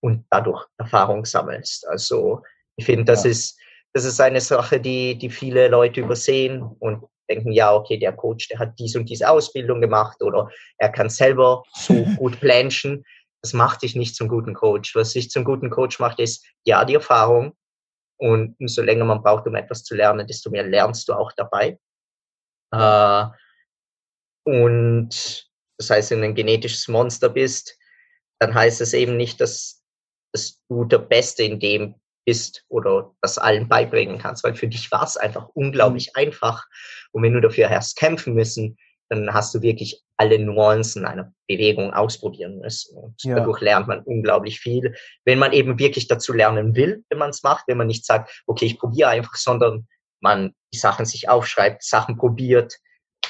und 0.02 0.26
dadurch 0.30 0.65
Erfahrung 0.78 1.26
sammelst. 1.26 1.88
Also 1.88 2.43
ich 2.76 2.86
finde, 2.86 3.06
das 3.06 3.24
ja. 3.24 3.32
ist 3.32 3.60
das 3.93 4.06
ist 4.06 4.22
eine 4.22 4.41
Sache, 4.41 4.80
die 4.80 5.17
die 5.17 5.30
viele 5.30 5.67
Leute 5.67 6.02
übersehen 6.02 6.62
und 6.62 7.04
denken, 7.30 7.52
ja, 7.52 7.74
okay, 7.74 7.98
der 7.98 8.13
Coach, 8.13 8.48
der 8.50 8.60
hat 8.60 8.78
dies 8.80 8.95
und 8.95 9.10
diese 9.10 9.30
Ausbildung 9.30 9.82
gemacht 9.82 10.22
oder 10.22 10.50
er 10.78 10.89
kann 10.89 11.10
selber 11.10 11.63
so 11.74 11.93
gut 12.17 12.39
planchen. 12.39 13.04
Das 13.41 13.54
macht 13.54 13.84
dich 13.84 13.95
nicht 13.95 14.15
zum 14.15 14.28
guten 14.28 14.54
Coach. 14.54 14.95
Was 14.95 15.13
dich 15.13 15.30
zum 15.30 15.45
guten 15.45 15.69
Coach 15.69 16.00
macht, 16.00 16.19
ist 16.19 16.45
ja 16.65 16.84
die 16.86 16.95
Erfahrung 16.95 17.54
und 18.17 18.56
umso 18.60 18.82
länger 18.82 19.06
man 19.06 19.24
braucht, 19.24 19.48
um 19.48 19.56
etwas 19.56 19.84
zu 19.84 19.95
lernen, 19.95 20.28
desto 20.28 20.50
mehr 20.50 20.63
lernst 20.63 21.08
du 21.08 21.13
auch 21.13 21.32
dabei. 21.34 21.80
Äh, 22.72 23.26
und 24.43 25.48
das 25.79 25.89
heißt, 25.89 26.11
wenn 26.11 26.19
du 26.19 26.25
ein 26.25 26.35
genetisches 26.35 26.87
Monster 26.87 27.29
bist, 27.29 27.77
dann 28.39 28.53
heißt 28.53 28.81
es 28.81 28.93
eben 28.93 29.17
nicht, 29.17 29.41
dass, 29.41 29.83
dass 30.33 30.61
du 30.69 30.85
der 30.85 30.99
Beste 30.99 31.43
in 31.43 31.59
dem 31.59 31.95
bist 32.25 32.63
oder 32.67 33.15
das 33.21 33.37
allen 33.37 33.67
beibringen 33.67 34.19
kannst, 34.19 34.43
weil 34.43 34.53
für 34.53 34.67
dich 34.67 34.91
war 34.91 35.03
es 35.03 35.17
einfach 35.17 35.47
unglaublich 35.53 36.11
mhm. 36.13 36.21
einfach. 36.21 36.65
Und 37.11 37.23
wenn 37.23 37.33
du 37.33 37.41
dafür 37.41 37.69
hast 37.69 37.97
kämpfen 37.97 38.35
müssen, 38.35 38.77
dann 39.09 39.33
hast 39.33 39.55
du 39.55 39.61
wirklich 39.61 40.03
alle 40.17 40.37
Nuancen 40.37 41.05
einer 41.05 41.33
Bewegung 41.47 41.93
ausprobieren 41.93 42.59
müssen. 42.59 42.95
Und 42.95 43.23
ja. 43.23 43.35
dadurch 43.35 43.61
lernt 43.61 43.87
man 43.87 44.03
unglaublich 44.03 44.59
viel. 44.59 44.93
Wenn 45.25 45.39
man 45.39 45.53
eben 45.53 45.79
wirklich 45.79 46.07
dazu 46.07 46.33
lernen 46.33 46.75
will, 46.75 47.03
wenn 47.09 47.17
man 47.17 47.31
es 47.31 47.41
macht, 47.41 47.63
wenn 47.67 47.77
man 47.77 47.87
nicht 47.87 48.05
sagt, 48.05 48.43
okay, 48.45 48.65
ich 48.65 48.77
probiere 48.77 49.09
einfach, 49.09 49.35
sondern 49.35 49.87
man 50.19 50.53
die 50.73 50.77
Sachen 50.77 51.05
sich 51.05 51.29
aufschreibt, 51.29 51.83
Sachen 51.83 52.17
probiert, 52.17 52.75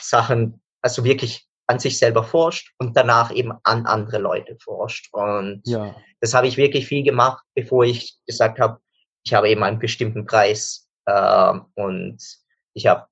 Sachen, 0.02 0.62
also 0.82 1.06
wirklich 1.06 1.49
an 1.70 1.78
sich 1.78 2.00
selber 2.00 2.24
forscht 2.24 2.74
und 2.80 2.98
danach 2.98 3.32
eben 3.32 3.54
an 3.64 3.86
andere 3.86 4.18
Leute 4.18 4.58
forscht. 4.60 5.08
Und 5.12 5.62
ja. 5.66 5.96
das 6.20 6.34
habe 6.34 6.48
ich 6.48 6.58
wirklich 6.58 6.88
viel 6.88 7.04
gemacht, 7.04 7.44
bevor 7.54 7.84
ich 7.84 8.18
gesagt 8.26 8.60
habe, 8.60 8.80
ich 9.24 9.36
habe 9.36 9.50
eben 9.50 9.64
einen 9.64 9.78
bestimmten 9.78 10.26
Preis 10.26 10.90
äh, 11.06 11.54
und 11.76 12.18
ich 12.74 12.88
habe 12.88 13.06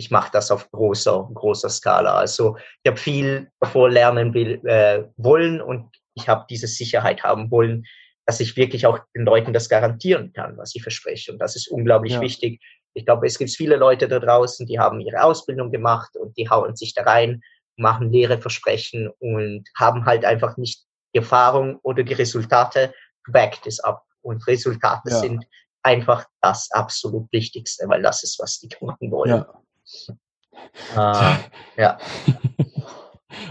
ich 0.00 0.10
mache 0.10 0.30
das 0.32 0.50
auf 0.50 0.70
großer 0.70 1.28
großer 1.34 1.68
Skala. 1.68 2.14
Also 2.14 2.56
ich 2.82 2.88
habe 2.88 2.96
viel 2.96 3.50
davor 3.60 3.90
lernen 3.90 4.32
will, 4.32 4.64
äh, 4.64 5.04
wollen 5.16 5.60
und 5.60 5.90
ich 6.14 6.28
habe 6.28 6.46
diese 6.48 6.68
Sicherheit 6.68 7.24
haben 7.24 7.50
wollen, 7.50 7.84
dass 8.24 8.40
ich 8.40 8.56
wirklich 8.56 8.86
auch 8.86 9.00
den 9.14 9.24
Leuten 9.26 9.52
das 9.52 9.68
garantieren 9.68 10.32
kann, 10.32 10.56
was 10.56 10.74
ich 10.74 10.82
verspreche. 10.82 11.30
Und 11.32 11.38
das 11.40 11.56
ist 11.56 11.68
unglaublich 11.68 12.14
ja. 12.14 12.20
wichtig. 12.22 12.62
Ich 12.94 13.04
glaube, 13.04 13.26
es 13.26 13.36
gibt 13.36 13.50
viele 13.50 13.76
Leute 13.76 14.08
da 14.08 14.18
draußen, 14.18 14.66
die 14.66 14.78
haben 14.78 15.00
ihre 15.00 15.22
Ausbildung 15.22 15.70
gemacht 15.70 16.16
und 16.16 16.38
die 16.38 16.48
hauen 16.48 16.74
sich 16.74 16.94
da 16.94 17.02
rein 17.02 17.42
machen 17.78 18.10
leere 18.10 18.38
Versprechen 18.38 19.08
und 19.20 19.64
haben 19.76 20.04
halt 20.04 20.24
einfach 20.24 20.56
nicht 20.56 20.84
die 21.14 21.18
Erfahrung 21.18 21.78
oder 21.82 22.02
die 22.02 22.14
Resultate, 22.14 22.92
backt 23.26 23.66
es 23.66 23.80
ab. 23.80 24.04
Und 24.22 24.46
Resultate 24.46 25.10
ja. 25.10 25.16
sind 25.16 25.46
einfach 25.82 26.26
das 26.40 26.70
absolut 26.72 27.30
Wichtigste, 27.32 27.88
weil 27.88 28.02
das 28.02 28.22
ist, 28.22 28.38
was 28.38 28.58
die 28.58 28.68
Kunden 28.68 29.10
wollen. 29.10 29.44
Ja. 30.96 31.36
Äh, 31.36 31.38
ja. 31.80 31.98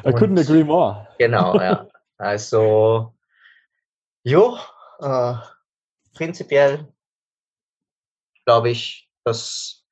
I 0.05 0.09
couldn't 0.09 0.39
agree 0.39 0.63
more. 0.63 1.07
Genau, 1.17 1.59
ja. 1.59 1.87
Also, 2.17 3.13
jo, 4.23 4.57
äh, 4.99 5.33
prinzipiell 6.13 6.87
glaube 8.45 8.69
ich, 8.69 9.09
dass 9.23 9.83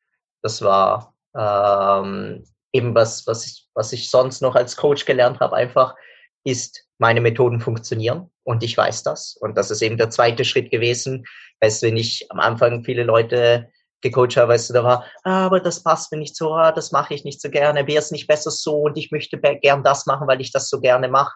das 0.41 0.62
war 0.62 1.15
ähm, 1.36 2.45
eben 2.76 2.94
was, 2.94 3.26
was 3.26 3.46
ich, 3.46 3.68
was 3.74 3.94
ich 3.94 4.10
sonst 4.10 4.42
noch 4.42 4.56
als 4.56 4.76
Coach 4.76 5.06
gelernt 5.06 5.40
habe, 5.40 5.56
einfach 5.56 5.96
ist, 6.44 6.84
meine 6.98 7.22
Methoden 7.22 7.60
funktionieren 7.60 8.30
und 8.44 8.64
ich 8.64 8.78
weiß 8.78 9.04
das. 9.04 9.36
Und 9.40 9.58
das 9.58 9.72
ist 9.72 9.82
eben 9.82 9.98
der 9.98 10.10
zweite 10.10 10.46
Schritt 10.46 10.72
gewesen. 10.72 11.26
Weißt 11.62 11.82
du, 11.82 11.88
wenn 11.88 11.98
ich 11.98 12.28
am 12.30 12.40
Anfang 12.40 12.84
viele 12.84 13.04
Leute 13.04 13.70
gecoacht 14.02 14.38
habe, 14.38 14.54
weißt 14.54 14.70
du, 14.70 14.74
da 14.74 14.84
war, 14.84 15.06
ah, 15.24 15.46
aber 15.46 15.60
das 15.60 15.84
passt 15.84 16.12
mir 16.12 16.20
nicht 16.20 16.36
so, 16.36 16.54
ah, 16.54 16.72
das 16.72 16.92
mache 16.92 17.14
ich 17.14 17.24
nicht 17.24 17.42
so 17.42 17.50
gerne, 17.50 17.88
wäre 17.88 18.00
es 18.00 18.12
nicht 18.12 18.28
besser 18.28 18.52
so 18.52 18.82
und 18.82 18.98
ich 18.98 19.12
möchte 19.12 19.38
gern 19.38 19.84
das 19.84 20.06
machen, 20.06 20.28
weil 20.28 20.42
ich 20.42 20.52
das 20.52 20.70
so 20.70 20.80
gerne 20.80 21.08
mache. 21.08 21.34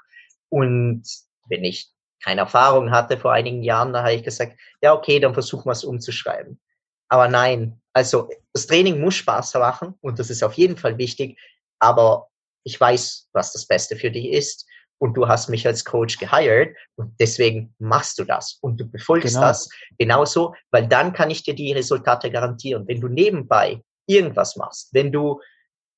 Und 0.50 1.04
wenn 1.48 1.64
ich 1.64 1.90
keine 2.24 2.42
Erfahrung 2.42 2.92
hatte 2.92 3.18
vor 3.18 3.32
einigen 3.32 3.64
Jahren, 3.64 3.94
da 3.94 4.04
habe 4.04 4.14
ich 4.14 4.24
gesagt, 4.24 4.58
ja, 4.82 4.94
okay, 4.94 5.20
dann 5.20 5.34
versuchen 5.34 5.66
wir 5.66 5.72
es 5.72 5.84
umzuschreiben. 5.84 6.60
Aber 7.10 7.28
nein, 7.28 7.82
also 7.94 8.30
das 8.54 8.68
Training 8.68 9.02
muss 9.02 9.16
Spaß 9.16 9.56
machen 9.56 9.96
und 10.02 10.20
das 10.20 10.30
ist 10.30 10.44
auf 10.44 10.54
jeden 10.54 10.78
Fall 10.78 10.98
wichtig, 10.98 11.40
aber 11.80 12.30
ich 12.64 12.80
weiß, 12.80 13.30
was 13.34 13.54
das 13.54 13.66
Beste 13.66 13.96
für 13.96 14.12
dich 14.12 14.30
ist 14.30 14.66
und 15.00 15.16
du 15.16 15.28
hast 15.28 15.50
mich 15.50 15.66
als 15.66 15.86
Coach 15.86 16.18
gehired 16.18 16.76
und 16.96 17.20
deswegen 17.20 17.74
machst 17.80 18.20
du 18.20 18.26
das 18.26 18.60
und 18.62 18.80
du 18.80 18.86
befolgst 18.86 19.36
genau. 19.36 19.48
das 19.48 19.70
genauso, 19.98 20.56
weil 20.72 20.88
dann 20.88 21.14
kann 21.14 21.32
ich 21.32 21.44
dir 21.44 21.56
die 21.56 21.72
Resultate 21.72 22.30
garantieren. 22.30 22.88
Wenn 22.88 23.02
du 23.02 23.08
nebenbei 23.08 23.82
irgendwas 24.08 24.56
machst, 24.56 24.94
wenn 24.94 25.12
du 25.12 25.42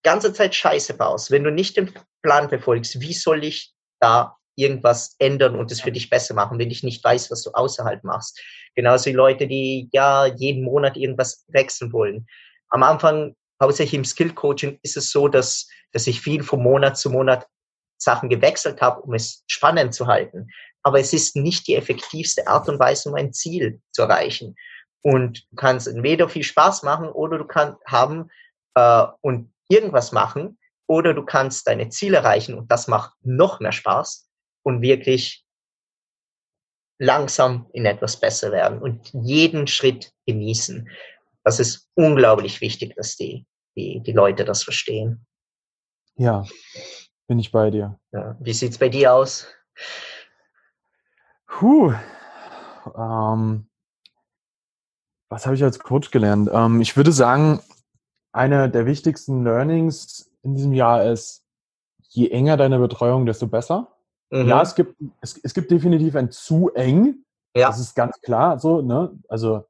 ganze 0.03 0.33
Zeit 0.33 0.55
Scheiße 0.55 0.95
baust, 0.95 1.31
wenn 1.31 1.43
du 1.43 1.51
nicht 1.51 1.77
den 1.77 1.91
Plan 2.21 2.49
befolgst, 2.49 3.01
wie 3.01 3.13
soll 3.13 3.43
ich 3.43 3.73
da 3.99 4.37
irgendwas 4.55 5.15
ändern 5.19 5.55
und 5.55 5.71
es 5.71 5.81
für 5.81 5.91
dich 5.91 6.09
besser 6.09 6.33
machen, 6.33 6.59
wenn 6.59 6.71
ich 6.71 6.83
nicht 6.83 7.03
weiß, 7.03 7.31
was 7.31 7.43
du 7.43 7.51
außerhalb 7.51 8.03
machst. 8.03 8.39
Genauso 8.75 9.07
wie 9.07 9.13
Leute, 9.13 9.47
die 9.47 9.89
ja 9.91 10.25
jeden 10.25 10.63
Monat 10.63 10.97
irgendwas 10.97 11.45
wechseln 11.49 11.91
wollen. 11.93 12.27
Am 12.69 12.83
Anfang, 12.83 13.35
hauptsächlich 13.61 13.97
im 13.97 14.05
Skill 14.05 14.33
Coaching, 14.33 14.79
ist 14.83 14.97
es 14.97 15.11
so, 15.11 15.27
dass, 15.27 15.67
dass 15.91 16.07
ich 16.07 16.21
viel 16.21 16.43
von 16.43 16.61
Monat 16.61 16.97
zu 16.97 17.09
Monat 17.09 17.47
Sachen 17.97 18.29
gewechselt 18.29 18.81
habe, 18.81 19.01
um 19.01 19.13
es 19.13 19.43
spannend 19.47 19.93
zu 19.93 20.07
halten. 20.07 20.47
Aber 20.83 20.99
es 20.99 21.13
ist 21.13 21.35
nicht 21.35 21.67
die 21.67 21.75
effektivste 21.75 22.47
Art 22.47 22.67
und 22.67 22.79
Weise, 22.79 23.09
um 23.09 23.15
ein 23.15 23.33
Ziel 23.33 23.79
zu 23.91 24.03
erreichen. 24.03 24.55
Und 25.03 25.45
du 25.51 25.55
kannst 25.55 25.87
entweder 25.87 26.27
viel 26.27 26.43
Spaß 26.43 26.83
machen 26.83 27.09
oder 27.09 27.37
du 27.37 27.45
kannst 27.45 27.77
haben 27.85 28.29
äh, 28.75 29.05
und 29.21 29.53
irgendwas 29.67 30.11
machen 30.11 30.57
oder 30.87 31.13
du 31.13 31.23
kannst 31.23 31.67
deine 31.67 31.89
Ziele 31.89 32.17
erreichen 32.17 32.57
und 32.57 32.71
das 32.71 32.87
macht 32.87 33.13
noch 33.21 33.59
mehr 33.59 33.71
Spaß 33.71 34.30
und 34.63 34.81
wirklich 34.81 35.45
langsam 36.99 37.67
in 37.73 37.85
etwas 37.85 38.19
besser 38.19 38.51
werden 38.51 38.79
und 38.79 39.11
jeden 39.13 39.67
Schritt 39.67 40.13
genießen. 40.27 40.87
Das 41.43 41.59
ist 41.59 41.89
unglaublich 41.95 42.61
wichtig, 42.61 42.95
dass 42.95 43.15
die, 43.15 43.47
die, 43.75 44.01
die 44.01 44.11
Leute 44.11 44.45
das 44.45 44.63
verstehen. 44.63 45.25
Ja, 46.15 46.45
bin 47.27 47.39
ich 47.39 47.51
bei 47.51 47.71
dir. 47.71 47.99
Ja. 48.11 48.37
Wie 48.39 48.53
sieht's 48.53 48.77
bei 48.77 48.89
dir 48.89 49.13
aus? 49.13 49.47
Puh. 51.47 51.93
Ähm, 52.95 53.67
was 55.29 55.45
habe 55.45 55.55
ich 55.55 55.63
als 55.63 55.79
Coach 55.79 56.11
gelernt? 56.11 56.49
Ähm, 56.51 56.81
ich 56.81 56.95
würde 56.97 57.11
sagen, 57.11 57.61
eine 58.31 58.69
der 58.69 58.85
wichtigsten 58.85 59.43
Learnings 59.43 60.31
in 60.43 60.55
diesem 60.55 60.73
Jahr 60.73 61.03
ist, 61.05 61.45
je 62.09 62.29
enger 62.29 62.57
deine 62.57 62.79
Betreuung, 62.79 63.25
desto 63.25 63.47
besser. 63.47 63.95
Mhm. 64.31 64.47
Ja, 64.47 64.61
es 64.61 64.75
gibt, 64.75 64.95
es, 65.21 65.39
es 65.43 65.53
gibt 65.53 65.71
definitiv 65.71 66.15
ein 66.15 66.31
zu 66.31 66.71
eng. 66.73 67.23
Ja. 67.55 67.67
Das 67.67 67.79
ist 67.79 67.95
ganz 67.95 68.19
klar 68.21 68.59
so, 68.59 68.81
ne? 68.81 69.17
Also, 69.27 69.65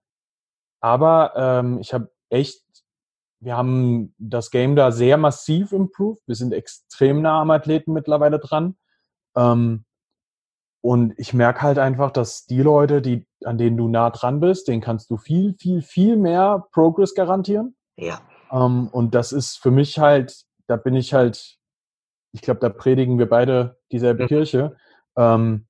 aber 0.82 1.34
ähm, 1.36 1.80
ich 1.80 1.94
habe 1.94 2.12
echt, 2.30 2.64
wir 3.40 3.58
haben 3.58 4.14
das 4.20 4.52
Game 4.52 4.76
da 4.76 4.92
sehr 4.92 5.18
massiv 5.18 5.72
improved. 5.72 6.22
Wir 6.28 6.36
sind 6.36 6.54
extrem 6.54 7.22
nah 7.22 7.42
am 7.42 7.52
Athleten 7.52 7.94
mittlerweile 7.94 8.40
dran. 8.40 8.78
Ähm, 9.36 9.86
und 10.84 11.14
ich 11.18 11.34
merke 11.34 11.62
halt 11.62 11.80
einfach, 11.80 12.12
dass 12.12 12.46
die 12.46 12.62
Leute, 12.62 13.02
die, 13.02 13.28
an 13.44 13.58
denen 13.58 13.78
du 13.78 13.88
nah 13.88 14.10
dran 14.10 14.40
bist, 14.40 14.68
denen 14.68 14.82
kannst 14.82 15.10
du 15.10 15.18
viel, 15.18 15.56
viel, 15.60 15.82
viel 15.82 16.18
mehr 16.18 16.68
Progress 16.72 17.14
garantieren. 17.16 17.76
Ja. 17.98 18.22
Ähm, 18.52 18.90
und 18.92 19.16
das 19.16 19.32
ist 19.32 19.58
für 19.58 19.72
mich 19.72 19.98
halt, 19.98 20.46
da 20.68 20.76
bin 20.76 20.96
ich 20.96 21.14
halt 21.14 21.62
ich 22.34 22.42
glaube, 22.42 22.60
da 22.60 22.70
predigen 22.70 23.20
wir 23.20 23.28
beide 23.28 23.78
dieselbe 23.92 24.24
mhm. 24.24 24.28
Kirche. 24.28 24.78
Ähm, 25.18 25.68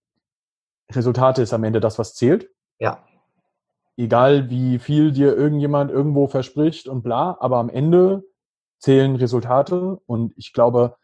Resultate 0.92 1.42
ist 1.42 1.54
am 1.54 1.64
Ende 1.64 1.80
das, 1.80 2.00
was 2.00 2.14
zählt. 2.14 2.50
Ja. 2.80 3.06
Egal 3.98 4.50
wie 4.50 4.80
viel 4.80 5.12
dir 5.12 5.36
irgendjemand 5.36 5.92
irgendwo 5.92 6.28
verspricht 6.28 6.88
und 6.88 7.04
bla, 7.04 7.38
aber 7.40 7.58
am 7.58 7.70
Ende 7.70 8.24
zählen 8.80 9.16
Resultate 9.16 10.00
und 10.06 10.34
ich 10.38 10.54
glaube, 10.54 10.96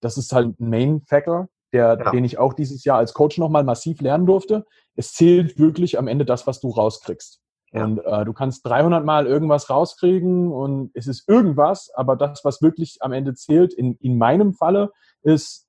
das 0.00 0.18
ist 0.18 0.32
halt 0.32 0.60
ein 0.60 0.68
Main 0.68 1.02
Factor, 1.06 1.48
der, 1.72 1.98
ja. 1.98 2.10
den 2.10 2.24
ich 2.24 2.38
auch 2.38 2.52
dieses 2.52 2.84
Jahr 2.84 2.98
als 2.98 3.14
Coach 3.14 3.38
nochmal 3.38 3.64
massiv 3.64 4.00
lernen 4.00 4.26
durfte. 4.26 4.66
Es 4.94 5.14
zählt 5.14 5.58
wirklich 5.58 5.98
am 5.98 6.08
Ende 6.08 6.24
das, 6.24 6.46
was 6.46 6.60
du 6.60 6.68
rauskriegst. 6.68 7.40
Ja. 7.72 7.84
Und 7.84 7.98
äh, 8.04 8.24
du 8.24 8.34
kannst 8.34 8.66
300 8.66 9.04
Mal 9.04 9.26
irgendwas 9.26 9.70
rauskriegen 9.70 10.52
und 10.52 10.90
es 10.92 11.06
ist 11.06 11.26
irgendwas, 11.28 11.90
aber 11.94 12.16
das, 12.16 12.44
was 12.44 12.60
wirklich 12.60 12.98
am 13.00 13.12
Ende 13.12 13.34
zählt, 13.34 13.72
in, 13.72 13.94
in 13.96 14.18
meinem 14.18 14.52
Falle, 14.52 14.92
ist, 15.22 15.61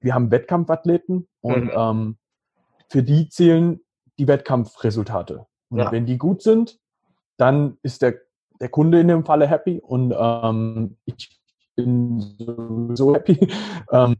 wir 0.00 0.14
haben 0.14 0.30
Wettkampfathleten 0.30 1.28
und 1.40 1.64
mhm. 1.64 1.70
ähm, 1.74 2.16
für 2.88 3.02
die 3.02 3.28
zählen 3.28 3.80
die 4.18 4.26
Wettkampfresultate. 4.28 5.46
Und 5.68 5.78
ja. 5.78 5.92
wenn 5.92 6.06
die 6.06 6.18
gut 6.18 6.42
sind, 6.42 6.78
dann 7.36 7.78
ist 7.82 8.02
der, 8.02 8.16
der 8.60 8.68
Kunde 8.68 9.00
in 9.00 9.08
dem 9.08 9.24
Falle 9.24 9.46
happy 9.46 9.80
und 9.80 10.14
ähm, 10.16 10.96
ich 11.04 11.40
bin 11.76 12.36
so 12.94 13.14
happy. 13.14 13.38
ähm, 13.92 14.16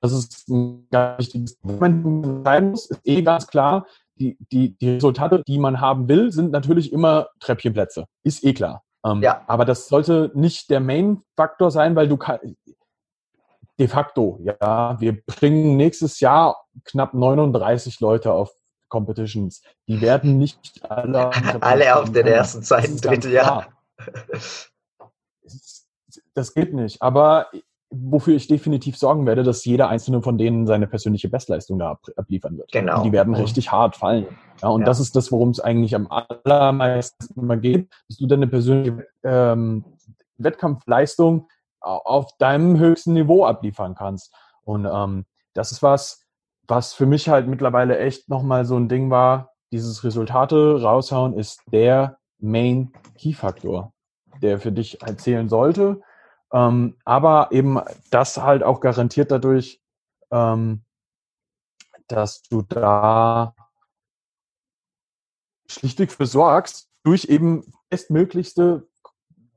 das 0.00 0.12
ist 0.12 0.48
ein 0.48 0.88
ganz 0.90 1.18
wichtiges 1.20 1.58
Moment, 1.62 2.74
ist 2.74 3.00
eh 3.04 3.22
ganz 3.22 3.46
klar, 3.46 3.86
die, 4.16 4.36
die, 4.50 4.76
die 4.76 4.90
Resultate, 4.94 5.42
die 5.46 5.58
man 5.58 5.80
haben 5.80 6.08
will, 6.08 6.32
sind 6.32 6.50
natürlich 6.50 6.92
immer 6.92 7.28
Treppchenplätze. 7.40 8.06
Ist 8.24 8.44
eh 8.44 8.52
klar. 8.52 8.82
Ähm, 9.04 9.22
ja. 9.22 9.42
Aber 9.46 9.64
das 9.64 9.88
sollte 9.88 10.32
nicht 10.34 10.70
der 10.70 10.80
Main-Faktor 10.80 11.70
sein, 11.70 11.94
weil 11.94 12.08
du 12.08 12.16
kann, 12.16 12.40
de 13.78 13.88
facto, 13.88 14.40
ja, 14.42 15.00
wir 15.00 15.22
bringen 15.24 15.76
nächstes 15.76 16.20
Jahr 16.20 16.64
knapp 16.84 17.14
39 17.14 18.00
Leute 18.00 18.32
auf 18.32 18.52
Competitions. 18.88 19.62
Die 19.86 20.00
werden 20.00 20.38
nicht 20.38 20.58
alle, 20.88 21.30
alle 21.62 21.96
auf 21.96 22.10
den 22.10 22.26
ersten, 22.26 22.62
zweiten, 22.62 22.96
dritten 22.96 23.32
Jahr. 23.32 23.68
Das 26.34 26.54
geht 26.54 26.72
nicht. 26.72 27.02
Aber 27.02 27.48
wofür 27.90 28.34
ich 28.34 28.48
definitiv 28.48 28.98
sorgen 28.98 29.26
werde, 29.26 29.42
dass 29.42 29.64
jeder 29.64 29.88
einzelne 29.88 30.22
von 30.22 30.36
denen 30.36 30.66
seine 30.66 30.86
persönliche 30.86 31.28
Bestleistung 31.28 31.78
da 31.78 31.98
abliefern 32.16 32.58
wird. 32.58 32.70
Genau. 32.72 33.02
Die 33.02 33.12
werden 33.12 33.34
richtig 33.34 33.72
hart 33.72 33.96
fallen. 33.96 34.26
Ja, 34.62 34.68
und 34.68 34.82
ja. 34.82 34.86
das 34.86 35.00
ist 35.00 35.16
das, 35.16 35.32
worum 35.32 35.50
es 35.50 35.60
eigentlich 35.60 35.94
am 35.94 36.08
allermeisten 36.10 37.40
immer 37.40 37.56
geht, 37.56 37.88
dass 38.08 38.18
du 38.18 38.26
deine 38.26 38.46
persönliche 38.46 39.06
ähm, 39.24 39.84
Wettkampfleistung 40.36 41.48
auf 41.80 42.36
deinem 42.38 42.78
höchsten 42.78 43.14
Niveau 43.14 43.44
abliefern 43.44 43.94
kannst. 43.94 44.34
Und 44.62 44.86
ähm, 44.90 45.26
das 45.54 45.72
ist 45.72 45.82
was, 45.82 46.24
was 46.66 46.92
für 46.94 47.06
mich 47.06 47.28
halt 47.28 47.46
mittlerweile 47.46 47.98
echt 47.98 48.28
nochmal 48.28 48.64
so 48.64 48.76
ein 48.76 48.88
Ding 48.88 49.10
war. 49.10 49.52
Dieses 49.72 50.04
Resultate 50.04 50.82
raushauen 50.82 51.34
ist 51.34 51.62
der 51.72 52.18
Main 52.38 52.92
Key 53.16 53.32
Faktor, 53.32 53.92
der 54.42 54.60
für 54.60 54.72
dich 54.72 55.02
erzählen 55.02 55.48
sollte 55.48 56.00
ähm, 56.52 56.96
aber 57.04 57.48
eben 57.52 57.78
das 58.10 58.38
halt 58.38 58.62
auch 58.62 58.80
garantiert 58.80 59.30
dadurch, 59.30 59.80
ähm, 60.30 60.84
dass 62.06 62.42
du 62.42 62.62
da 62.62 63.54
schlichtweg 65.68 66.10
für 66.10 66.26
sorgst, 66.26 66.88
durch 67.02 67.26
eben 67.26 67.70
bestmöglichste 67.90 68.88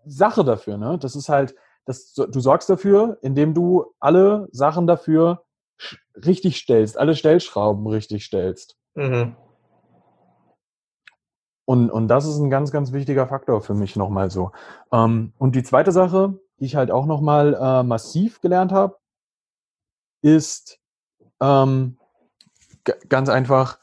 Sache 0.06 0.44
dafür. 0.44 0.78
Ne? 0.78 0.98
Das 1.00 1.16
ist 1.16 1.30
halt, 1.30 1.56
das, 1.86 2.14
du 2.14 2.40
sorgst 2.40 2.70
dafür, 2.70 3.18
indem 3.22 3.54
du 3.54 3.94
alle 4.00 4.48
Sachen 4.52 4.88
dafür 4.88 5.44
richtig 6.16 6.58
stellst, 6.58 6.98
alle 6.98 7.16
Stellschrauben 7.16 7.88
richtig 7.88 8.26
stellst. 8.26 8.78
Mhm. 8.96 9.36
Und, 11.66 11.90
und 11.90 12.08
das 12.08 12.26
ist 12.26 12.38
ein 12.38 12.50
ganz, 12.50 12.72
ganz 12.72 12.92
wichtiger 12.92 13.28
Faktor 13.28 13.62
für 13.62 13.74
mich 13.74 13.96
nochmal 13.96 14.30
so. 14.30 14.52
Ähm, 14.92 15.34
und 15.38 15.56
die 15.56 15.64
zweite 15.64 15.92
Sache, 15.92 16.40
die 16.60 16.66
ich 16.66 16.76
halt 16.76 16.92
auch 16.92 17.06
nochmal 17.06 17.54
äh, 17.54 17.84
massiv 17.84 18.42
gelernt 18.42 18.72
habe, 18.72 18.98
ist 20.22 20.80
ähm, 21.40 21.98
ganz 23.10 23.30
einfach, 23.30 23.80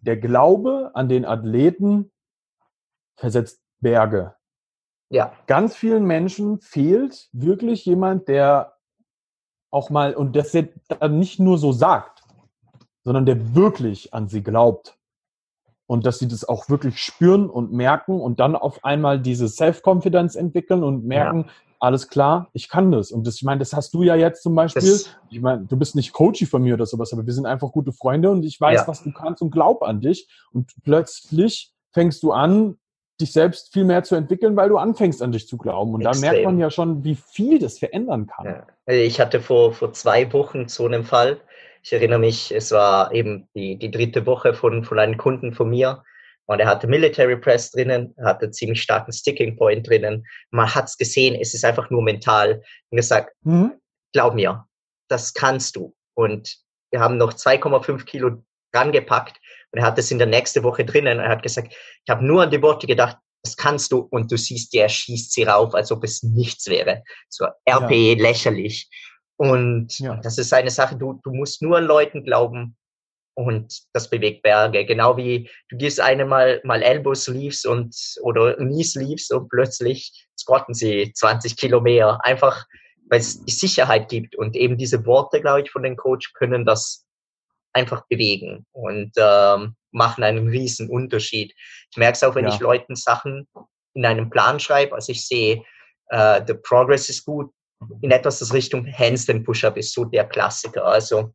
der 0.00 0.16
Glaube 0.16 0.90
an 0.94 1.08
den 1.08 1.24
Athleten 1.24 2.10
versetzt 3.16 3.60
Berge. 3.80 4.34
Ja. 5.12 5.32
Ganz 5.46 5.76
vielen 5.76 6.04
Menschen 6.04 6.60
fehlt 6.60 7.28
wirklich 7.32 7.84
jemand, 7.84 8.28
der 8.28 8.74
auch 9.70 9.90
mal, 9.90 10.14
und 10.14 10.36
das 10.36 10.52
dann 10.52 11.18
nicht 11.18 11.38
nur 11.38 11.58
so 11.58 11.72
sagt, 11.72 12.22
sondern 13.04 13.26
der 13.26 13.54
wirklich 13.54 14.14
an 14.14 14.28
sie 14.28 14.42
glaubt. 14.42 14.98
Und 15.86 16.06
dass 16.06 16.18
sie 16.18 16.28
das 16.28 16.48
auch 16.48 16.70
wirklich 16.70 16.98
spüren 16.98 17.50
und 17.50 17.72
merken 17.72 18.20
und 18.20 18.40
dann 18.40 18.56
auf 18.56 18.84
einmal 18.84 19.20
diese 19.20 19.48
Self-Confidence 19.48 20.36
entwickeln 20.36 20.82
und 20.82 21.04
merken, 21.04 21.44
ja 21.46 21.52
alles 21.82 22.06
klar, 22.06 22.48
ich 22.52 22.68
kann 22.68 22.92
das. 22.92 23.10
Und 23.10 23.26
das, 23.26 23.34
ich 23.34 23.42
meine, 23.42 23.58
das 23.58 23.72
hast 23.72 23.92
du 23.92 24.04
ja 24.04 24.14
jetzt 24.14 24.44
zum 24.44 24.54
Beispiel. 24.54 24.82
Das, 24.82 25.16
ich 25.30 25.40
meine, 25.40 25.64
du 25.64 25.76
bist 25.76 25.96
nicht 25.96 26.12
Coachy 26.12 26.46
von 26.46 26.62
mir 26.62 26.74
oder 26.74 26.86
sowas, 26.86 27.12
aber 27.12 27.26
wir 27.26 27.32
sind 27.32 27.44
einfach 27.44 27.72
gute 27.72 27.92
Freunde 27.92 28.30
und 28.30 28.44
ich 28.44 28.60
weiß, 28.60 28.82
ja. 28.82 28.86
was 28.86 29.02
du 29.02 29.12
kannst 29.12 29.42
und 29.42 29.50
glaub 29.50 29.82
an 29.82 30.00
dich. 30.00 30.28
Und 30.52 30.70
plötzlich 30.84 31.74
fängst 31.90 32.22
du 32.22 32.30
an, 32.30 32.78
dich 33.20 33.32
selbst 33.32 33.72
viel 33.72 33.84
mehr 33.84 34.02
zu 34.02 34.14
entwickeln, 34.14 34.56
weil 34.56 34.68
du 34.68 34.78
anfängst 34.78 35.22
an 35.22 35.32
dich 35.32 35.46
zu 35.46 35.56
glauben. 35.56 35.94
Und 35.94 36.04
da 36.04 36.14
merkt 36.14 36.44
man 36.44 36.58
ja 36.58 36.70
schon, 36.70 37.04
wie 37.04 37.16
viel 37.16 37.58
das 37.58 37.78
verändern 37.78 38.26
kann. 38.26 38.46
Ja. 38.46 38.94
Ich 38.94 39.20
hatte 39.20 39.40
vor, 39.40 39.72
vor 39.72 39.92
zwei 39.92 40.32
Wochen 40.32 40.68
so 40.68 40.86
einen 40.86 41.04
Fall. 41.04 41.40
Ich 41.82 41.92
erinnere 41.92 42.18
mich, 42.18 42.52
es 42.52 42.70
war 42.70 43.12
eben 43.12 43.48
die, 43.54 43.76
die 43.76 43.90
dritte 43.90 44.26
Woche 44.26 44.54
von, 44.54 44.84
von 44.84 44.98
einem 44.98 45.16
Kunden 45.16 45.52
von 45.52 45.70
mir. 45.70 46.02
Und 46.46 46.60
er 46.60 46.66
hatte 46.66 46.86
Military 46.86 47.36
Press 47.36 47.70
drinnen, 47.70 48.14
hatte 48.22 48.50
ziemlich 48.50 48.82
starken 48.82 49.12
Sticking 49.12 49.56
Point 49.56 49.88
drinnen. 49.88 50.26
Man 50.50 50.72
hat 50.74 50.86
es 50.86 50.98
gesehen, 50.98 51.36
es 51.40 51.54
ist 51.54 51.64
einfach 51.64 51.90
nur 51.90 52.02
mental. 52.02 52.62
Und 52.90 52.96
gesagt, 52.96 53.30
mhm. 53.42 53.72
glaub 54.12 54.34
mir, 54.34 54.66
das 55.08 55.34
kannst 55.34 55.76
du. 55.76 55.94
Und 56.14 56.58
wir 56.90 57.00
haben 57.00 57.16
noch 57.16 57.32
2,5 57.32 58.04
Kilo 58.04 58.42
rangepackt 58.74 59.38
und 59.72 59.78
er 59.78 59.84
hat 59.84 59.98
es 59.98 60.10
in 60.10 60.18
der 60.18 60.26
nächsten 60.26 60.62
Woche 60.62 60.84
drinnen. 60.84 61.18
Er 61.18 61.30
hat 61.30 61.42
gesagt, 61.42 61.72
ich 61.72 62.10
habe 62.10 62.24
nur 62.24 62.42
an 62.42 62.50
die 62.50 62.62
Worte 62.62 62.86
gedacht, 62.86 63.16
das 63.42 63.56
kannst 63.56 63.90
du 63.90 64.06
und 64.10 64.30
du 64.30 64.36
siehst, 64.36 64.72
der 64.72 64.88
schießt 64.88 65.32
sie 65.32 65.44
rauf, 65.44 65.74
als 65.74 65.90
ob 65.90 66.04
es 66.04 66.22
nichts 66.22 66.68
wäre. 66.68 67.02
So 67.28 67.46
RPE 67.68 68.14
ja. 68.14 68.22
lächerlich. 68.22 68.88
Und 69.36 69.98
ja. 69.98 70.16
das 70.22 70.38
ist 70.38 70.52
eine 70.52 70.70
Sache, 70.70 70.96
du, 70.96 71.20
du 71.24 71.32
musst 71.32 71.62
nur 71.62 71.78
an 71.78 71.84
Leuten 71.84 72.22
glauben 72.22 72.76
und 73.34 73.82
das 73.92 74.10
bewegt 74.10 74.42
Berge. 74.42 74.84
Genau 74.84 75.16
wie 75.16 75.50
du 75.70 75.76
gehst 75.76 76.00
eine 76.00 76.24
mal, 76.24 76.60
mal 76.64 76.82
Elbow 76.82 77.14
Sleeves 77.14 77.64
und, 77.64 77.96
oder 78.20 78.54
Knee 78.56 78.84
Sleeves 78.84 79.30
und 79.30 79.48
plötzlich 79.48 80.28
squatten 80.38 80.74
sie 80.74 81.12
20 81.14 81.56
Kilo 81.56 81.80
mehr. 81.80 82.24
Einfach, 82.24 82.66
weil 83.08 83.20
es 83.20 83.44
die 83.44 83.52
Sicherheit 83.52 84.08
gibt 84.08 84.36
und 84.36 84.54
eben 84.54 84.76
diese 84.76 85.04
Worte, 85.06 85.40
glaube 85.40 85.62
ich, 85.62 85.70
von 85.70 85.82
den 85.82 85.96
Coach 85.96 86.34
können 86.34 86.64
das 86.64 87.06
einfach 87.72 88.06
bewegen 88.08 88.66
und 88.72 89.12
ähm, 89.16 89.76
machen 89.90 90.24
einen 90.24 90.48
riesen 90.48 90.88
Unterschied. 90.88 91.54
Ich 91.90 91.96
merke 91.96 92.16
es 92.16 92.22
auch, 92.22 92.34
wenn 92.34 92.46
ja. 92.46 92.54
ich 92.54 92.60
Leuten 92.60 92.96
Sachen 92.96 93.46
in 93.94 94.04
einem 94.04 94.30
Plan 94.30 94.58
schreibe, 94.60 94.94
also 94.94 95.12
ich 95.12 95.26
sehe, 95.26 95.62
äh, 96.08 96.42
the 96.46 96.54
progress 96.54 97.08
ist 97.08 97.24
gut, 97.24 97.50
in 98.00 98.10
etwas 98.10 98.38
das 98.38 98.52
Richtung 98.52 98.86
Handstand 98.86 99.44
Push-Up 99.44 99.76
ist 99.76 99.92
so 99.92 100.04
der 100.04 100.24
Klassiker. 100.24 100.84
Also 100.84 101.34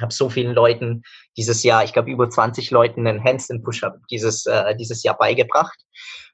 habe 0.00 0.12
so 0.12 0.30
vielen 0.30 0.54
Leuten 0.54 1.02
dieses 1.36 1.62
Jahr, 1.62 1.84
ich 1.84 1.92
glaube 1.92 2.10
über 2.10 2.30
20 2.30 2.70
Leuten 2.70 3.06
einen 3.06 3.22
Handstand 3.22 3.64
Push-Up 3.64 3.96
dieses, 4.10 4.46
äh, 4.46 4.76
dieses 4.76 5.02
Jahr 5.02 5.18
beigebracht. 5.18 5.78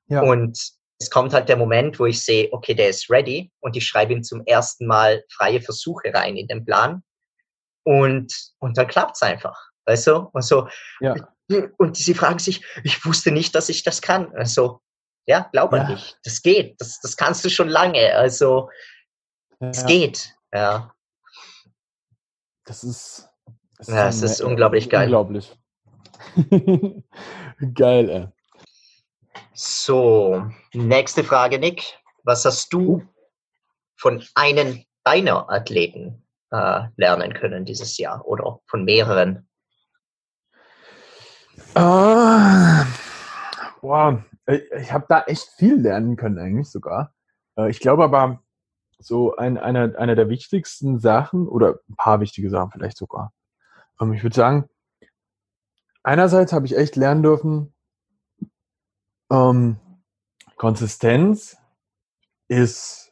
Ja. 0.08 0.20
Und 0.20 0.58
es 0.98 1.10
kommt 1.10 1.32
halt 1.32 1.48
der 1.48 1.56
Moment, 1.56 1.98
wo 1.98 2.06
ich 2.06 2.22
sehe, 2.22 2.48
okay, 2.52 2.74
der 2.74 2.88
ist 2.88 3.10
ready 3.10 3.50
und 3.60 3.76
ich 3.76 3.86
schreibe 3.86 4.12
ihm 4.12 4.22
zum 4.22 4.42
ersten 4.46 4.86
Mal 4.86 5.24
freie 5.32 5.60
Versuche 5.60 6.12
rein 6.12 6.36
in 6.36 6.46
den 6.46 6.64
Plan. 6.64 7.02
Und, 7.84 8.34
und 8.58 8.76
dann 8.76 8.86
klappt's 8.86 9.22
einfach. 9.22 9.70
Weißt 9.86 10.06
du? 10.06 10.30
Also, 10.32 10.68
ja. 11.00 11.14
Und 11.76 11.96
sie 11.96 12.14
fragen 12.14 12.38
sich, 12.38 12.64
ich 12.84 13.04
wusste 13.04 13.30
nicht, 13.30 13.54
dass 13.54 13.68
ich 13.68 13.82
das 13.82 14.00
kann. 14.00 14.34
Also, 14.34 14.80
ja, 15.26 15.48
glaub 15.52 15.72
an 15.72 15.88
ja. 15.88 15.94
dich. 15.94 16.16
Das 16.24 16.42
geht. 16.42 16.80
Das, 16.80 17.00
das 17.00 17.16
kannst 17.16 17.44
du 17.44 17.50
schon 17.50 17.68
lange. 17.68 18.14
Also, 18.14 18.70
ja. 19.60 19.68
es 19.68 19.84
geht. 19.84 20.34
Ja. 20.52 20.94
Das 22.64 22.82
ist, 22.82 23.28
das 23.76 23.88
ja, 23.88 24.08
ist, 24.08 24.22
es 24.22 24.32
ist 24.32 24.40
unglaublich 24.40 24.88
geil. 24.88 25.04
Unglaublich. 25.04 25.54
geil, 27.74 28.08
ey. 28.08 28.28
So, 29.52 30.50
nächste 30.72 31.22
Frage, 31.22 31.58
Nick. 31.58 31.98
Was 32.22 32.44
hast 32.46 32.72
du 32.72 32.80
uh. 32.80 33.02
von 33.96 34.24
einem 34.34 34.84
deiner 35.04 35.50
Athleten 35.50 36.23
äh, 36.54 36.88
lernen 36.96 37.34
können 37.34 37.64
dieses 37.64 37.98
Jahr 37.98 38.24
oder 38.26 38.60
von 38.66 38.84
mehreren? 38.84 39.48
Uh, 41.76 42.84
boah, 43.80 44.24
ich 44.46 44.92
habe 44.92 45.06
da 45.08 45.22
echt 45.22 45.48
viel 45.56 45.80
lernen 45.80 46.16
können 46.16 46.38
eigentlich 46.38 46.70
sogar. 46.70 47.12
Äh, 47.58 47.70
ich 47.70 47.80
glaube 47.80 48.04
aber, 48.04 48.40
so 49.00 49.34
ein, 49.34 49.58
einer, 49.58 49.98
einer 49.98 50.14
der 50.14 50.28
wichtigsten 50.28 51.00
Sachen 51.00 51.48
oder 51.48 51.80
ein 51.88 51.96
paar 51.96 52.20
wichtige 52.20 52.48
Sachen 52.48 52.70
vielleicht 52.70 52.96
sogar. 52.96 53.32
Ähm, 54.00 54.12
ich 54.12 54.22
würde 54.22 54.36
sagen, 54.36 54.68
einerseits 56.04 56.52
habe 56.52 56.66
ich 56.66 56.76
echt 56.76 56.94
lernen 56.94 57.24
dürfen, 57.24 57.74
ähm, 59.32 59.78
Konsistenz 60.56 61.58
ist 62.46 63.03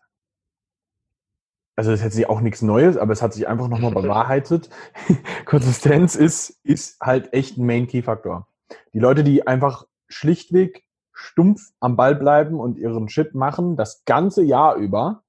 also 1.82 1.90
das 1.90 2.00
ist 2.00 2.16
jetzt 2.16 2.28
auch 2.28 2.40
nichts 2.40 2.62
Neues, 2.62 2.96
aber 2.96 3.12
es 3.12 3.22
hat 3.22 3.34
sich 3.34 3.48
einfach 3.48 3.66
nochmal 3.66 3.90
bewahrheitet. 4.02 4.70
Konsistenz 5.46 6.14
ist, 6.14 6.60
ist 6.62 7.00
halt 7.00 7.32
echt 7.32 7.58
ein 7.58 7.66
Main-Key-Faktor. 7.66 8.46
Die 8.92 9.00
Leute, 9.00 9.24
die 9.24 9.48
einfach 9.48 9.86
schlichtweg 10.06 10.84
stumpf 11.12 11.72
am 11.80 11.96
Ball 11.96 12.14
bleiben 12.14 12.60
und 12.60 12.78
ihren 12.78 13.08
Shit 13.08 13.34
machen, 13.34 13.76
das 13.76 14.04
ganze 14.04 14.44
Jahr 14.44 14.76
über, 14.76 15.24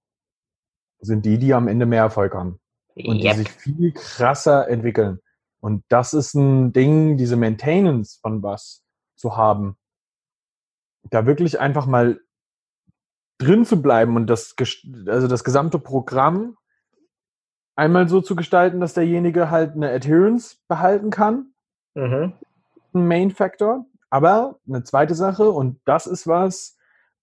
sind 1.00 1.26
die, 1.26 1.40
die 1.40 1.56
am 1.56 1.68
Ende 1.68 1.88
mehr 1.88 2.04
Erfolg 2.04 2.36
haben. 2.36 2.60
Und 2.94 3.16
yep. 3.16 3.32
die 3.32 3.38
sich 3.40 3.50
viel 3.50 3.92
krasser 3.92 4.70
entwickeln. 4.70 5.22
Und 5.60 5.84
das 5.90 6.14
ist 6.14 6.36
ein 6.36 6.72
Ding, 6.72 7.18
diese 7.18 7.36
Maintenance 7.36 8.20
von 8.22 8.44
was 8.44 8.84
zu 9.16 9.38
haben. 9.38 9.76
Da 11.10 11.26
wirklich 11.26 11.60
einfach 11.60 11.88
mal 11.88 12.20
drin 13.44 13.66
zu 13.66 13.82
bleiben 13.82 14.16
und 14.16 14.28
das, 14.28 14.56
also 15.08 15.28
das 15.28 15.44
gesamte 15.44 15.80
Programm 15.80 16.58
einmal 17.76 18.08
so 18.08 18.22
zu 18.22 18.36
gestalten, 18.36 18.80
dass 18.80 18.94
derjenige 18.94 19.50
halt 19.50 19.74
eine 19.74 19.92
Adherence 19.92 20.62
behalten 20.68 21.10
kann. 21.10 21.54
Mhm. 21.96 22.34
Ein 22.94 23.08
Main 23.08 23.32
Factor. 23.32 23.86
Aber 24.10 24.60
eine 24.68 24.84
zweite 24.84 25.16
Sache, 25.16 25.50
und 25.50 25.82
das 25.86 26.06
ist 26.06 26.28
was, 26.28 26.78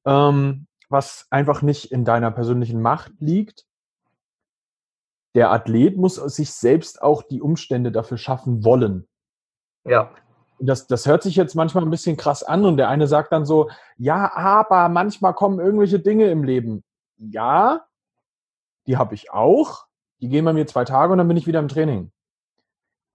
ähm, 0.05 0.67
was 0.89 1.27
einfach 1.31 1.63
nicht 1.63 1.93
in 1.93 2.05
deiner 2.05 2.33
persönlichen 2.33 2.83
Macht 2.83 3.13
liegt. 3.21 3.65
Der 5.37 5.53
Athlet 5.53 5.97
muss 5.97 6.17
sich 6.17 6.51
selbst 6.51 7.01
auch 7.01 7.23
die 7.23 7.41
Umstände 7.41 7.93
dafür 7.93 8.19
schaffen 8.19 8.65
wollen. 8.65 9.07
Ja 9.85 10.13
das, 10.61 10.87
das 10.87 11.07
hört 11.07 11.23
sich 11.23 11.37
jetzt 11.37 11.55
manchmal 11.55 11.85
ein 11.85 11.91
bisschen 11.91 12.17
krass 12.17 12.43
an 12.43 12.65
und 12.65 12.77
der 12.77 12.89
eine 12.89 13.07
sagt 13.07 13.33
dann 13.33 13.47
so, 13.47 13.71
ja, 13.97 14.33
aber 14.35 14.89
manchmal 14.89 15.35
kommen 15.35 15.59
irgendwelche 15.59 15.99
Dinge 15.99 16.31
im 16.31 16.45
Leben. 16.45 16.85
Ja, 17.17 17.87
die 18.87 18.97
habe 18.97 19.15
ich 19.15 19.33
auch. 19.33 19.87
Die 20.21 20.29
gehen 20.29 20.45
bei 20.45 20.53
mir 20.53 20.67
zwei 20.67 20.85
Tage 20.85 21.13
und 21.13 21.19
dann 21.19 21.29
bin 21.29 21.37
ich 21.37 21.47
wieder 21.47 21.61
im 21.61 21.69
Training. 21.69 22.13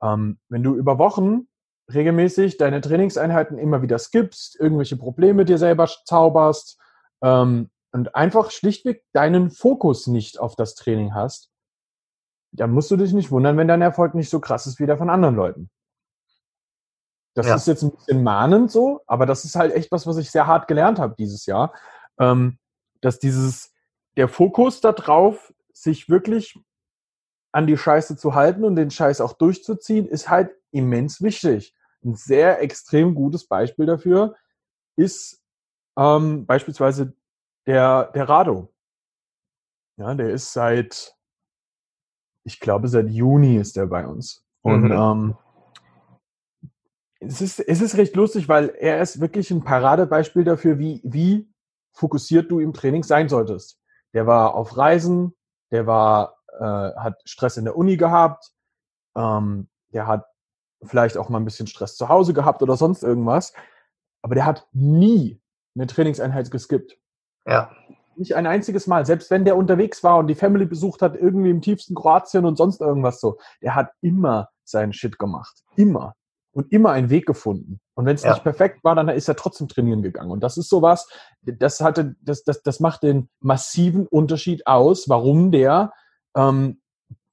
Ähm, 0.01 0.39
wenn 0.49 0.63
du 0.63 0.75
über 0.75 0.97
Wochen 0.97 1.47
regelmäßig 1.93 2.58
deine 2.58 2.81
Trainingseinheiten 2.81 3.60
immer 3.60 3.81
wieder 3.81 3.99
skippst, 3.99 4.60
irgendwelche 4.60 4.97
Probleme 4.97 5.45
dir 5.45 5.60
selber 5.60 5.88
zauberst 6.05 6.79
ähm, 7.21 7.69
und 7.91 8.15
einfach 8.15 8.49
schlichtweg 8.49 9.03
deinen 9.13 9.51
Fokus 9.51 10.08
nicht 10.08 10.39
auf 10.39 10.55
das 10.55 10.73
Training 10.73 11.13
hast, 11.13 11.51
dann 12.51 12.71
musst 12.71 12.89
du 12.89 12.95
dich 12.95 13.13
nicht 13.13 13.31
wundern, 13.31 13.58
wenn 13.58 13.67
dein 13.67 13.81
Erfolg 13.81 14.15
nicht 14.15 14.29
so 14.29 14.39
krass 14.39 14.65
ist 14.65 14.79
wie 14.79 14.86
der 14.88 14.97
von 14.97 15.10
anderen 15.10 15.36
Leuten. 15.36 15.69
Das 17.36 17.48
ja. 17.48 17.56
ist 17.56 17.67
jetzt 17.67 17.84
ein 17.84 17.91
bisschen 17.91 18.24
mahnend 18.24 18.71
so, 18.71 19.02
aber 19.08 19.26
das 19.26 19.43
ist 19.43 19.56
halt 19.56 19.74
echt 19.74 19.91
was, 19.91 20.08
was 20.08 20.17
ich 20.17 20.32
sehr 20.32 20.48
hart 20.48 20.67
gelernt 20.67 21.00
habe 21.00 21.15
dieses 21.17 21.45
Jahr. 21.45 21.74
Ähm, 22.17 22.58
dass 23.02 23.19
dieses, 23.19 23.74
der 24.17 24.30
Fokus 24.30 24.82
darauf, 24.82 25.54
sich 25.74 26.10
wirklich 26.10 26.58
an 27.52 27.67
die 27.67 27.78
Scheiße 27.78 28.15
zu 28.15 28.34
halten 28.34 28.63
und 28.63 28.78
den 28.78 28.89
Scheiß 28.89 29.19
auch 29.19 29.34
durchzuziehen, 29.34 30.08
ist 30.08 30.30
halt 30.30 30.52
immens 30.71 31.21
wichtig. 31.21 31.76
Ein 32.04 32.15
sehr 32.15 32.62
extrem 32.62 33.13
gutes 33.13 33.45
Beispiel 33.48 33.86
dafür 33.86 34.36
ist 34.95 35.43
ähm, 35.98 36.45
beispielsweise 36.45 37.13
der, 37.65 38.12
der 38.13 38.30
Rado. 38.30 38.74
Ja, 39.98 40.13
der 40.13 40.30
ist 40.30 40.54
seit, 40.54 41.15
ich 42.43 42.60
glaube, 42.60 42.88
seit 42.88 43.10
Juni 43.10 43.58
ist 43.58 43.76
der 43.76 43.88
bei 43.88 44.08
uns. 44.08 44.45
Und 44.62 44.86
mhm. 44.86 44.91
ähm, 44.91 45.38
es 47.28 47.42
ist, 47.42 47.60
es 47.60 47.82
ist 47.82 47.98
recht 47.98 48.16
lustig, 48.16 48.48
weil 48.50 48.70
er 48.70 49.02
ist 49.02 49.20
wirklich 49.20 49.52
ein 49.52 49.64
Paradebeispiel 49.64 50.44
dafür, 50.44 50.80
wie, 50.80 51.02
wie 51.04 51.50
fokussiert 51.92 52.52
du 52.52 52.60
im 52.60 52.74
Training 52.74 53.04
sein 53.04 53.30
solltest. 53.30 53.80
Der 54.14 54.28
war 54.28 54.56
auf 54.56 54.78
Reisen, 54.78 55.34
der 55.72 55.88
war, 55.88 56.38
äh, 56.60 56.64
hat 56.64 57.22
Stress 57.26 57.58
in 57.58 57.66
der 57.66 57.78
Uni 57.78 57.98
gehabt, 57.98 58.52
ähm, 59.16 59.68
der 59.94 60.08
hat 60.08 60.26
vielleicht 60.84 61.18
auch 61.18 61.30
mal 61.30 61.40
ein 61.40 61.46
bisschen 61.46 61.68
Stress 61.68 61.96
zu 61.96 62.10
Hause 62.10 62.34
gehabt 62.34 62.62
oder 62.62 62.78
sonst 62.78 63.04
irgendwas, 63.04 63.54
aber 64.22 64.36
der 64.36 64.46
hat 64.46 64.68
nie 64.72 65.42
eine 65.76 65.88
Trainingseinheit 65.88 66.52
geskippt. 66.52 66.98
Ja. 67.46 67.72
Nicht 68.16 68.36
ein 68.36 68.48
einziges 68.48 68.88
Mal, 68.88 69.06
selbst 69.06 69.30
wenn 69.30 69.44
der 69.44 69.58
unterwegs 69.58 70.04
war 70.04 70.18
und 70.18 70.28
die 70.28 70.36
Family 70.36 70.66
besucht 70.66 71.02
hat, 71.02 71.16
irgendwie 71.16 71.50
im 71.50 71.62
tiefsten 71.62 71.96
Kroatien 71.96 72.46
und 72.46 72.56
sonst 72.56 72.80
irgendwas 72.80 73.20
so, 73.20 73.40
der 73.62 73.76
hat 73.76 73.92
immer 74.02 74.50
seinen 74.64 74.94
Shit 74.94 75.20
gemacht. 75.20 75.64
Immer 75.76 76.16
und 76.56 76.72
immer 76.72 76.91
einen 76.91 77.10
Weg 77.10 77.26
gefunden. 77.26 77.82
Und 77.96 78.06
wenn 78.06 78.15
es 78.15 78.24
ja. 78.24 78.32
nicht 78.32 78.44
perfekt 78.44 78.84
war, 78.84 78.96
dann 78.96 79.10
ist 79.10 79.28
er 79.28 79.36
trotzdem 79.36 79.68
trainieren 79.68 80.02
gegangen. 80.02 80.32
Und 80.32 80.39
das 80.41 80.56
ist 80.56 80.70
sowas, 80.70 81.08
das 81.41 81.82
hatte, 81.82 82.15
das, 82.22 82.46
das, 82.46 82.63
das 82.63 82.80
macht 82.80 83.04
den 83.04 83.30
massiven 83.41 84.08
Unterschied 84.08 84.65
aus, 84.65 85.10
warum 85.10 85.52
der, 85.52 85.91
ähm, 86.36 86.82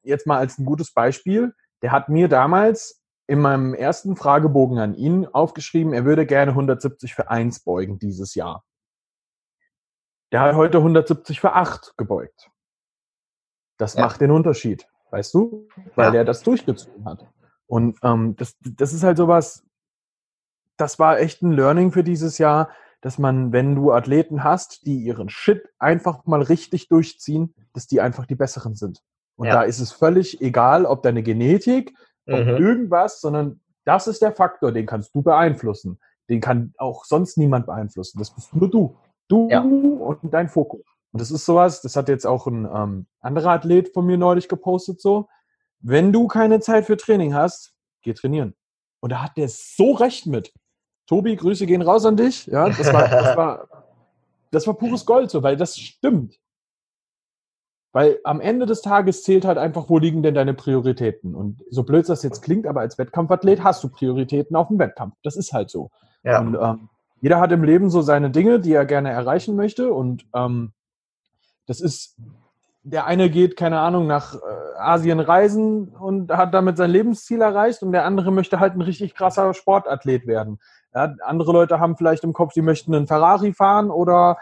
jetzt 0.02 0.26
mal 0.26 0.38
als 0.38 0.58
ein 0.58 0.64
gutes 0.64 0.92
Beispiel, 0.92 1.54
der 1.82 1.92
hat 1.92 2.08
mir 2.08 2.28
damals 2.28 3.00
in 3.28 3.38
meinem 3.38 3.74
ersten 3.74 4.16
Fragebogen 4.16 4.78
an 4.78 4.94
ihn 4.94 5.26
aufgeschrieben, 5.26 5.92
er 5.92 6.04
würde 6.04 6.26
gerne 6.26 6.50
170 6.50 7.14
für 7.14 7.30
1 7.30 7.60
beugen 7.62 8.00
dieses 8.00 8.34
Jahr. 8.34 8.64
der 10.32 10.40
hat 10.40 10.56
heute 10.56 10.78
170 10.78 11.40
für 11.40 11.52
8 11.52 11.94
gebeugt. 11.96 12.50
Das 13.78 13.94
ja. 13.94 14.00
macht 14.00 14.20
den 14.20 14.32
Unterschied, 14.32 14.88
weißt 15.10 15.32
du? 15.34 15.68
Weil 15.94 16.06
ja. 16.06 16.10
der 16.10 16.24
das 16.24 16.42
durchgezogen 16.42 17.04
hat. 17.04 17.24
Und 17.72 17.96
ähm, 18.02 18.36
das, 18.36 18.54
das 18.60 18.92
ist 18.92 19.02
halt 19.02 19.16
sowas, 19.16 19.64
das 20.76 20.98
war 20.98 21.18
echt 21.18 21.40
ein 21.40 21.52
Learning 21.52 21.90
für 21.90 22.04
dieses 22.04 22.36
Jahr, 22.36 22.68
dass 23.00 23.16
man, 23.16 23.50
wenn 23.50 23.74
du 23.74 23.92
Athleten 23.92 24.44
hast, 24.44 24.84
die 24.84 24.98
ihren 24.98 25.30
Shit 25.30 25.62
einfach 25.78 26.26
mal 26.26 26.42
richtig 26.42 26.88
durchziehen, 26.88 27.54
dass 27.72 27.86
die 27.86 28.02
einfach 28.02 28.26
die 28.26 28.34
besseren 28.34 28.74
sind. 28.74 29.00
Und 29.36 29.46
ja. 29.46 29.54
da 29.54 29.62
ist 29.62 29.80
es 29.80 29.90
völlig 29.90 30.42
egal, 30.42 30.84
ob 30.84 31.02
deine 31.02 31.22
Genetik, 31.22 31.96
ob 32.26 32.40
mhm. 32.40 32.58
irgendwas, 32.58 33.22
sondern 33.22 33.62
das 33.86 34.06
ist 34.06 34.20
der 34.20 34.32
Faktor, 34.32 34.70
den 34.70 34.84
kannst 34.84 35.14
du 35.14 35.22
beeinflussen. 35.22 35.98
Den 36.28 36.42
kann 36.42 36.74
auch 36.76 37.06
sonst 37.06 37.38
niemand 37.38 37.64
beeinflussen. 37.64 38.18
Das 38.18 38.34
bist 38.34 38.54
nur 38.54 38.68
du. 38.68 38.98
Du 39.28 39.48
ja. 39.48 39.62
und 39.62 40.18
dein 40.24 40.50
Fokus. 40.50 40.84
Und 41.10 41.22
das 41.22 41.30
ist 41.30 41.46
sowas, 41.46 41.80
das 41.80 41.96
hat 41.96 42.10
jetzt 42.10 42.26
auch 42.26 42.46
ein 42.46 42.68
ähm, 42.70 43.06
anderer 43.20 43.52
Athlet 43.52 43.94
von 43.94 44.04
mir 44.04 44.18
neulich 44.18 44.50
gepostet 44.50 45.00
so. 45.00 45.30
Wenn 45.82 46.12
du 46.12 46.28
keine 46.28 46.60
Zeit 46.60 46.86
für 46.86 46.96
Training 46.96 47.34
hast, 47.34 47.74
geh 48.02 48.14
trainieren. 48.14 48.54
Und 49.00 49.10
da 49.10 49.22
hat 49.22 49.36
der 49.36 49.48
so 49.48 49.92
recht 49.92 50.26
mit. 50.26 50.52
Tobi, 51.06 51.36
Grüße 51.36 51.66
gehen 51.66 51.82
raus 51.82 52.06
an 52.06 52.16
dich. 52.16 52.46
Ja, 52.46 52.68
das 52.68 52.92
war, 52.92 53.08
das 53.08 53.36
war, 53.36 53.68
das 54.50 54.66
war 54.66 54.74
pures 54.74 55.04
Gold, 55.04 55.30
so, 55.30 55.42
weil 55.42 55.56
das 55.56 55.78
stimmt. 55.78 56.38
Weil 57.92 58.18
am 58.24 58.40
Ende 58.40 58.64
des 58.64 58.80
Tages 58.80 59.22
zählt 59.22 59.44
halt 59.44 59.58
einfach, 59.58 59.90
wo 59.90 59.98
liegen 59.98 60.22
denn 60.22 60.34
deine 60.34 60.54
Prioritäten? 60.54 61.34
Und 61.34 61.62
so 61.68 61.82
blöd 61.82 62.08
das 62.08 62.22
jetzt 62.22 62.40
klingt, 62.40 62.66
aber 62.66 62.80
als 62.80 62.96
Wettkampfathlet 62.96 63.62
hast 63.62 63.84
du 63.84 63.88
Prioritäten 63.88 64.56
auf 64.56 64.68
dem 64.68 64.78
Wettkampf. 64.78 65.14
Das 65.22 65.36
ist 65.36 65.52
halt 65.52 65.68
so. 65.68 65.90
Ja. 66.22 66.40
Und 66.40 66.54
ähm, 66.54 66.88
jeder 67.20 67.38
hat 67.38 67.52
im 67.52 67.64
Leben 67.64 67.90
so 67.90 68.00
seine 68.00 68.30
Dinge, 68.30 68.60
die 68.60 68.72
er 68.72 68.86
gerne 68.86 69.10
erreichen 69.10 69.56
möchte. 69.56 69.92
Und 69.92 70.26
ähm, 70.34 70.72
das 71.66 71.80
ist, 71.80 72.16
der 72.84 73.06
eine 73.06 73.30
geht, 73.30 73.56
keine 73.56 73.78
Ahnung, 73.78 74.06
nach 74.06 74.34
äh, 74.34 74.38
Asien 74.76 75.20
reisen 75.20 75.88
und 75.88 76.32
hat 76.32 76.52
damit 76.52 76.76
sein 76.76 76.90
Lebensziel 76.90 77.40
erreicht 77.40 77.82
und 77.82 77.92
der 77.92 78.04
andere 78.04 78.32
möchte 78.32 78.58
halt 78.58 78.74
ein 78.74 78.80
richtig 78.80 79.14
krasser 79.14 79.54
Sportathlet 79.54 80.26
werden. 80.26 80.58
Ja, 80.94 81.14
andere 81.24 81.52
Leute 81.52 81.80
haben 81.80 81.96
vielleicht 81.96 82.24
im 82.24 82.32
Kopf, 82.32 82.52
die 82.52 82.62
möchten 82.62 82.94
einen 82.94 83.06
Ferrari 83.06 83.52
fahren 83.52 83.90
oder 83.90 84.36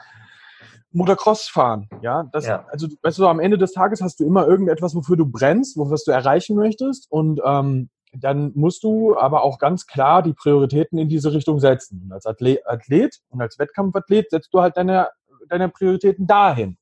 Motocross 0.92 1.48
fahren. 1.48 1.88
Ja, 2.00 2.24
das, 2.33 2.46
ja. 2.46 2.64
also, 2.70 2.88
weißt 3.03 3.18
du, 3.18 3.26
am 3.26 3.40
Ende 3.40 3.59
des 3.59 3.72
Tages 3.72 4.00
hast 4.00 4.18
du 4.20 4.24
immer 4.24 4.46
irgendetwas, 4.46 4.94
wofür 4.94 5.16
du 5.16 5.26
brennst, 5.26 5.76
was 5.79 6.05
du 6.05 6.11
erreichen 6.11 6.57
möchtest 6.57 7.11
und 7.12 7.40
ähm, 7.44 7.90
dann 8.12 8.53
musst 8.55 8.83
du 8.83 9.16
aber 9.16 9.42
auch 9.42 9.59
ganz 9.59 9.87
klar 9.87 10.22
die 10.22 10.33
Prioritäten 10.33 10.98
in 10.98 11.09
diese 11.09 11.33
Richtung 11.33 11.61
setzen. 11.61 12.03
Und 12.05 12.12
als 12.12 12.26
Athlet, 12.26 12.66
Athlet 12.66 13.20
und 13.29 13.40
als 13.40 13.59
Wettkampfathlet 13.59 14.31
setzt 14.31 14.53
du 14.53 14.61
halt 14.61 14.76
deine, 14.76 15.11
deine 15.48 15.68
Prioritäten 15.68 16.26
dahin. 16.26 16.76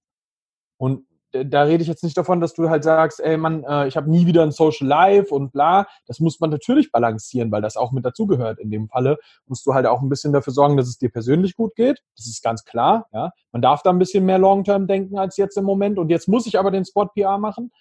Und 0.78 1.04
da 1.32 1.62
rede 1.62 1.82
ich 1.82 1.88
jetzt 1.88 2.04
nicht 2.04 2.16
davon, 2.16 2.40
dass 2.40 2.54
du 2.54 2.70
halt 2.70 2.84
sagst, 2.84 3.20
ey 3.20 3.36
Mann, 3.36 3.64
äh, 3.64 3.86
ich 3.86 3.96
habe 3.96 4.10
nie 4.10 4.26
wieder 4.26 4.42
ein 4.42 4.50
Social 4.50 4.86
Life 4.86 5.34
und 5.34 5.52
bla. 5.52 5.86
Das 6.06 6.20
muss 6.20 6.40
man 6.40 6.50
natürlich 6.50 6.90
balancieren, 6.90 7.52
weil 7.52 7.62
das 7.62 7.76
auch 7.76 7.92
mit 7.92 8.04
dazugehört. 8.04 8.58
In 8.58 8.70
dem 8.70 8.88
Falle 8.88 9.18
musst 9.46 9.66
du 9.66 9.74
halt 9.74 9.86
auch 9.86 10.00
ein 10.00 10.08
bisschen 10.08 10.32
dafür 10.32 10.52
sorgen, 10.52 10.76
dass 10.76 10.88
es 10.88 10.98
dir 10.98 11.10
persönlich 11.10 11.54
gut 11.54 11.74
geht. 11.74 12.02
Das 12.16 12.26
ist 12.26 12.42
ganz 12.42 12.64
klar. 12.64 13.06
Ja, 13.12 13.32
man 13.52 13.62
darf 13.62 13.82
da 13.82 13.90
ein 13.90 13.98
bisschen 13.98 14.24
mehr 14.24 14.38
Long-Term 14.38 14.86
denken 14.86 15.18
als 15.18 15.36
jetzt 15.36 15.56
im 15.56 15.64
Moment. 15.64 15.98
Und 15.98 16.10
jetzt 16.10 16.28
muss 16.28 16.46
ich 16.46 16.58
aber 16.58 16.70
den 16.70 16.84
Spot 16.84 17.06
PR 17.06 17.38
machen, 17.38 17.72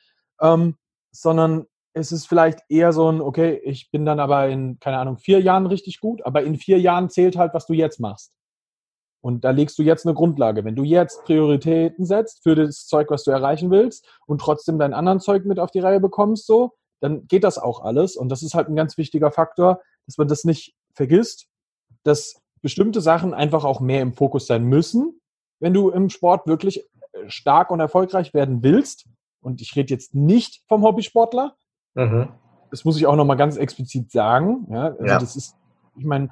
ähm, 0.42 0.76
sondern 1.12 1.66
es 1.94 2.12
ist 2.12 2.28
vielleicht 2.28 2.60
eher 2.70 2.94
so 2.94 3.12
ein, 3.12 3.22
okay, 3.22 3.60
ich 3.64 3.90
bin 3.92 4.06
dann 4.06 4.20
aber 4.20 4.48
in 4.50 4.80
keine 4.80 5.00
Ahnung 5.00 5.18
vier 5.18 5.42
Jahren 5.42 5.66
richtig 5.66 6.00
gut, 6.00 6.26
aber 6.26 6.44
in 6.44 6.56
vier 6.56 6.80
Jahren 6.80 7.10
zählt 7.10 7.38
halt, 7.38 7.54
was 7.54 7.66
du 7.66 7.74
jetzt 7.74 8.00
machst. 8.00 8.34
Und 9.22 9.44
da 9.44 9.50
legst 9.50 9.78
du 9.80 9.84
jetzt 9.84 10.06
eine 10.06 10.14
Grundlage. 10.14 10.64
Wenn 10.64 10.76
du 10.76 10.84
jetzt 10.84 11.24
Prioritäten 11.26 12.06
setzt 12.06 12.44
für 12.44 12.56
das 12.56 12.86
Zeug, 12.86 13.10
was 13.10 13.24
du 13.24 13.32
erreichen 13.32 13.72
willst 13.72 14.08
und 14.26 14.40
trotzdem 14.40 14.80
dein 14.80 14.94
anderen 14.94 15.20
Zeug 15.20 15.46
mit 15.46 15.60
auf 15.60 15.72
die 15.72 15.80
Reihe 15.80 16.00
bekommst, 16.00 16.46
so, 16.46 16.74
dann 17.02 17.28
geht 17.28 17.44
das 17.44 17.58
auch 17.58 17.84
alles. 17.84 18.16
Und 18.16 18.30
das 18.30 18.44
ist 18.44 18.54
halt 18.54 18.70
ein 18.70 18.76
ganz 18.76 18.98
wichtiger 18.98 19.32
Faktor, 19.32 19.82
dass 20.06 20.18
man 20.18 20.28
das 20.28 20.44
nicht 20.44 20.76
vergisst, 20.94 21.48
dass 22.04 22.42
bestimmte 22.62 23.02
Sachen 23.02 23.34
einfach 23.34 23.64
auch 23.64 23.80
mehr 23.80 24.02
im 24.02 24.14
Fokus 24.14 24.48
sein 24.48 24.64
müssen, 24.64 25.20
wenn 25.60 25.74
du 25.74 25.90
im 25.90 26.10
Sport 26.10 26.48
wirklich 26.48 26.80
äh, 26.80 27.30
stark 27.30 27.72
und 27.72 27.80
erfolgreich 27.80 28.34
werden 28.34 28.64
willst. 28.64 29.08
Und 29.42 29.62
ich 29.62 29.76
rede 29.76 29.94
jetzt 29.94 30.16
nicht 30.16 30.64
vom 30.68 30.84
Hobbysportler. 30.84 31.56
Mhm. 31.96 32.30
Das 32.72 32.84
muss 32.84 32.98
ich 32.98 33.08
auch 33.08 33.16
nochmal 33.16 33.38
ganz 33.38 33.58
explizit 33.58 34.12
sagen. 34.12 34.68
Ja, 34.70 34.88
also 34.88 35.06
ja. 35.06 35.20
das 35.20 35.36
ist, 35.36 35.56
ich 35.98 36.06
meine, 36.06 36.30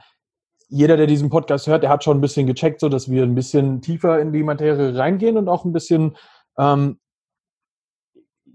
jeder, 0.67 0.97
der 0.97 1.07
diesen 1.07 1.29
Podcast 1.29 1.67
hört, 1.67 1.83
der 1.83 1.89
hat 1.89 2.03
schon 2.03 2.17
ein 2.17 2.21
bisschen 2.21 2.47
gecheckt, 2.47 2.79
so 2.79 2.89
dass 2.89 3.09
wir 3.09 3.23
ein 3.23 3.35
bisschen 3.35 3.81
tiefer 3.81 4.19
in 4.19 4.33
die 4.33 4.43
Materie 4.43 4.97
reingehen 4.97 5.37
und 5.37 5.47
auch 5.47 5.65
ein 5.65 5.73
bisschen, 5.73 6.17
ähm, 6.57 6.99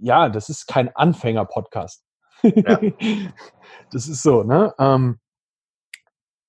ja, 0.00 0.28
das 0.28 0.48
ist 0.48 0.66
kein 0.66 0.94
Anfänger-Podcast. 0.94 2.04
Ja. 2.42 2.80
das 3.92 4.08
ist 4.08 4.22
so, 4.22 4.42
ne? 4.42 4.74
Ähm, 4.78 5.18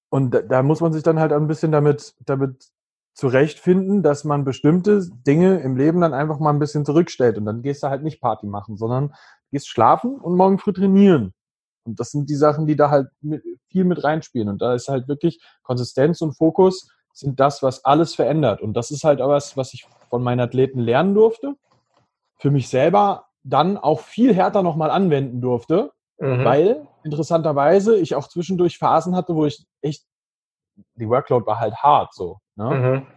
und 0.10 0.32
da, 0.34 0.42
da, 0.42 0.64
muss 0.64 0.82
man 0.82 0.94
sich 0.94 1.04
dann 1.04 1.20
halt 1.20 1.32
ein 1.32 1.48
bisschen 1.48 1.72
damit, 1.72 2.16
damit 2.26 2.70
zurechtfinden, 3.14 4.04
dass 4.04 4.24
man 4.24 4.44
bestimmte 4.44 5.08
Dinge 5.28 5.60
im 5.60 5.76
Leben 5.76 6.02
dann 6.02 6.14
einfach 6.14 6.40
mal 6.40 6.50
ein 6.50 6.60
bisschen 6.60 6.86
zurückstellt. 6.86 7.38
Und 7.38 7.46
dann 7.46 7.62
gehst 7.62 7.84
du 7.84 7.88
halt 7.88 8.04
nicht 8.04 8.22
Party 8.22 8.48
machen, 8.48 8.78
sondern 8.78 9.14
gehst 9.52 9.70
schlafen 9.70 10.16
und 10.16 10.36
morgen 10.36 10.58
früh 10.60 10.74
trainieren. 10.74 11.34
Und 11.84 12.00
das 12.00 12.12
sind 12.12 12.30
die 12.30 12.36
Sachen, 12.36 12.66
die 12.66 12.76
da 12.76 12.90
halt 12.90 13.08
mit, 13.22 13.44
viel 13.70 13.84
mit 13.84 14.04
reinspielen. 14.04 14.50
Und 14.50 14.62
da 14.62 14.74
ist 14.74 14.88
halt 14.88 15.08
wirklich 15.08 15.42
Konsistenz 15.64 16.22
und 16.22 16.34
Fokus 16.34 16.90
sind 17.14 17.40
das, 17.40 17.62
was 17.64 17.84
alles 17.86 18.16
verändert. 18.16 18.62
Und 18.62 18.74
das 18.74 18.92
ist 18.92 19.04
halt 19.04 19.22
auch 19.22 19.30
was, 19.30 19.58
was 19.58 19.74
ich 19.74 19.86
von 20.10 20.24
meinen 20.24 20.40
Athleten 20.40 20.80
lernen 20.80 21.14
durfte. 21.14 21.56
Für 22.38 22.52
mich 22.52 22.70
selber 22.70 23.28
dann 23.44 23.78
auch 23.78 24.02
viel 24.02 24.34
härter 24.34 24.64
nochmal 24.64 24.92
anwenden 24.92 25.42
durfte, 25.42 25.92
mhm. 26.20 26.46
weil 26.46 26.88
interessanterweise 27.04 27.98
ich 27.98 28.16
auch 28.16 28.28
zwischendurch 28.28 28.78
Phasen 28.78 29.16
hatte, 29.16 29.36
wo 29.36 29.46
ich 29.46 29.66
echt, 29.82 30.06
die 30.96 31.10
Workload 31.10 31.46
war 31.46 31.60
halt 31.60 31.76
hart 31.78 32.14
so. 32.14 32.40
Ne? 32.56 32.70
Mhm. 32.70 33.08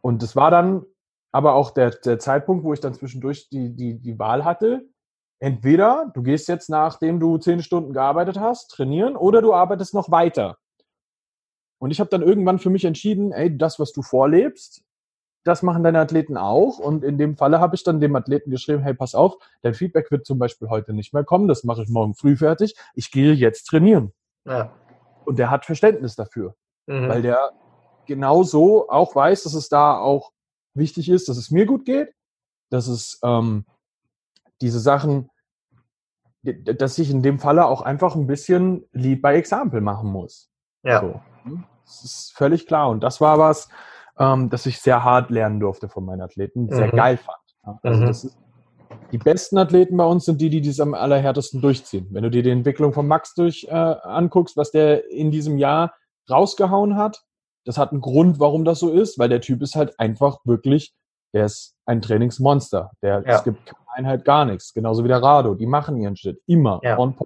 Und 0.00 0.22
das 0.22 0.36
war 0.36 0.50
dann 0.50 0.84
aber 1.32 1.54
auch 1.54 1.72
der, 1.72 1.90
der 1.90 2.18
Zeitpunkt, 2.18 2.64
wo 2.64 2.72
ich 2.72 2.80
dann 2.80 2.94
zwischendurch 2.94 3.48
die, 3.50 3.74
die, 3.74 4.00
die 4.00 4.18
Wahl 4.18 4.44
hatte, 4.44 4.88
entweder 5.38 6.10
du 6.14 6.22
gehst 6.22 6.48
jetzt, 6.48 6.70
nachdem 6.70 7.20
du 7.20 7.38
zehn 7.38 7.62
Stunden 7.62 7.92
gearbeitet 7.92 8.38
hast, 8.38 8.68
trainieren 8.68 9.16
oder 9.16 9.42
du 9.42 9.52
arbeitest 9.52 9.94
noch 9.94 10.10
weiter. 10.10 10.58
Und 11.78 11.90
ich 11.90 12.00
habe 12.00 12.10
dann 12.10 12.22
irgendwann 12.22 12.58
für 12.58 12.70
mich 12.70 12.84
entschieden, 12.84 13.32
ey, 13.32 13.56
das, 13.56 13.78
was 13.78 13.92
du 13.92 14.02
vorlebst, 14.02 14.82
das 15.44 15.62
machen 15.62 15.84
deine 15.84 16.00
Athleten 16.00 16.36
auch. 16.36 16.78
Und 16.78 17.04
in 17.04 17.18
dem 17.18 17.36
Falle 17.36 17.60
habe 17.60 17.76
ich 17.76 17.84
dann 17.84 18.00
dem 18.00 18.16
Athleten 18.16 18.50
geschrieben, 18.50 18.82
hey, 18.82 18.94
pass 18.94 19.14
auf, 19.14 19.36
dein 19.62 19.74
Feedback 19.74 20.10
wird 20.10 20.26
zum 20.26 20.38
Beispiel 20.38 20.68
heute 20.68 20.92
nicht 20.92 21.14
mehr 21.14 21.24
kommen, 21.24 21.48
das 21.48 21.64
mache 21.64 21.82
ich 21.82 21.88
morgen 21.88 22.14
früh 22.14 22.36
fertig. 22.36 22.74
Ich 22.94 23.10
gehe 23.10 23.32
jetzt 23.32 23.64
trainieren. 23.64 24.12
Ja. 24.44 24.72
Und 25.24 25.38
der 25.38 25.50
hat 25.50 25.64
Verständnis 25.64 26.16
dafür, 26.16 26.54
mhm. 26.86 27.08
weil 27.08 27.22
der 27.22 27.52
genauso 28.06 28.88
auch 28.88 29.14
weiß, 29.14 29.44
dass 29.44 29.54
es 29.54 29.68
da 29.68 29.98
auch 29.98 30.32
wichtig 30.74 31.08
ist, 31.08 31.28
dass 31.28 31.36
es 31.36 31.50
mir 31.50 31.66
gut 31.66 31.84
geht, 31.84 32.14
dass 32.70 32.86
es 32.88 33.18
ähm, 33.22 33.66
diese 34.60 34.80
Sachen, 34.80 35.30
dass 36.42 36.98
ich 36.98 37.10
in 37.10 37.22
dem 37.22 37.38
Falle 37.38 37.66
auch 37.66 37.82
einfach 37.82 38.14
ein 38.14 38.26
bisschen 38.26 38.84
Lead 38.92 39.22
by 39.22 39.30
Example 39.30 39.80
machen 39.80 40.10
muss. 40.10 40.50
Ja. 40.82 41.00
So. 41.00 41.20
Das 41.84 42.04
ist 42.04 42.32
völlig 42.34 42.66
klar. 42.66 42.88
Und 42.88 43.00
das 43.00 43.20
war 43.20 43.38
was, 43.38 43.68
ähm, 44.18 44.50
das 44.50 44.66
ich 44.66 44.80
sehr 44.80 45.04
hart 45.04 45.30
lernen 45.30 45.60
durfte 45.60 45.88
von 45.88 46.04
meinen 46.04 46.20
Athleten, 46.20 46.68
sehr 46.68 46.92
mhm. 46.92 46.96
geil 46.96 47.16
fand. 47.16 47.78
Also 47.82 48.00
mhm. 48.00 48.06
das 48.06 48.24
ist, 48.24 48.38
die 49.12 49.18
besten 49.18 49.58
Athleten 49.58 49.96
bei 49.96 50.04
uns 50.04 50.24
sind 50.24 50.40
die, 50.40 50.50
die 50.50 50.60
dies 50.60 50.80
am 50.80 50.94
allerhärtesten 50.94 51.60
durchziehen. 51.60 52.08
Wenn 52.10 52.22
du 52.22 52.30
dir 52.30 52.42
die 52.42 52.50
Entwicklung 52.50 52.92
von 52.92 53.06
Max 53.06 53.34
durch 53.34 53.66
äh, 53.68 53.72
anguckst, 53.72 54.56
was 54.56 54.70
der 54.70 55.10
in 55.10 55.30
diesem 55.30 55.58
Jahr 55.58 55.94
rausgehauen 56.30 56.96
hat, 56.96 57.22
das 57.64 57.78
hat 57.78 57.90
einen 57.90 58.00
Grund, 58.00 58.38
warum 58.38 58.64
das 58.64 58.78
so 58.78 58.90
ist, 58.90 59.18
weil 59.18 59.28
der 59.28 59.40
Typ 59.40 59.62
ist 59.62 59.74
halt 59.74 59.98
einfach 59.98 60.38
wirklich 60.44 60.94
der 61.36 61.44
ist 61.44 61.74
ein 61.84 62.00
Trainingsmonster. 62.00 62.92
Der, 63.02 63.22
ja. 63.26 63.36
Es 63.36 63.44
gibt 63.44 63.74
Einheit 63.96 64.24
gar 64.24 64.44
nichts. 64.44 64.74
Genauso 64.74 65.04
wie 65.04 65.08
der 65.08 65.22
Rado. 65.22 65.54
Die 65.54 65.66
machen 65.66 66.00
ihren 66.00 66.16
Shit. 66.16 66.40
Immer. 66.46 66.80
Ja. 66.82 66.96
Und 66.96 67.16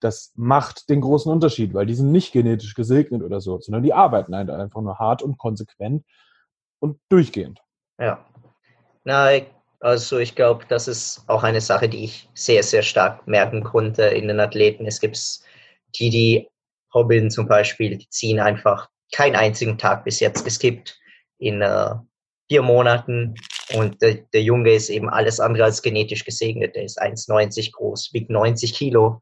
das 0.00 0.32
macht 0.36 0.88
den 0.88 1.00
großen 1.00 1.30
Unterschied, 1.30 1.74
weil 1.74 1.86
die 1.86 1.94
sind 1.94 2.12
nicht 2.12 2.32
genetisch 2.32 2.74
gesegnet 2.74 3.22
oder 3.22 3.40
so, 3.40 3.58
sondern 3.60 3.82
die 3.82 3.92
arbeiten 3.92 4.32
einfach 4.32 4.80
nur 4.80 4.98
hart 4.98 5.22
und 5.22 5.38
konsequent 5.38 6.04
und 6.78 6.98
durchgehend. 7.08 7.60
Ja. 7.98 8.24
Na, 9.04 9.30
also 9.80 10.18
ich 10.18 10.34
glaube, 10.34 10.64
das 10.68 10.88
ist 10.88 11.24
auch 11.26 11.42
eine 11.42 11.60
Sache, 11.60 11.88
die 11.88 12.04
ich 12.04 12.28
sehr, 12.34 12.62
sehr 12.62 12.82
stark 12.82 13.26
merken 13.26 13.64
konnte 13.64 14.02
in 14.02 14.28
den 14.28 14.40
Athleten. 14.40 14.86
Es 14.86 15.00
gibt 15.00 15.18
die, 15.98 16.10
die 16.10 16.48
Hobbeln 16.94 17.30
zum 17.30 17.48
Beispiel, 17.48 17.96
die 17.96 18.08
ziehen 18.08 18.40
einfach 18.40 18.88
keinen 19.12 19.36
einzigen 19.36 19.78
Tag 19.78 20.04
bis 20.04 20.20
jetzt 20.20 20.44
geskippt 20.44 20.98
in 21.38 21.62
äh, 21.62 21.94
vier 22.48 22.62
Monaten 22.62 23.34
und 23.74 24.00
der, 24.00 24.14
der, 24.32 24.42
Junge 24.42 24.72
ist 24.72 24.88
eben 24.88 25.08
alles 25.08 25.38
andere 25.38 25.64
als 25.64 25.82
genetisch 25.82 26.24
gesegnet. 26.24 26.74
Er 26.76 26.84
ist 26.84 27.00
1,90 27.00 27.72
groß, 27.72 28.10
wiegt 28.12 28.30
90 28.30 28.74
Kilo 28.74 29.20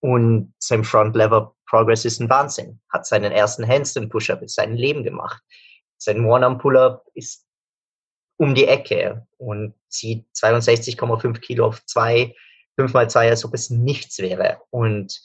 und 0.00 0.52
sein 0.58 0.84
Front 0.84 1.16
Lever 1.16 1.54
Progress 1.68 2.04
ist 2.04 2.20
ein 2.20 2.30
Wahnsinn. 2.30 2.80
Hat 2.92 3.06
seinen 3.06 3.32
ersten 3.32 3.66
Handstand 3.66 4.10
Push-Up 4.10 4.42
in 4.42 4.48
seinem 4.48 4.76
Leben 4.76 5.04
gemacht. 5.04 5.42
sein 5.98 6.24
One-Arm-Pull-Up 6.24 7.04
ist 7.14 7.46
um 8.38 8.54
die 8.54 8.66
Ecke 8.66 9.26
und 9.38 9.74
zieht 9.88 10.26
62,5 10.34 11.40
Kilo 11.40 11.66
auf 11.66 11.84
zwei, 11.86 12.34
fünf 12.78 12.92
mal 12.92 13.08
zwei, 13.08 13.30
als 13.30 13.44
ob 13.44 13.54
es 13.54 13.70
nichts 13.70 14.18
wäre. 14.18 14.60
Und 14.70 15.20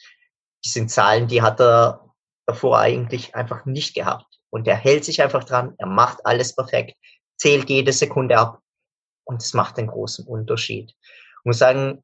die 0.64 0.70
sind 0.70 0.90
Zahlen, 0.90 1.28
die 1.28 1.42
hat 1.42 1.60
er 1.60 2.14
davor 2.46 2.80
eigentlich 2.80 3.36
einfach 3.36 3.66
nicht 3.66 3.96
gehabt. 3.96 4.26
Und 4.50 4.68
er 4.68 4.76
hält 4.76 5.06
sich 5.06 5.22
einfach 5.22 5.44
dran, 5.44 5.76
er 5.78 5.88
macht 5.88 6.26
alles 6.26 6.56
perfekt, 6.56 6.96
zählt 7.42 7.72
jede 7.72 7.92
Sekunde 7.92 8.38
ab 8.38 8.62
und 9.24 9.42
es 9.42 9.56
macht 9.56 9.80
einen 9.80 9.88
großen 9.88 10.28
Unterschied. 10.28 10.92
Ich 10.92 11.46
muss 11.46 11.58
sagen, 11.58 12.04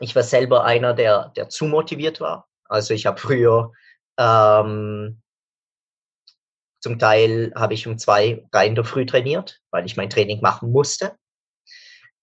ich 0.00 0.14
war 0.14 0.22
selber 0.22 0.64
einer, 0.64 0.92
der, 0.92 1.32
der 1.34 1.48
zu 1.48 1.64
motiviert 1.64 2.20
war. 2.20 2.46
Also 2.66 2.92
ich 2.92 3.06
habe 3.06 3.18
früher 3.18 3.72
ähm, 4.18 5.22
zum 6.82 6.98
Teil 6.98 7.54
habe 7.56 7.72
ich 7.72 7.86
um 7.86 7.96
zwei 7.96 8.44
rein 8.52 8.74
der 8.74 8.84
Früh 8.84 9.06
trainiert, 9.06 9.62
weil 9.70 9.86
ich 9.86 9.96
mein 9.96 10.10
Training 10.10 10.42
machen 10.42 10.70
musste. 10.72 11.16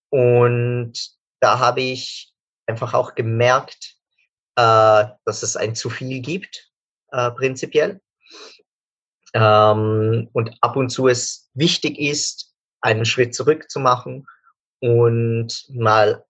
Und 0.10 0.93
da 1.39 1.58
habe 1.58 1.82
ich 1.82 2.36
einfach 2.68 2.93
auch 2.93 3.16
gemerkt, 3.16 3.95
äh, 4.58 5.06
dass 5.26 5.41
es 5.41 5.58
ein 5.58 5.74
zu 5.74 5.89
viel 5.89 6.22
gibt, 6.22 6.72
äh, 7.12 7.32
prinzipiell. 7.32 7.99
Ähm, 9.34 10.29
und 10.34 10.55
ab 10.61 10.75
und 10.75 10.89
zu 10.89 11.07
es 11.07 11.49
wichtig 11.53 11.99
ist, 11.99 12.53
einen 12.81 13.05
Schritt 13.05 13.34
zurück 13.34 13.69
zu 13.69 13.79
machen 13.79 14.27
und 14.79 15.65
mal 15.69 16.25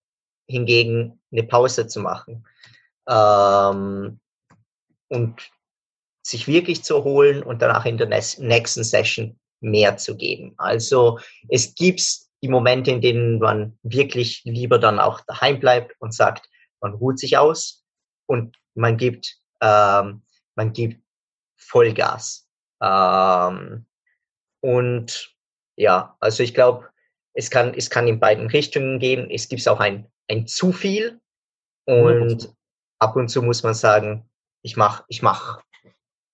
hingegen 0.47 1.19
eine 1.31 1.43
Pause 1.43 1.87
zu 1.87 1.99
machen. 1.99 2.45
Ähm, 3.07 4.19
und 5.09 5.51
sich 6.25 6.47
wirklich 6.47 6.83
zu 6.83 7.03
holen 7.03 7.43
und 7.43 7.61
danach 7.61 7.85
in 7.85 7.97
der 7.97 8.07
nächsten 8.07 8.83
Session 8.83 9.39
mehr 9.59 9.97
zu 9.97 10.15
geben. 10.15 10.53
Also 10.57 11.19
es 11.49 11.75
gibt 11.75 12.01
die 12.41 12.47
Momente, 12.47 12.91
in 12.91 13.01
denen 13.01 13.39
man 13.39 13.77
wirklich 13.83 14.41
lieber 14.43 14.79
dann 14.79 14.99
auch 14.99 15.21
daheim 15.27 15.59
bleibt 15.59 15.95
und 15.99 16.13
sagt, 16.13 16.49
man 16.81 16.93
ruht 16.93 17.19
sich 17.19 17.37
aus 17.37 17.83
und 18.25 18.57
man 18.73 18.97
gibt, 18.97 19.37
ähm, 19.61 20.23
man 20.55 20.73
gibt 20.73 21.01
Vollgas. 21.55 22.47
Ähm, 22.83 23.85
und 24.61 25.35
ja, 25.77 26.15
also 26.19 26.43
ich 26.43 26.53
glaube, 26.53 26.89
es 27.33 27.49
kann, 27.49 27.73
es 27.73 27.89
kann 27.89 28.07
in 28.07 28.19
beiden 28.19 28.47
Richtungen 28.47 28.99
gehen. 28.99 29.31
Es 29.31 29.47
gibt 29.47 29.67
auch 29.67 29.79
ein, 29.79 30.07
ein 30.29 30.45
zu 30.45 30.71
viel 30.71 31.19
und 31.85 32.43
mhm. 32.43 32.55
ab 32.99 33.15
und 33.15 33.29
zu 33.29 33.41
muss 33.41 33.63
man 33.63 33.73
sagen, 33.73 34.29
ich 34.61 34.77
mache 34.77 35.03
ich 35.07 35.21
mach 35.21 35.61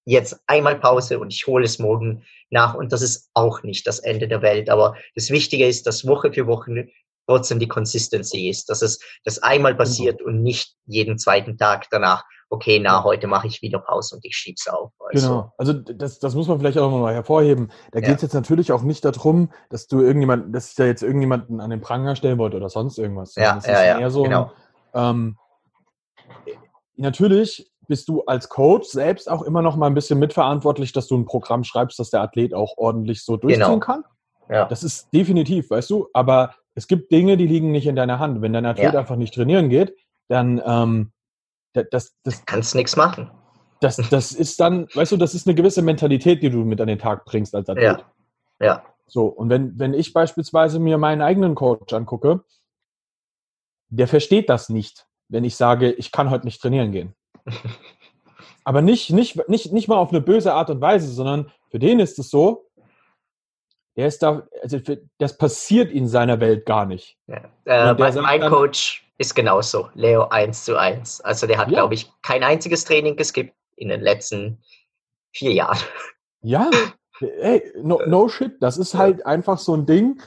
jetzt 0.06 0.42
einmal 0.48 0.80
Pause 0.80 1.20
und 1.20 1.34
ich 1.34 1.46
hole 1.48 1.66
es 1.66 1.80
morgen 1.80 2.26
nach. 2.50 2.74
Und 2.74 2.92
das 2.92 3.02
ist 3.02 3.30
auch 3.34 3.64
nicht 3.64 3.86
das 3.86 4.00
Ende 4.00 4.28
der 4.28 4.42
Welt. 4.42 4.70
Aber 4.70 4.98
das 5.16 5.30
Wichtige 5.30 5.68
ist, 5.68 5.86
dass 5.86 6.08
Woche 6.08 6.34
für 6.34 6.48
Woche 6.48 6.90
trotzdem 7.28 7.60
die 7.60 7.68
Consistency 7.68 8.50
ist, 8.50 8.70
dass 8.70 8.82
es 8.82 9.00
das 9.24 9.40
einmal 9.40 9.74
genau. 9.74 9.84
passiert 9.84 10.22
und 10.22 10.42
nicht 10.42 10.76
jeden 10.86 11.20
zweiten 11.20 11.58
Tag 11.58 11.88
danach, 11.92 12.26
okay, 12.50 12.80
na, 12.80 13.04
heute 13.04 13.28
mache 13.28 13.48
ich 13.48 13.62
wieder 13.62 13.80
Pause 13.80 14.16
und 14.16 14.26
ich 14.26 14.36
schieb's 14.36 14.68
auf. 14.68 14.92
Also. 15.00 15.28
Genau, 15.28 15.54
also 15.58 15.74
das, 15.74 16.20
das 16.20 16.36
muss 16.36 16.48
man 16.48 16.60
vielleicht 16.60 16.78
auch 16.78 16.92
nochmal 16.92 17.14
hervorheben. 17.14 17.72
Da 17.92 18.00
geht 18.00 18.18
es 18.18 18.22
jetzt 18.22 18.34
natürlich 18.34 18.72
auch 18.72 18.82
nicht 18.82 19.06
darum, 19.06 19.52
dass 19.70 19.88
du 19.88 20.02
irgendjemand, 20.02 20.54
dass 20.54 20.70
ich 20.70 20.76
da 20.76 20.86
jetzt 20.86 21.04
irgendjemanden 21.04 21.62
an 21.62 21.70
den 21.70 21.82
Pranger 21.82 22.16
stellen 22.16 22.38
wollte 22.38 22.58
oder 22.58 22.70
sonst 22.70 22.98
irgendwas. 22.98 23.36
Ja, 23.36 23.56
das 23.56 23.68
ja, 23.68 24.00
ja, 24.00 24.10
so 24.10 24.24
genau. 24.24 24.52
Ein, 24.94 25.38
ähm, 26.46 26.56
natürlich 26.96 27.72
bist 27.88 28.08
du 28.08 28.24
als 28.26 28.50
Coach 28.50 28.88
selbst 28.88 29.30
auch 29.30 29.42
immer 29.42 29.62
noch 29.62 29.76
mal 29.76 29.88
ein 29.88 29.96
bisschen 29.96 30.20
mitverantwortlich, 30.20 30.92
dass 30.92 31.08
du 31.08 31.18
ein 31.18 31.26
Programm 31.26 31.64
schreibst, 31.64 32.00
dass 32.00 32.10
der 32.10 32.22
Athlet 32.22 32.54
auch 32.54 32.78
ordentlich 32.78 33.24
so 33.24 33.38
durchziehen 33.38 33.64
genau. 33.64 33.80
kann. 33.80 34.04
Ja. 34.50 34.66
Das 34.66 34.84
ist 34.84 35.14
definitiv, 35.14 35.70
weißt 35.70 35.90
du, 35.90 36.08
aber 36.14 36.56
es 36.76 36.88
gibt 36.88 37.12
Dinge, 37.12 37.38
die 37.38 37.48
liegen 37.48 37.72
nicht 37.72 37.88
in 37.88 37.96
deiner 37.96 38.20
Hand. 38.20 38.42
Wenn 38.42 38.54
dein 38.54 38.66
Athlet 38.66 38.94
ja. 38.94 39.00
einfach 39.00 39.16
nicht 39.16 39.34
trainieren 39.34 39.70
geht, 39.70 39.96
dann 40.28 40.62
ähm, 40.66 41.12
das, 41.84 42.16
das 42.24 42.46
kannst 42.46 42.76
nichts 42.76 42.96
machen. 42.96 43.32
Das, 43.82 43.98
das 44.10 44.32
ist 44.34 44.60
dann, 44.60 44.88
weißt 44.94 45.14
du, 45.14 45.18
das 45.18 45.34
ist 45.34 45.48
eine 45.48 45.56
gewisse 45.56 45.82
Mentalität, 45.82 46.44
die 46.44 46.50
du 46.50 46.60
mit 46.60 46.82
an 46.82 46.88
den 46.88 47.00
Tag 47.00 47.26
bringst 47.26 47.56
als 47.56 47.70
Athlet. 47.70 48.06
Ja. 48.60 48.66
ja. 48.66 48.84
So, 49.08 49.26
und 49.26 49.50
wenn, 49.50 49.78
wenn 49.80 49.94
ich 49.94 50.14
beispielsweise 50.14 50.80
mir 50.80 50.98
meinen 50.98 51.22
eigenen 51.22 51.56
Coach 51.56 51.94
angucke, 51.94 52.44
der 53.90 54.08
versteht 54.08 54.50
das 54.50 54.70
nicht, 54.70 55.08
wenn 55.30 55.44
ich 55.44 55.56
sage, 55.56 55.92
ich 55.92 56.12
kann 56.12 56.30
heute 56.30 56.46
nicht 56.46 56.62
trainieren 56.62 56.92
gehen. 56.92 57.16
Aber 58.64 58.82
nicht, 58.82 59.12
nicht, 59.12 59.50
nicht, 59.50 59.74
nicht 59.74 59.88
mal 59.88 59.98
auf 59.98 60.10
eine 60.10 60.22
böse 60.22 60.54
Art 60.54 60.70
und 60.70 60.82
Weise, 60.82 61.08
sondern 61.08 61.52
für 61.72 61.80
den 61.80 62.00
ist 62.00 62.20
es 62.20 62.30
so, 62.30 62.69
der 64.00 64.08
ist 64.08 64.24
da, 64.24 64.48
also 64.62 64.80
für, 64.80 65.02
das 65.18 65.38
passiert 65.38 65.92
in 65.92 66.08
seiner 66.08 66.40
Welt 66.40 66.66
gar 66.66 66.86
nicht. 66.86 67.18
Ja. 67.28 67.42
Äh, 67.66 67.94
mein, 67.96 68.16
mein 68.16 68.40
dann, 68.40 68.50
Coach 68.50 69.06
ist 69.18 69.36
genauso, 69.36 69.90
Leo 69.94 70.30
1 70.30 70.64
zu 70.64 70.78
1. 70.78 71.20
Also 71.20 71.48
der 71.48 71.58
hat, 71.58 71.68
ja. 71.68 71.80
glaube 71.80 71.96
ich, 71.96 72.10
kein 72.22 72.42
einziges 72.42 72.86
Training 72.86 73.18
geskippt 73.18 73.54
in 73.76 73.90
den 73.90 74.00
letzten 74.00 74.64
vier 75.34 75.52
Jahren. 75.52 75.80
Ja, 76.40 76.72
ey, 77.20 77.74
no, 77.76 78.00
no 78.08 78.30
shit, 78.30 78.54
das 78.62 78.78
ist 78.78 78.94
halt 78.94 79.26
einfach 79.26 79.58
so 79.58 79.76
ein 79.76 79.86
Ding, 79.86 80.22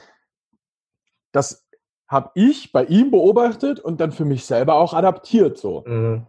das 1.31 1.67
habe 2.07 2.29
ich 2.35 2.73
bei 2.73 2.85
ihm 2.85 3.09
beobachtet 3.09 3.79
und 3.79 3.99
dann 3.99 4.11
für 4.11 4.25
mich 4.25 4.45
selber 4.45 4.75
auch 4.75 4.93
adaptiert 4.93 5.57
so. 5.57 5.83
Mhm. 5.87 6.27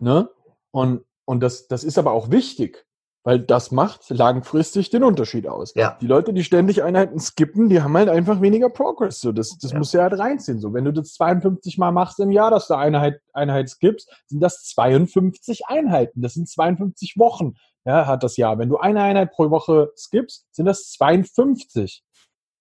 Ne? 0.00 0.28
Und, 0.72 1.04
und 1.26 1.38
das, 1.44 1.68
das 1.68 1.84
ist 1.84 1.96
aber 1.96 2.10
auch 2.10 2.32
wichtig, 2.32 2.84
weil 3.24 3.38
das 3.38 3.70
macht 3.70 4.10
langfristig 4.10 4.90
den 4.90 5.04
Unterschied 5.04 5.46
aus. 5.46 5.72
Ja. 5.74 5.96
Die 6.00 6.06
Leute, 6.06 6.32
die 6.32 6.42
ständig 6.42 6.82
Einheiten 6.82 7.20
skippen, 7.20 7.68
die 7.68 7.80
haben 7.80 7.96
halt 7.96 8.08
einfach 8.08 8.40
weniger 8.40 8.68
Progress. 8.68 9.20
So, 9.20 9.32
das 9.32 9.56
das 9.58 9.72
ja. 9.72 9.78
muss 9.78 9.92
ja 9.92 10.02
halt 10.02 10.18
reinziehen. 10.18 10.58
So, 10.58 10.74
wenn 10.74 10.84
du 10.84 10.92
das 10.92 11.14
52 11.14 11.78
Mal 11.78 11.92
machst 11.92 12.18
im 12.20 12.32
Jahr, 12.32 12.50
dass 12.50 12.66
du 12.66 12.74
Einheit, 12.74 13.20
Einheit 13.32 13.68
skippst, 13.68 14.10
sind 14.26 14.40
das 14.40 14.64
52 14.64 15.66
Einheiten. 15.66 16.20
Das 16.20 16.34
sind 16.34 16.48
52 16.48 17.16
Wochen, 17.16 17.54
ja, 17.84 18.06
hat 18.06 18.22
das 18.22 18.36
Jahr. 18.36 18.58
Wenn 18.58 18.68
du 18.68 18.78
eine 18.78 19.02
Einheit 19.02 19.32
pro 19.32 19.50
Woche 19.50 19.92
skippst, 19.96 20.46
sind 20.52 20.66
das 20.66 20.90
52. 20.90 22.02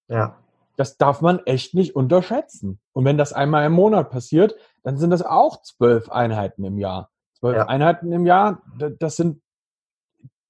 Ja. 0.07 0.37
Das 0.77 0.97
darf 0.97 1.21
man 1.21 1.39
echt 1.45 1.73
nicht 1.73 1.95
unterschätzen. 1.95 2.79
Und 2.93 3.05
wenn 3.05 3.17
das 3.17 3.33
einmal 3.33 3.65
im 3.65 3.73
Monat 3.73 4.09
passiert, 4.09 4.55
dann 4.83 4.97
sind 4.97 5.09
das 5.09 5.21
auch 5.21 5.61
zwölf 5.61 6.09
Einheiten 6.09 6.63
im 6.63 6.77
Jahr. 6.77 7.09
Zwölf 7.39 7.57
ja. 7.57 7.65
Einheiten 7.65 8.11
im 8.11 8.25
Jahr, 8.25 8.61
das 8.99 9.15
sind, 9.15 9.41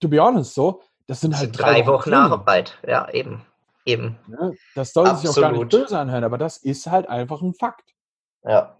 to 0.01 0.09
be 0.09 0.19
honest, 0.19 0.53
so, 0.53 0.81
das 1.07 1.21
sind 1.21 1.37
halt 1.37 1.51
das 1.51 1.57
drei, 1.57 1.81
drei 1.81 1.87
Wochen 1.87 2.09
Nacharbeit. 2.09 2.77
Ja, 2.85 3.09
eben. 3.11 3.45
Eben. 3.85 4.19
Ja, 4.27 4.51
das 4.75 4.93
soll 4.93 5.07
Absolut. 5.07 5.35
sich 5.35 5.43
auch 5.43 5.49
gar 5.49 5.57
nicht 5.57 5.69
böse 5.69 5.97
anhören, 5.97 6.23
aber 6.23 6.37
das 6.37 6.57
ist 6.57 6.87
halt 6.87 7.07
einfach 7.07 7.41
ein 7.41 7.53
Fakt. 7.53 7.93
Ja. 8.43 8.77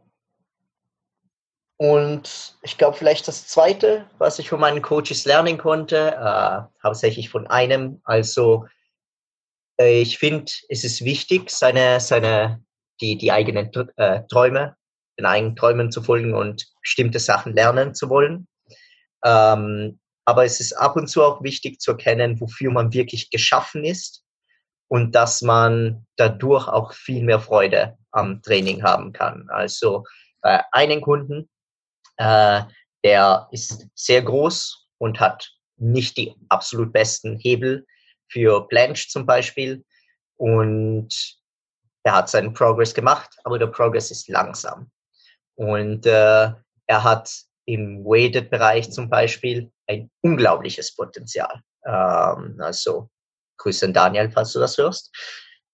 Und 1.77 2.57
ich 2.61 2.77
glaube, 2.77 2.95
vielleicht 2.95 3.27
das 3.27 3.47
Zweite, 3.47 4.05
was 4.19 4.37
ich 4.37 4.49
von 4.49 4.59
meinen 4.59 4.83
Coaches 4.83 5.25
lernen 5.25 5.57
konnte, 5.57 6.15
äh, 6.15 6.61
hauptsächlich 6.83 7.29
von 7.29 7.47
einem, 7.47 8.01
also 8.03 8.67
äh, 9.79 10.01
ich 10.01 10.19
finde, 10.19 10.51
es 10.69 10.83
ist 10.83 11.03
wichtig, 11.03 11.49
seine, 11.49 11.99
seine, 11.99 12.63
die, 12.99 13.17
die 13.17 13.31
eigenen 13.31 13.71
äh, 13.95 14.21
Träume 14.27 14.75
den 15.21 15.25
eigenen 15.25 15.55
Träumen 15.55 15.91
zu 15.91 16.01
folgen 16.01 16.33
und 16.33 16.67
bestimmte 16.81 17.19
Sachen 17.19 17.53
lernen 17.53 17.93
zu 17.93 18.09
wollen. 18.09 18.47
Ähm, 19.23 19.99
aber 20.25 20.45
es 20.45 20.59
ist 20.59 20.73
ab 20.73 20.95
und 20.95 21.07
zu 21.07 21.23
auch 21.23 21.43
wichtig 21.43 21.79
zu 21.79 21.91
erkennen, 21.91 22.39
wofür 22.39 22.71
man 22.71 22.93
wirklich 22.93 23.29
geschaffen 23.29 23.83
ist 23.83 24.23
und 24.87 25.15
dass 25.15 25.41
man 25.41 26.05
dadurch 26.17 26.67
auch 26.67 26.93
viel 26.93 27.23
mehr 27.23 27.39
Freude 27.39 27.97
am 28.11 28.41
Training 28.41 28.83
haben 28.83 29.13
kann. 29.13 29.47
Also 29.49 30.03
bei 30.41 30.55
äh, 30.55 30.63
einen 30.71 31.01
Kunden, 31.01 31.49
äh, 32.17 32.61
der 33.03 33.47
ist 33.51 33.87
sehr 33.95 34.21
groß 34.21 34.87
und 34.97 35.19
hat 35.19 35.49
nicht 35.77 36.17
die 36.17 36.35
absolut 36.49 36.93
besten 36.93 37.37
Hebel 37.39 37.85
für 38.27 38.67
Planche 38.67 39.07
zum 39.07 39.25
Beispiel. 39.25 39.83
Und 40.37 41.09
er 42.03 42.15
hat 42.15 42.29
seinen 42.29 42.53
Progress 42.53 42.93
gemacht, 42.93 43.29
aber 43.43 43.59
der 43.59 43.67
Progress 43.67 44.11
ist 44.11 44.27
langsam. 44.27 44.91
Und 45.55 46.05
äh, 46.05 46.51
er 46.87 47.03
hat 47.03 47.31
im 47.65 48.03
Weighted-Bereich 48.03 48.91
zum 48.91 49.09
Beispiel 49.09 49.71
ein 49.91 50.11
unglaubliches 50.21 50.95
Potenzial. 50.95 51.61
Ähm, 51.85 52.57
also 52.59 53.09
Grüße 53.57 53.85
an 53.85 53.93
Daniel, 53.93 54.31
falls 54.31 54.53
du 54.53 54.59
das 54.59 54.77
hörst. 54.77 55.11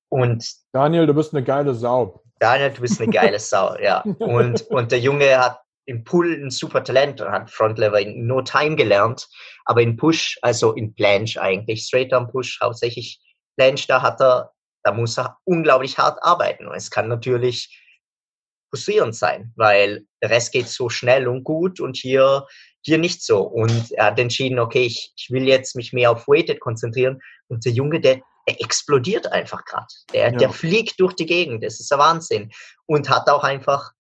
Und 0.09 0.49
Daniel, 0.71 1.05
du 1.05 1.13
bist 1.13 1.33
eine 1.33 1.43
geile 1.43 1.73
Sau. 1.73 2.23
Daniel, 2.39 2.71
du 2.71 2.81
bist 2.81 3.01
eine 3.01 3.11
geile 3.11 3.39
Sau, 3.39 3.77
ja. 3.79 4.01
Und, 4.19 4.61
und 4.67 4.91
der 4.91 4.99
Junge 4.99 5.37
hat 5.37 5.59
im 5.85 6.03
Pull 6.03 6.33
ein 6.33 6.51
super 6.51 6.83
Talent 6.83 7.21
und 7.21 7.31
hat 7.31 7.49
Frontlever 7.49 7.99
in 7.99 8.27
No 8.27 8.41
Time 8.41 8.75
gelernt, 8.75 9.27
aber 9.65 9.81
in 9.81 9.95
Push, 9.95 10.37
also 10.41 10.73
in 10.73 10.93
Planche 10.93 11.41
eigentlich, 11.41 11.85
Straight 11.85 12.13
Arm 12.13 12.29
Push, 12.29 12.59
hauptsächlich 12.61 13.21
Planche, 13.57 13.87
da 13.87 14.01
hat 14.01 14.21
er, 14.21 14.51
da 14.83 14.91
muss 14.91 15.17
er 15.17 15.37
unglaublich 15.45 15.97
hart 15.97 16.19
arbeiten. 16.21 16.67
Und 16.67 16.75
es 16.75 16.91
kann 16.91 17.07
natürlich 17.07 17.81
frustrierend 18.69 19.15
sein, 19.15 19.53
weil 19.55 20.05
der 20.21 20.29
Rest 20.29 20.51
geht 20.51 20.67
so 20.67 20.89
schnell 20.89 21.27
und 21.27 21.43
gut 21.43 21.79
und 21.79 21.95
hier, 21.95 22.45
hier 22.87 22.97
nicht 22.97 23.21
so. 23.21 23.41
Und 23.41 23.91
er 23.91 24.05
hat 24.05 24.19
entschieden, 24.19 24.59
okay, 24.59 24.85
ich, 24.85 25.11
ich 25.17 25.29
will 25.29 25.45
jetzt 25.45 25.75
mich 25.75 25.91
mehr 25.91 26.09
auf 26.09 26.25
Weighted 26.27 26.61
konzentrieren. 26.61 27.21
Und 27.49 27.65
der 27.65 27.73
Junge, 27.73 27.99
der, 27.99 28.21
der 28.47 28.61
explodiert 28.61 29.29
einfach 29.33 29.65
gerade. 29.65 29.87
Der, 30.13 30.31
ja. 30.31 30.37
der 30.37 30.49
fliegt 30.51 30.97
durch 31.01 31.13
die 31.13 31.25
Gegend. 31.25 31.65
Das 31.65 31.81
ist 31.81 31.91
der 31.91 31.97
Wahnsinn. 31.97 32.49
Und 32.85 33.09
hat 33.09 33.29
auch 33.29 33.43
einfach 33.43 33.91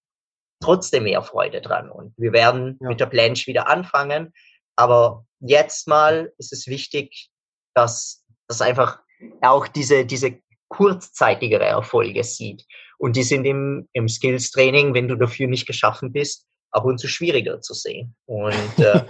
trotzdem 0.61 1.03
mehr 1.03 1.21
Freude 1.21 1.59
dran. 1.59 1.91
Und 1.91 2.13
wir 2.15 2.31
werden 2.31 2.77
ja. 2.79 2.87
mit 2.87 3.01
der 3.01 3.07
Planche 3.07 3.47
wieder 3.47 3.67
anfangen. 3.67 4.33
Aber 4.77 5.25
jetzt 5.41 5.89
mal 5.89 6.31
ist 6.37 6.53
es 6.53 6.67
wichtig, 6.67 7.29
dass, 7.73 8.23
dass 8.47 8.61
einfach 8.61 8.99
auch 9.41 9.67
diese, 9.67 10.05
diese 10.05 10.39
kurzzeitigere 10.69 11.65
Erfolge 11.65 12.23
sieht. 12.23 12.63
Und 12.97 13.17
die 13.17 13.23
sind 13.23 13.43
im, 13.43 13.89
im 13.91 14.07
Skills-Training, 14.07 14.93
wenn 14.93 15.09
du 15.09 15.15
dafür 15.15 15.47
nicht 15.47 15.67
geschaffen 15.67 16.13
bist, 16.13 16.46
ab 16.71 16.85
und 16.85 16.99
zu 16.99 17.07
schwieriger 17.07 17.61
zu 17.61 17.73
sehen. 17.73 18.15
Und 18.25 18.53
äh, 18.77 19.03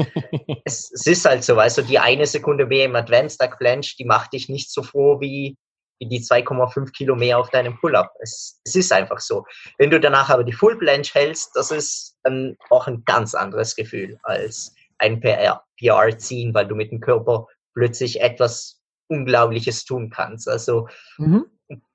es, 0.66 0.91
es, 0.93 1.08
ist 1.08 1.26
halt 1.26 1.43
so, 1.43 1.55
weißt 1.55 1.80
du, 1.80 1.82
die 1.84 1.99
eine 1.99 2.26
Sekunde 2.26 2.66
mehr 2.66 2.86
im 2.86 2.95
Advanced 2.95 3.41
Duck 3.41 3.58
Planche, 3.58 3.95
die 3.97 4.05
macht 4.05 4.34
dich 4.34 4.49
nicht 4.49 4.72
so 4.72 4.84
froh 4.84 5.20
wie, 5.20 5.58
wie 5.99 6.08
die 6.08 6.22
2,5 6.22 6.91
Kilo 6.91 7.16
mehr 7.16 7.39
auf 7.39 7.49
deinem 7.49 7.78
Pull-Up. 7.80 8.12
Es, 8.20 8.60
es 8.64 8.76
ist 8.76 8.91
einfach 8.91 9.20
so. 9.20 9.45
Wenn 9.78 9.89
du 9.89 9.99
danach 9.99 10.30
aber 10.30 10.43
die 10.43 10.53
Full 10.53 10.78
Planche 10.78 11.14
hältst, 11.14 11.51
das 11.55 11.72
ist 11.72 12.16
dann 12.24 12.55
auch 12.70 12.88
ein 12.88 13.03
ganz 13.05 13.34
anderes 13.34 13.76
Gefühl 13.76 14.18
als 14.24 14.74
ein 14.99 15.20
PR, 15.20 15.64
PR 15.78 16.18
ziehen, 16.18 16.53
weil 16.53 16.68
du 16.68 16.76
mit 16.76 16.91
dem 16.91 16.99
Körper 16.99 17.47
plötzlich 17.74 18.22
etwas 18.22 18.82
Unglaubliches 19.10 19.86
tun 19.86 20.10
kannst. 20.10 20.49
Also 20.49 20.88
mhm. 21.18 21.45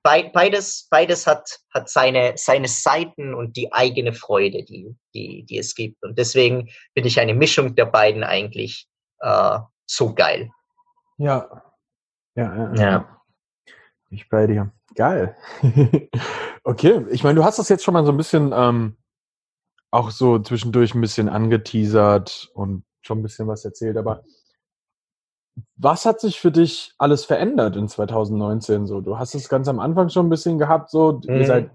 Beides, 0.02 0.88
beides 0.90 1.26
hat, 1.26 1.60
hat 1.72 1.88
seine, 1.88 2.34
seine 2.36 2.68
Seiten 2.68 3.34
und 3.34 3.56
die 3.56 3.72
eigene 3.72 4.12
Freude, 4.12 4.64
die, 4.64 4.94
die, 5.14 5.44
die 5.44 5.58
es 5.58 5.74
gibt. 5.74 6.02
Und 6.02 6.18
deswegen 6.18 6.68
finde 6.94 7.08
ich 7.08 7.20
eine 7.20 7.34
Mischung 7.34 7.74
der 7.74 7.86
beiden 7.86 8.24
eigentlich 8.24 8.86
äh, 9.20 9.58
so 9.86 10.14
geil. 10.14 10.50
Ja. 11.18 11.62
Ja, 12.34 12.56
ja. 12.56 12.74
ja. 12.74 13.22
Ich 14.10 14.28
bei 14.28 14.46
dir. 14.46 14.72
Geil. 14.94 15.36
okay, 16.64 17.06
ich 17.10 17.24
meine, 17.24 17.36
du 17.36 17.44
hast 17.44 17.58
das 17.58 17.68
jetzt 17.68 17.84
schon 17.84 17.94
mal 17.94 18.04
so 18.04 18.12
ein 18.12 18.16
bisschen 18.16 18.52
ähm, 18.54 18.96
auch 19.90 20.10
so 20.10 20.38
zwischendurch 20.38 20.94
ein 20.94 21.00
bisschen 21.00 21.28
angeteasert 21.28 22.50
und 22.54 22.84
schon 23.02 23.20
ein 23.20 23.22
bisschen 23.22 23.48
was 23.48 23.64
erzählt, 23.64 23.96
aber 23.96 24.24
was 25.76 26.06
hat 26.06 26.20
sich 26.20 26.40
für 26.40 26.52
dich 26.52 26.92
alles 26.98 27.24
verändert 27.24 27.76
in 27.76 27.88
2019? 27.88 28.86
So, 28.86 29.00
du 29.00 29.18
hast 29.18 29.34
es 29.34 29.48
ganz 29.48 29.68
am 29.68 29.80
Anfang 29.80 30.08
schon 30.08 30.26
ein 30.26 30.30
bisschen 30.30 30.58
gehabt, 30.58 30.90
so, 30.90 31.20
mhm. 31.26 31.36
ihr 31.36 31.46
seid, 31.46 31.70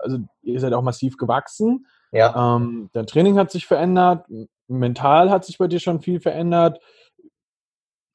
also 0.00 0.18
ihr 0.42 0.60
seid 0.60 0.72
auch 0.72 0.82
massiv 0.82 1.16
gewachsen. 1.16 1.86
Ja. 2.10 2.56
Ähm, 2.56 2.90
dein 2.92 3.06
Training 3.06 3.38
hat 3.38 3.50
sich 3.50 3.66
verändert, 3.66 4.26
mental 4.68 5.30
hat 5.30 5.44
sich 5.44 5.58
bei 5.58 5.66
dir 5.66 5.80
schon 5.80 6.00
viel 6.00 6.20
verändert. 6.20 6.80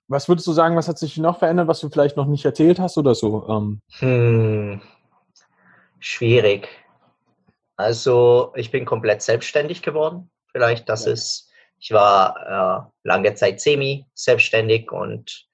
Was 0.08 0.30
würdest 0.30 0.48
du 0.48 0.54
sagen, 0.54 0.76
was 0.76 0.88
hat 0.88 0.98
sich 0.98 1.18
noch 1.18 1.40
verändert, 1.40 1.68
was 1.68 1.80
du 1.82 1.90
vielleicht 1.90 2.16
noch 2.16 2.28
nicht 2.28 2.46
erzählt 2.46 2.80
hast 2.80 2.98
oder 2.98 3.14
so? 3.14 3.48
Ähm, 3.50 3.82
hm. 4.00 4.82
Schwierig. 6.00 6.70
Also 7.76 8.54
ich 8.56 8.72
bin 8.72 8.86
komplett 8.86 9.22
selbstständig 9.22 9.82
geworden. 9.82 10.30
Vielleicht 10.52 10.88
das 10.90 11.06
ja. 11.06 11.12
ist 11.12 11.47
ich 11.80 11.92
war 11.92 12.92
äh, 13.04 13.08
lange 13.08 13.34
Zeit 13.36 13.62
semi 13.62 14.06
selbstständig 14.14 14.92
und 14.92 15.48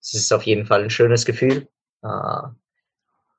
es 0.00 0.14
ist 0.14 0.32
auf 0.32 0.44
jeden 0.44 0.66
Fall 0.66 0.82
ein 0.82 0.90
schönes 0.90 1.24
Gefühl. 1.24 1.68
Äh, 2.02 2.48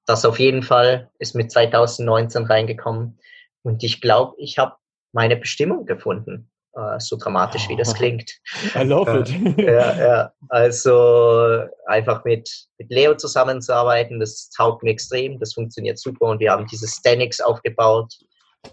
das 0.06 0.26
auf 0.26 0.40
jeden 0.40 0.64
Fall 0.64 1.10
ist 1.20 1.36
mit 1.36 1.52
2019 1.52 2.46
reingekommen 2.46 3.20
und 3.64 3.84
ich 3.84 4.02
glaube, 4.02 4.36
ich 4.38 4.58
habe 4.58 4.76
meine 5.12 5.36
Bestimmung 5.36 5.86
gefunden. 5.86 6.50
Äh, 6.74 7.00
so 7.00 7.18
dramatisch 7.18 7.68
wie 7.68 7.76
das 7.76 7.94
klingt. 7.94 8.32
I 8.76 8.84
love 8.84 9.20
it. 9.20 9.58
ja, 9.58 9.98
ja, 9.98 10.34
also 10.50 11.66
einfach 11.88 12.24
mit, 12.26 12.50
mit 12.78 12.90
Leo 12.90 13.16
zusammenzuarbeiten, 13.16 14.20
das 14.20 14.50
taugt 14.52 14.84
mir 14.84 14.92
extrem, 14.92 15.40
das 15.40 15.54
funktioniert 15.54 16.00
super 16.00 16.28
und 16.28 16.40
wir 16.40 16.52
haben 16.52 16.68
dieses 16.68 16.96
Stanix 16.96 17.42
aufgebaut 17.42 18.14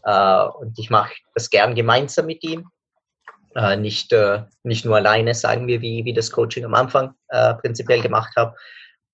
äh, 0.05 0.45
und 0.61 0.79
ich 0.79 0.91
mache 0.91 1.15
das 1.35 1.51
gern 1.51 1.75
gemeinsam 1.75 2.27
mit 2.27 2.45
ihm 2.45 2.69
äh, 3.57 3.77
nicht, 3.77 4.13
äh, 4.13 4.43
nicht 4.63 4.85
nur 4.85 4.97
alleine, 4.97 5.35
sagen 5.35 5.67
wir, 5.67 5.81
wie, 5.81 6.05
wie 6.05 6.13
das 6.13 6.31
Coaching 6.31 6.65
am 6.65 6.75
Anfang 6.75 7.15
äh, 7.29 7.55
prinzipiell 7.55 8.03
gemacht 8.03 8.35
habe. 8.37 8.55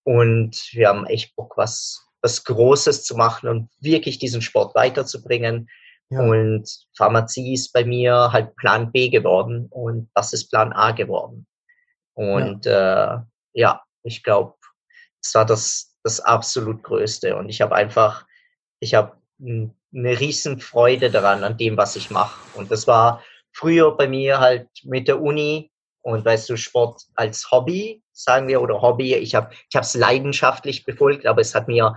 Und 0.04 0.68
wir 0.72 0.88
haben 0.88 1.06
echt 1.06 1.36
Bock, 1.36 1.56
was, 1.56 2.04
was 2.22 2.44
Großes 2.44 3.04
zu 3.04 3.16
machen 3.16 3.48
und 3.48 3.70
wirklich 3.80 4.18
diesen 4.18 4.42
Sport 4.42 4.74
weiterzubringen. 4.74 5.68
Ja. 6.10 6.20
Und 6.20 6.68
Pharmazie 6.96 7.54
ist 7.54 7.72
bei 7.72 7.84
mir 7.84 8.32
halt 8.32 8.56
Plan 8.56 8.90
B 8.90 9.08
geworden 9.08 9.68
und 9.70 10.10
das 10.14 10.32
ist 10.32 10.50
Plan 10.50 10.72
A 10.72 10.90
geworden. 10.90 11.46
Und 12.14 12.66
ja, 12.66 13.14
äh, 13.14 13.20
ja 13.52 13.82
ich 14.02 14.24
glaube, 14.24 14.54
das 15.22 15.34
war 15.34 15.46
das, 15.46 15.94
das 16.02 16.18
absolut 16.18 16.82
Größte. 16.82 17.36
Und 17.36 17.48
ich 17.48 17.60
habe 17.60 17.76
einfach, 17.76 18.26
ich 18.80 18.94
habe 18.94 19.16
eine 19.40 20.20
riesen 20.20 20.58
Freude 20.58 21.10
daran, 21.10 21.44
an 21.44 21.56
dem, 21.56 21.76
was 21.76 21.94
ich 21.94 22.10
mache. 22.10 22.40
Und 22.58 22.72
das 22.72 22.88
war 22.88 23.22
früher 23.52 23.96
bei 23.96 24.08
mir 24.08 24.40
halt 24.40 24.68
mit 24.84 25.08
der 25.08 25.20
Uni 25.20 25.70
und 26.02 26.24
weißt 26.24 26.48
du, 26.50 26.56
Sport 26.56 27.02
als 27.14 27.50
Hobby, 27.50 28.02
sagen 28.12 28.48
wir, 28.48 28.60
oder 28.60 28.82
Hobby, 28.82 29.14
ich 29.14 29.34
habe 29.34 29.52
ich 29.52 29.74
es 29.74 29.94
leidenschaftlich 29.94 30.84
befolgt, 30.84 31.26
aber 31.26 31.40
es 31.40 31.54
hat 31.54 31.68
mir 31.68 31.96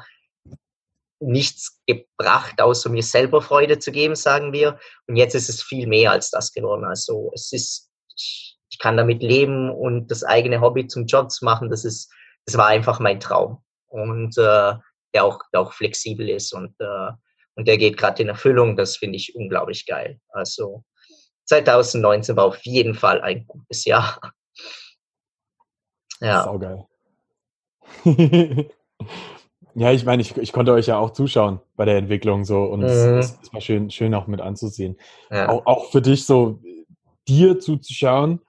nichts 1.20 1.82
gebracht, 1.88 2.62
außer 2.62 2.89
mir 2.89 3.03
selber 3.03 3.41
Freude 3.41 3.80
zu 3.80 3.91
geben, 3.91 4.16
sagen 4.16 4.53
wir. 4.53 4.80
Und 5.08 5.16
jetzt 5.16 5.34
ist 5.34 5.49
es 5.49 5.64
viel 5.64 5.88
mehr 5.88 6.12
als 6.12 6.30
das 6.30 6.51
geworden. 6.51 6.86
Also 6.86 7.32
es 7.34 7.51
ist, 7.51 7.89
ich, 8.16 8.58
ich 8.70 8.80
kann 8.80 8.97
damit 8.97 9.24
leben 9.24 9.72
und 9.72 10.12
das 10.12 10.24
eigene 10.24 10.62
Hobby 10.62 10.88
zum 10.88 11.06
Job 11.06 11.32
zu 11.32 11.45
machen, 11.45 11.70
das 11.70 11.86
ist, 11.86 12.12
das 12.45 12.58
war 12.58 12.68
einfach 12.68 12.99
mein 12.99 13.20
Traum. 13.20 13.64
Und 13.88 14.38
äh, 14.38 14.74
der 15.14 15.24
auch, 15.24 15.39
der 15.53 15.62
auch 15.62 15.74
flexibel 15.74 16.30
ist 16.30 16.53
und, 16.53 16.76
äh, 16.80 17.12
und 17.56 17.68
der 17.68 17.78
geht 17.78 17.97
gerade 17.97 18.22
in 18.22 18.30
Erfüllung. 18.30 18.76
Das 18.76 18.97
finde 18.97 19.16
ich 19.16 19.36
unglaublich 19.36 19.86
geil. 19.86 20.20
Also 20.30 20.84
2019 21.46 22.36
war 22.36 22.46
auf 22.46 22.58
jeden 22.66 22.96
Fall 22.96 23.22
ein 23.22 23.46
gutes 23.48 23.86
Jahr. 23.86 24.20
Ja. 26.22 26.43
Saugeil. 26.43 26.86
ja, 29.76 29.91
ich 29.91 30.06
meine, 30.06 30.22
ich, 30.22 30.36
ich 30.38 30.52
konnte 30.52 30.74
euch 30.74 30.88
ja 30.88 30.98
auch 30.98 31.12
zuschauen 31.12 31.60
bei 31.76 31.86
der 31.86 31.98
Entwicklung 31.98 32.46
so 32.46 32.64
und 32.64 32.80
mhm. 32.80 32.86
es, 32.86 33.38
es, 33.41 33.54
war 33.54 33.62
schön, 33.62 33.91
schön 33.91 34.14
auch 34.14 34.28
mit 34.28 34.41
anzusehen. 34.41 34.98
Ja. 35.30 35.50
Auch, 35.50 35.66
auch 35.66 35.91
für 35.91 36.02
dich 36.02 36.26
so, 36.26 36.60
dir 37.28 37.60
zuzuschauen, 37.60 38.41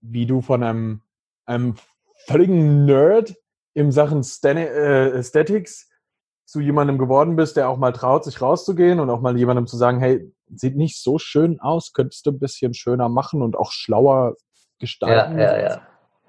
wie 0.00 0.26
du 0.26 0.40
von 0.40 0.62
einem, 0.62 1.02
einem 1.46 1.76
völligen 2.26 2.84
Nerd 2.84 3.34
in 3.74 3.92
Sachen 3.92 4.22
Stani 4.22 4.62
äh, 4.62 5.22
Statics 5.22 5.88
zu 6.52 6.60
jemandem 6.60 6.98
geworden 6.98 7.34
bist, 7.34 7.56
der 7.56 7.70
auch 7.70 7.78
mal 7.78 7.92
traut, 7.92 8.24
sich 8.24 8.42
rauszugehen 8.42 9.00
und 9.00 9.08
auch 9.08 9.22
mal 9.22 9.38
jemandem 9.38 9.66
zu 9.66 9.78
sagen, 9.78 10.00
hey, 10.00 10.30
sieht 10.54 10.76
nicht 10.76 11.02
so 11.02 11.18
schön 11.18 11.58
aus, 11.60 11.94
könntest 11.94 12.26
du 12.26 12.30
ein 12.30 12.38
bisschen 12.38 12.74
schöner 12.74 13.08
machen 13.08 13.40
und 13.40 13.56
auch 13.56 13.72
schlauer 13.72 14.34
gestalten. 14.78 15.38
Ja, 15.38 15.56
ja, 15.56 15.62
ja. 15.62 15.80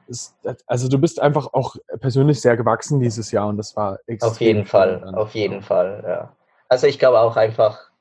Ist, 0.07 0.33
also 0.65 0.87
du 0.87 0.97
bist 0.97 1.19
einfach 1.19 1.51
auch 1.51 1.75
persönlich 1.99 2.39
sehr 2.39 2.55
gewachsen 2.55 3.01
dieses 3.01 3.31
Jahr 3.31 3.49
und 3.49 3.57
das 3.57 3.75
war 3.75 3.99
extrem. 4.07 4.31
Auf 4.31 4.39
jeden 4.39 4.65
Fall, 4.65 5.01
dann. 5.01 5.15
auf 5.15 5.35
jeden 5.35 5.61
Fall, 5.61 6.03
ja. 6.07 6.35
Also 6.69 6.87
ich 6.87 6.99
glaube 6.99 7.19
auch 7.19 7.35
einfach 7.35 7.91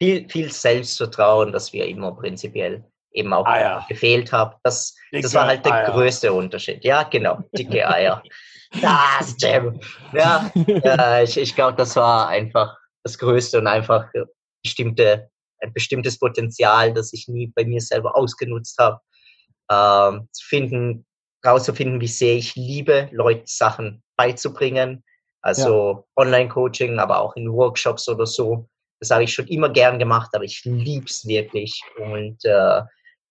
viel, 0.00 0.26
viel 0.30 0.50
Selbstvertrauen, 0.50 1.52
das 1.52 1.74
wir 1.74 1.86
immer 1.86 2.12
prinzipiell 2.12 2.82
eben 3.12 3.34
auch 3.34 3.44
ah, 3.44 3.60
ja. 3.60 3.86
gefehlt 3.90 4.32
haben. 4.32 4.54
Das, 4.62 4.96
das 5.12 5.34
war 5.34 5.46
halt 5.46 5.66
der 5.66 5.74
Eier. 5.74 5.90
größte 5.90 6.32
Unterschied. 6.32 6.82
Ja, 6.82 7.02
genau, 7.02 7.40
dicke 7.52 7.86
Eier. 7.86 8.22
das, 8.80 9.36
Jam. 9.38 9.80
Ja, 10.12 10.50
ja 10.66 11.22
ich, 11.22 11.36
ich 11.36 11.54
glaube, 11.54 11.76
das 11.76 11.96
war 11.96 12.28
einfach 12.28 12.76
das 13.02 13.18
Größte 13.18 13.58
und 13.58 13.66
einfach 13.66 14.06
bestimmte 14.62 15.30
ein 15.60 15.72
bestimmtes 15.72 16.18
Potenzial, 16.18 16.92
das 16.92 17.12
ich 17.12 17.28
nie 17.28 17.48
bei 17.48 17.64
mir 17.64 17.80
selber 17.80 18.16
ausgenutzt 18.16 18.78
habe, 18.78 19.00
ähm, 19.70 20.28
zu 20.32 20.46
finden, 20.46 21.06
rauszufinden, 21.44 22.00
wie 22.00 22.08
sehr 22.08 22.36
ich 22.36 22.54
liebe, 22.56 23.08
Leuten 23.12 23.46
Sachen 23.46 24.02
beizubringen. 24.16 25.04
Also 25.40 26.04
ja. 26.16 26.22
Online-Coaching, 26.22 26.98
aber 26.98 27.20
auch 27.20 27.36
in 27.36 27.52
Workshops 27.52 28.08
oder 28.08 28.26
so. 28.26 28.68
Das 29.00 29.10
habe 29.10 29.24
ich 29.24 29.32
schon 29.32 29.46
immer 29.46 29.68
gern 29.68 29.98
gemacht, 29.98 30.30
aber 30.32 30.44
ich 30.44 30.62
liebe 30.64 31.06
es 31.06 31.26
wirklich. 31.26 31.80
Und, 31.96 32.44
äh, 32.44 32.82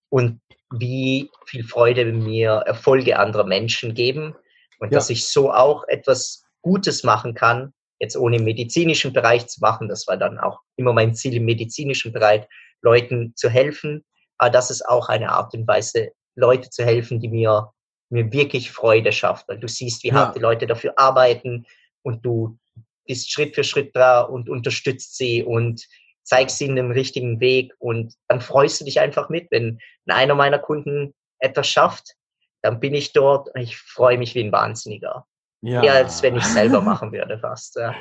und 0.10 0.40
wie 0.72 1.30
viel 1.46 1.66
Freude 1.66 2.06
mir 2.06 2.52
Erfolge 2.66 3.20
anderer 3.20 3.44
Menschen 3.44 3.94
geben. 3.94 4.36
Und 4.80 4.92
ja. 4.92 4.98
dass 4.98 5.10
ich 5.10 5.28
so 5.28 5.52
auch 5.52 5.88
etwas 5.88 6.44
Gutes 6.62 7.04
machen 7.04 7.34
kann, 7.34 7.74
jetzt 8.00 8.18
ohne 8.18 8.38
im 8.38 8.44
medizinischen 8.44 9.14
Bereich 9.14 9.48
zu 9.48 9.60
machen. 9.60 9.88
Das 9.88 10.08
war 10.08 10.18
dann 10.18 10.40
auch 10.40 10.60
immer 10.76 10.94
mein 10.94 11.16
Ziel 11.16 11.36
im 11.36 11.46
medizinischen 11.46 12.12
Bereich, 12.12 12.46
Leuten 12.82 13.34
zu 13.36 13.50
helfen. 13.50 14.06
Aber 14.38 14.52
das 14.52 14.70
ist 14.70 14.88
auch 14.88 15.10
eine 15.10 15.32
Art 15.32 15.54
und 15.54 15.68
Weise, 15.68 16.12
Leute 16.36 16.70
zu 16.70 16.86
helfen, 16.86 17.20
die 17.20 17.30
mir, 17.30 17.72
mir 18.10 18.32
wirklich 18.32 18.72
Freude 18.72 19.12
schafft. 19.12 19.48
Weil 19.48 19.60
du 19.60 19.68
siehst, 19.68 20.04
wie 20.04 20.10
ja. 20.10 20.16
hart 20.16 20.36
die 20.36 20.42
Leute 20.42 20.68
dafür 20.68 20.94
arbeiten 20.98 21.66
und 22.04 22.24
du 22.26 22.58
bist 23.06 23.32
Schritt 23.32 23.56
für 23.56 23.64
Schritt 23.64 23.96
da 23.96 24.22
und 24.22 24.50
unterstützt 24.50 25.18
sie 25.18 25.44
und 25.44 25.88
zeigst 26.24 26.60
ihnen 26.62 26.76
den 26.76 26.92
richtigen 26.92 27.40
Weg 27.40 27.74
und 27.80 28.14
dann 28.28 28.42
freust 28.42 28.82
du 28.82 28.86
dich 28.86 29.00
einfach 29.00 29.30
mit. 29.30 29.48
Wenn 29.50 29.80
einer 30.08 30.36
meiner 30.36 30.60
Kunden 30.60 31.14
etwas 31.40 31.70
schafft, 31.70 32.17
dann 32.62 32.80
bin 32.80 32.94
ich 32.94 33.14
dort 33.14 33.50
und 33.54 33.62
ich 33.62 33.78
freue 33.78 34.18
mich 34.18 34.36
wie 34.36 34.44
ein 34.44 34.52
Wahnsinniger. 34.52 35.26
Ja. 35.62 35.84
Eher 35.84 35.94
als 35.94 36.22
wenn 36.22 36.36
ich 36.36 36.46
selber 36.46 36.82
machen 36.82 37.12
würde 37.12 37.40
fast. 37.40 37.76
Ja. 37.76 37.96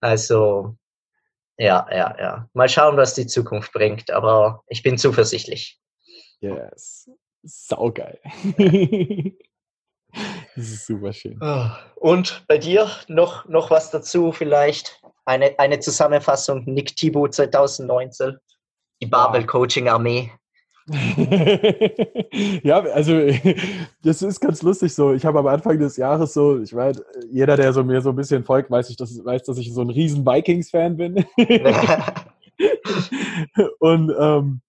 Also, 0.00 0.76
ja, 1.58 1.86
ja, 1.90 2.16
ja. 2.18 2.48
Mal 2.54 2.68
schauen, 2.68 2.96
was 2.96 3.14
die 3.14 3.26
Zukunft 3.26 3.72
bringt, 3.72 4.10
aber 4.10 4.62
ich 4.66 4.82
bin 4.82 4.98
zuversichtlich. 4.98 5.78
Yes. 6.40 7.10
Saugeil. 7.44 8.18
das 10.54 10.56
ist 10.56 10.86
super 10.86 11.12
schön. 11.12 11.40
Ah, 11.42 11.78
und 11.96 12.44
bei 12.48 12.58
dir 12.58 12.90
noch, 13.08 13.46
noch 13.46 13.70
was 13.70 13.90
dazu 13.90 14.32
vielleicht? 14.32 15.00
Eine, 15.24 15.58
eine 15.58 15.78
Zusammenfassung, 15.78 16.64
Nick 16.64 16.96
Thibaut 16.96 17.34
2019, 17.34 18.38
die 19.00 19.06
Babel 19.06 19.46
Coaching 19.46 19.88
Armee. 19.88 20.32
ja, 22.62 22.80
also 22.80 23.12
das 24.02 24.22
ist 24.22 24.40
ganz 24.40 24.62
lustig 24.62 24.94
so. 24.94 25.12
Ich 25.12 25.24
habe 25.24 25.38
am 25.38 25.46
Anfang 25.46 25.78
des 25.78 25.96
Jahres 25.96 26.34
so, 26.34 26.60
ich 26.60 26.72
meine, 26.72 27.00
jeder, 27.30 27.56
der 27.56 27.72
so 27.72 27.84
mir 27.84 28.00
so 28.00 28.10
ein 28.10 28.16
bisschen 28.16 28.42
folgt, 28.44 28.68
weiß, 28.70 28.90
ich, 28.90 28.96
dass, 28.96 29.24
weiß 29.24 29.44
dass 29.44 29.58
ich 29.58 29.72
so 29.72 29.82
ein 29.82 29.90
riesen 29.90 30.26
Vikings-Fan 30.26 30.96
bin. 30.96 31.24
und 33.78 34.12
ähm, 34.18 34.60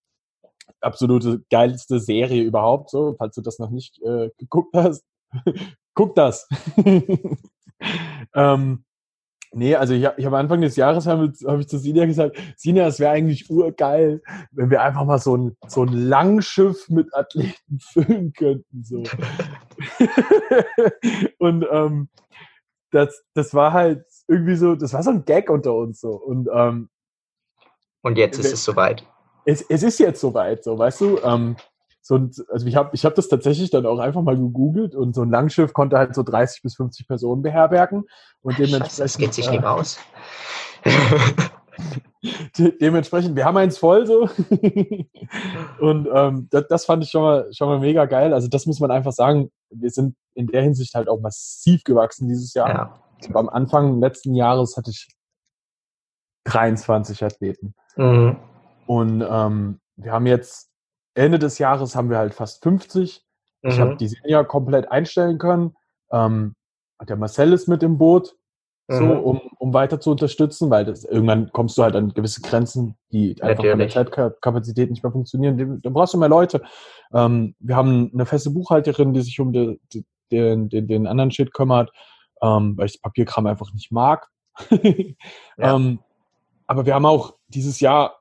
absolute 0.81 1.41
geilste 1.49 1.99
Serie 1.99 2.43
überhaupt, 2.43 2.91
so, 2.91 3.15
falls 3.17 3.33
du 3.35 3.41
das 3.41 3.57
noch 3.57 3.71
nicht 3.71 3.99
äh, 4.03 4.29
geguckt 4.37 4.75
hast. 4.75 5.03
guck 5.95 6.13
das. 6.15 6.47
ähm, 8.35 8.83
Nee, 9.55 9.75
also 9.75 9.93
ich, 9.93 10.07
ich 10.17 10.25
habe 10.25 10.37
Anfang 10.37 10.61
des 10.61 10.75
Jahres 10.75 11.05
habe 11.05 11.31
hab 11.45 11.59
ich 11.59 11.67
zu 11.67 11.77
Sinja 11.77 12.05
gesagt, 12.05 12.37
Sinja, 12.57 12.87
es 12.87 12.99
wäre 12.99 13.11
eigentlich 13.11 13.49
urgeil, 13.49 14.21
wenn 14.51 14.69
wir 14.69 14.81
einfach 14.81 15.05
mal 15.05 15.19
so 15.19 15.37
ein, 15.37 15.55
so 15.67 15.83
ein 15.83 15.93
Langschiff 15.93 16.89
mit 16.89 17.13
Athleten 17.13 17.79
füllen 17.93 18.33
könnten. 18.33 18.83
So. 18.83 18.97
und 21.37 21.65
ähm, 21.71 22.09
das, 22.91 23.23
das 23.33 23.53
war 23.53 23.73
halt 23.73 24.05
irgendwie 24.27 24.55
so, 24.55 24.75
das 24.75 24.93
war 24.93 25.03
so 25.03 25.11
ein 25.11 25.25
Gag 25.25 25.49
unter 25.49 25.73
uns 25.73 26.01
so. 26.01 26.11
Und, 26.11 26.49
ähm, 26.51 26.89
und 28.01 28.17
jetzt 28.17 28.39
ist 28.39 28.53
es 28.53 28.63
soweit. 28.63 29.05
Es, 29.45 29.61
es 29.61 29.83
ist 29.83 29.99
jetzt 29.99 30.21
soweit, 30.21 30.63
so, 30.63 30.77
weißt 30.77 31.01
du? 31.01 31.19
Ähm, 31.23 31.55
so 32.05 32.15
ein, 32.15 32.31
also 32.49 32.67
ich 32.67 32.75
habe 32.75 32.89
ich 32.93 33.05
hab 33.05 33.15
das 33.15 33.29
tatsächlich 33.29 33.69
dann 33.69 33.85
auch 33.85 33.97
einfach 33.99 34.21
mal 34.21 34.35
gegoogelt 34.35 34.93
und 34.93 35.15
so 35.15 35.21
ein 35.21 35.31
Langschiff 35.31 35.71
konnte 35.71 35.97
halt 35.97 36.13
so 36.13 36.21
30 36.21 36.61
bis 36.61 36.75
50 36.75 37.07
Personen 37.07 37.41
beherbergen 37.41 38.03
und 38.41 38.57
dementsprechend. 38.59 38.87
Scheiße, 38.87 39.01
das 39.03 39.17
geht 39.17 39.33
sich 39.33 39.49
nicht 39.49 39.63
aus. 39.63 39.97
dementsprechend, 42.81 43.37
wir 43.37 43.45
haben 43.45 43.55
eins 43.55 43.77
voll 43.77 44.05
so. 44.05 44.23
und 45.79 46.09
ähm, 46.13 46.47
das, 46.51 46.67
das, 46.67 46.85
fand 46.85 47.05
ich 47.05 47.09
schon 47.09 47.21
mal, 47.21 47.47
schon 47.53 47.69
mal 47.69 47.79
mega 47.79 48.03
geil. 48.05 48.33
Also 48.33 48.49
das 48.49 48.65
muss 48.65 48.81
man 48.81 48.91
einfach 48.91 49.13
sagen, 49.13 49.49
wir 49.69 49.89
sind 49.89 50.17
in 50.33 50.47
der 50.47 50.61
Hinsicht 50.61 50.93
halt 50.95 51.07
auch 51.07 51.21
massiv 51.21 51.85
gewachsen 51.85 52.27
dieses 52.27 52.53
Jahr. 52.53 52.69
Ja. 52.69 52.99
Am 53.33 53.47
Anfang 53.47 54.01
letzten 54.01 54.35
Jahres 54.35 54.75
hatte 54.75 54.91
ich 54.91 55.07
23 56.45 57.23
Athleten. 57.23 57.73
Mhm. 57.95 58.35
Und 58.87 59.25
ähm, 59.25 59.79
wir 59.95 60.11
haben 60.11 60.27
jetzt 60.27 60.72
Ende 61.15 61.39
des 61.39 61.59
Jahres 61.59 61.95
haben 61.95 62.09
wir 62.09 62.17
halt 62.17 62.33
fast 62.33 62.63
50. 62.63 63.23
Mhm. 63.61 63.69
Ich 63.69 63.79
habe 63.79 63.95
die 63.95 64.07
Senior 64.07 64.45
komplett 64.45 64.91
einstellen 64.91 65.37
können. 65.37 65.75
Ähm, 66.11 66.55
der 67.07 67.17
Marcel 67.17 67.53
ist 67.53 67.67
mit 67.67 67.83
im 67.83 67.97
Boot, 67.97 68.35
mhm. 68.87 68.95
so, 68.95 69.05
um, 69.05 69.41
um 69.59 69.73
weiter 69.73 69.99
zu 69.99 70.11
unterstützen, 70.11 70.69
weil 70.69 70.85
das, 70.85 71.03
irgendwann 71.03 71.51
kommst 71.51 71.77
du 71.77 71.83
halt 71.83 71.95
an 71.95 72.13
gewisse 72.13 72.41
Grenzen, 72.41 72.95
die 73.11 73.41
einfach 73.41 73.63
von 73.63 73.79
der 73.79 73.89
Zeitkapazität 73.89 74.89
nicht 74.89 75.03
mehr 75.03 75.11
funktionieren. 75.11 75.81
Dann 75.81 75.93
brauchst 75.93 76.13
du 76.13 76.17
mehr 76.17 76.29
Leute. 76.29 76.61
Ähm, 77.13 77.55
wir 77.59 77.75
haben 77.75 78.11
eine 78.13 78.25
feste 78.25 78.51
Buchhalterin, 78.51 79.13
die 79.13 79.21
sich 79.21 79.39
um 79.39 79.51
de, 79.53 79.79
de, 79.93 80.03
den, 80.31 80.69
den, 80.69 80.87
den 80.87 81.07
anderen 81.07 81.31
Shit 81.31 81.53
kümmert, 81.53 81.91
ähm, 82.41 82.77
weil 82.77 82.87
ich 82.87 82.93
das 82.93 83.01
Papierkram 83.01 83.47
einfach 83.47 83.73
nicht 83.73 83.91
mag. 83.91 84.29
ja. 84.69 85.75
ähm, 85.75 85.99
aber 86.67 86.85
wir 86.85 86.95
haben 86.95 87.05
auch 87.05 87.35
dieses 87.47 87.79
Jahr 87.79 88.19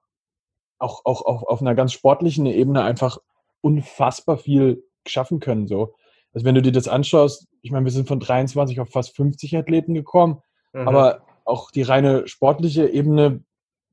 auch, 0.83 1.05
auch, 1.05 1.25
auch 1.25 1.43
auf 1.45 1.61
einer 1.61 1.75
ganz 1.75 1.93
sportlichen 1.93 2.47
Ebene 2.47 2.83
einfach 2.83 3.19
unfassbar 3.61 4.39
viel 4.39 4.85
schaffen 5.07 5.41
können. 5.41 5.67
So. 5.67 5.95
Also 6.33 6.45
wenn 6.45 6.55
du 6.55 6.63
dir 6.63 6.73
das 6.73 6.89
anschaust, 6.89 7.47
ich 7.63 7.71
meine, 7.71 7.85
wir 7.85 7.93
sind 7.93 8.09
von 8.09 8.21
23 8.21 8.81
auf 8.81 8.91
fast 8.91 9.15
50 9.17 9.57
Athleten 9.57 9.95
gekommen, 9.95 10.43
mhm. 10.73 10.89
aber 10.89 11.23
auch 11.45 11.71
die 11.71 11.83
reine 11.83 12.27
sportliche 12.29 12.89
Ebene, 12.89 13.45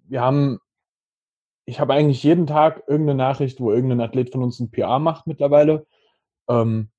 wir 0.06 0.22
haben, 0.22 0.60
ich 1.66 1.80
habe 1.80 1.94
eigentlich 1.94 2.24
jeden 2.24 2.48
Tag 2.48 2.84
irgendeine 2.88 3.18
Nachricht, 3.18 3.60
wo 3.60 3.72
irgendein 3.72 4.02
Athlet 4.02 4.32
von 4.32 4.44
uns 4.44 4.60
ein 4.60 4.72
PA 4.72 5.00
macht 5.00 5.28
mittlerweile. 5.28 5.86
Ähm, 6.48 6.90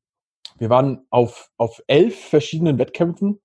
wir 0.59 0.71
waren 0.71 1.07
auf, 1.11 1.51
auf 1.57 1.83
elf 1.87 2.29
verschiedenen 2.29 2.79
Wettkämpfen. 2.79 3.41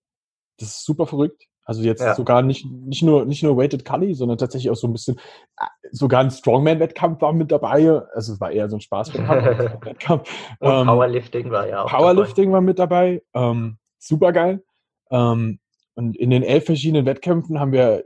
Das 0.58 0.70
ist 0.70 0.86
super 0.86 1.08
verrückt. 1.08 1.48
Also 1.66 1.82
jetzt 1.82 2.02
ja. 2.02 2.14
sogar 2.14 2.44
nicht, 2.44 2.66
nicht 2.66 3.02
nur, 3.02 3.26
nicht 3.26 3.42
nur 3.44 3.58
Weighted 3.58 3.84
Cully, 3.84 4.14
sondern 4.14 4.38
tatsächlich 4.38 4.70
auch 4.70 4.76
so 4.76 4.88
ein 4.88 4.94
bisschen, 4.94 5.20
äh, 5.60 5.66
sogar 5.92 6.22
ein 6.22 6.30
Strongman-Wettkampf 6.30 7.22
war 7.22 7.34
mit 7.34 7.52
dabei. 7.52 8.02
Also 8.14 8.34
es 8.34 8.40
war 8.40 8.52
eher 8.52 8.70
so 8.70 8.78
ein 8.78 8.82
Spaßwettkampf. 8.82 10.30
Ähm, 10.62 10.88
Powerlifting 10.88 11.52
war 11.52 11.68
ja 11.68 11.84
auch 11.84 11.90
Powerlifting 11.90 12.46
dabei. 12.46 12.54
war 12.54 12.62
mit 12.62 12.80
dabei. 12.80 13.24
Ähm, 13.34 13.78
super 13.98 14.32
geil. 14.32 14.64
Ähm, 15.10 15.60
und 15.96 16.16
in 16.18 16.30
den 16.30 16.44
elf 16.44 16.66
verschiedenen 16.66 17.06
Wettkämpfen 17.06 17.60
haben 17.60 17.72
wir, 17.72 18.06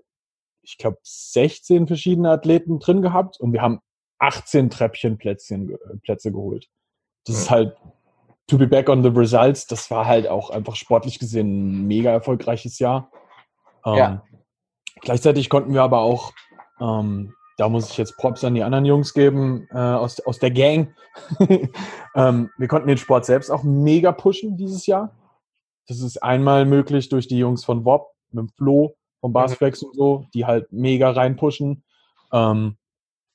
ich 0.62 0.78
glaube, 0.78 0.98
16 1.04 1.88
verschiedene 1.88 2.32
Athleten 2.32 2.80
drin 2.80 3.02
gehabt 3.02 3.40
und 3.40 3.52
wir 3.52 3.62
haben 3.62 3.80
18 4.20 4.70
Treppchenplätzchen, 4.70 5.78
Plätze 6.04 6.32
geholt. 6.32 6.68
Das 7.26 7.36
mhm. 7.36 7.42
ist 7.42 7.50
halt 7.50 7.78
to 8.48 8.58
be 8.58 8.68
back 8.68 8.90
on 8.90 9.04
the 9.04 9.10
results. 9.10 9.68
Das 9.68 9.90
war 9.92 10.06
halt 10.06 10.28
auch 10.28 10.50
einfach 10.50 10.76
sportlich 10.76 11.20
gesehen 11.20 11.82
ein 11.82 11.88
mega 11.88 12.12
erfolgreiches 12.12 12.80
Jahr. 12.80 13.12
Ähm, 13.86 13.96
ja. 13.96 14.24
Gleichzeitig 15.02 15.50
konnten 15.50 15.74
wir 15.74 15.84
aber 15.84 16.00
auch, 16.00 16.34
ähm, 16.80 17.34
da 17.58 17.70
muss 17.70 17.90
ich 17.90 17.98
jetzt 17.98 18.18
Props 18.18 18.44
an 18.44 18.56
die 18.56 18.64
anderen 18.64 18.86
Jungs 18.86 19.14
geben, 19.14 19.68
äh, 19.72 19.78
aus, 19.78 20.20
aus 20.22 20.40
der 20.40 20.52
Gang. 20.52 20.94
ähm, 22.16 22.50
wir 22.58 22.68
konnten 22.68 22.88
den 22.88 22.98
Sport 22.98 23.26
selbst 23.26 23.50
auch 23.50 23.64
mega 23.64 24.12
pushen 24.12 24.58
dieses 24.58 24.86
Jahr. 24.86 25.16
Das 25.88 26.02
ist 26.02 26.22
einmal 26.22 26.66
möglich 26.66 27.10
durch 27.10 27.28
die 27.28 27.40
Jungs 27.40 27.66
von 27.66 27.84
WOP, 27.84 28.12
mit 28.32 28.44
dem 28.44 28.50
Flo, 28.50 28.96
vom 29.22 29.34
Barsflex 29.34 29.82
mhm. 29.82 29.88
und 29.88 29.96
so, 29.96 30.26
die 30.34 30.46
halt 30.46 30.72
mega 30.72 31.10
reinpushen. 31.12 31.84
Ähm, 32.32 32.78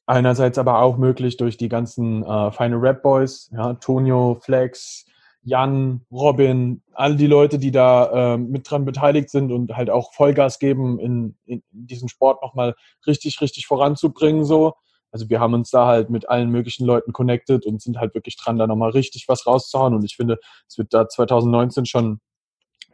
einerseits 0.07 0.59
aber 0.59 0.81
auch 0.81 0.97
möglich 0.97 1.37
durch 1.37 1.57
die 1.57 1.69
ganzen 1.69 2.23
äh, 2.25 2.51
Final 2.53 2.79
Rap 2.79 3.03
Boys, 3.03 3.51
ja, 3.53 3.75
Tonio, 3.75 4.39
Flex, 4.41 5.07
Jan, 5.45 6.01
Robin, 6.11 6.83
all 6.95 7.17
die 7.17 7.27
Leute, 7.27 7.59
die 7.59 7.71
da 7.71 8.35
äh, 8.35 8.39
mit 8.39 8.71
dran 8.71 8.85
beteiligt 8.85 9.29
sind 9.31 9.53
und 9.53 9.77
halt 9.77 9.91
auch 9.91 10.13
Vollgas 10.15 10.59
geben, 10.59 10.99
in, 10.99 11.37
in 11.45 11.63
diesen 11.71 12.09
Sport 12.09 12.43
nochmal 12.43 12.75
richtig, 13.07 13.41
richtig 13.41 13.67
voranzubringen. 13.67 14.45
So. 14.45 14.75
Also 15.13 15.29
wir 15.29 15.41
haben 15.41 15.55
uns 15.55 15.71
da 15.71 15.87
halt 15.87 16.09
mit 16.09 16.29
allen 16.29 16.51
möglichen 16.51 16.87
Leuten 16.87 17.13
connected 17.13 17.67
und 17.67 17.83
sind 17.83 17.99
halt 17.99 18.15
wirklich 18.15 18.37
dran, 18.37 18.59
da 18.59 18.67
nochmal 18.67 18.91
richtig 18.91 19.27
was 19.29 19.47
rauszuhauen. 19.47 19.95
Und 19.95 20.05
ich 20.05 20.17
finde, 20.17 20.39
es 20.67 20.79
wird 20.79 20.95
da 20.95 21.09
2019 21.09 21.85
schon 21.85 22.21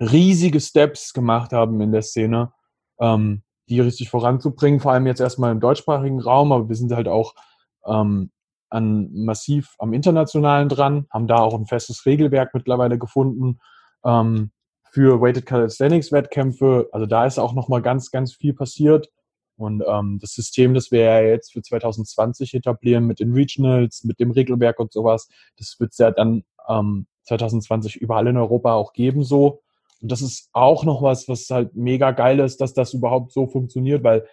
riesige 0.01 0.61
Steps 0.61 1.12
gemacht 1.12 1.53
haben 1.53 1.80
in 1.80 1.92
der 1.92 2.03
Szene, 2.03 2.53
ähm, 2.98 3.42
die 3.68 3.80
richtig 3.80 4.11
voranzubringen, 4.11 4.80
vor 4.80 4.92
allem 4.92 5.07
jetzt 5.07 5.20
erstmal 5.20 5.53
im 5.53 5.61
deutschsprachigen 5.61 6.20
Raum, 6.20 6.51
aber 6.51 6.68
wir 6.68 6.76
sind 6.76 6.90
halt 6.92 7.07
auch 7.07 7.34
ähm, 7.86 8.32
an 8.71 9.11
massiv 9.12 9.75
am 9.79 9.93
Internationalen 9.93 10.68
dran, 10.68 11.07
haben 11.11 11.27
da 11.27 11.37
auch 11.37 11.55
ein 11.55 11.66
festes 11.66 12.07
Regelwerk 12.07 12.55
mittlerweile 12.55 12.99
gefunden 12.99 13.61
ähm, 14.05 14.53
für 14.93 15.21
Weighted 15.21 15.47
Calisthenics 15.47 16.12
Wettkämpfe. 16.12 16.89
Also 16.93 17.07
da 17.07 17.27
ist 17.27 17.39
auch 17.39 17.53
nochmal 17.53 17.83
ganz, 17.83 18.11
ganz 18.11 18.35
viel 18.35 18.55
passiert. 18.55 19.11
Und 19.57 19.83
ähm, 19.87 20.18
das 20.21 20.33
System, 20.33 20.73
das 20.73 20.91
wir 20.91 21.01
ja 21.01 21.21
jetzt 21.21 21.53
für 21.53 21.61
2020 21.61 22.55
etablieren 22.55 23.07
mit 23.07 23.21
den 23.21 23.35
Regionals, 23.35 24.05
mit 24.05 24.18
dem 24.18 24.31
Regelwerk 24.31 24.81
und 24.81 24.93
sowas, 24.93 25.29
das 25.59 25.77
wird 25.79 25.93
es 25.93 25.99
ja 25.99 26.11
dann 26.11 26.45
ähm, 26.68 27.07
2020 27.25 27.97
überall 27.97 28.27
in 28.27 28.39
Europa 28.39 28.73
auch 28.73 28.93
geben 28.95 29.23
so. 29.23 29.61
Und 30.01 30.11
das 30.11 30.23
ist 30.23 30.49
auch 30.53 30.85
noch 30.85 31.03
was, 31.03 31.29
was 31.29 31.51
halt 31.51 31.77
mega 31.77 32.12
geil 32.12 32.41
ist, 32.41 32.61
dass 32.61 32.73
das 32.73 32.95
überhaupt 32.95 33.33
so 33.33 33.47
funktioniert, 33.47 34.03
weil 34.03 34.27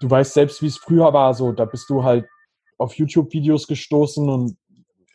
du 0.00 0.08
weißt 0.08 0.34
selbst, 0.34 0.62
wie 0.62 0.68
es 0.68 0.76
früher 0.76 1.12
war, 1.12 1.34
so, 1.34 1.52
da 1.52 1.64
bist 1.64 1.90
du 1.90 2.04
halt 2.04 2.26
auf 2.78 2.94
YouTube-Videos 2.94 3.66
gestoßen 3.66 4.28
und 4.28 4.56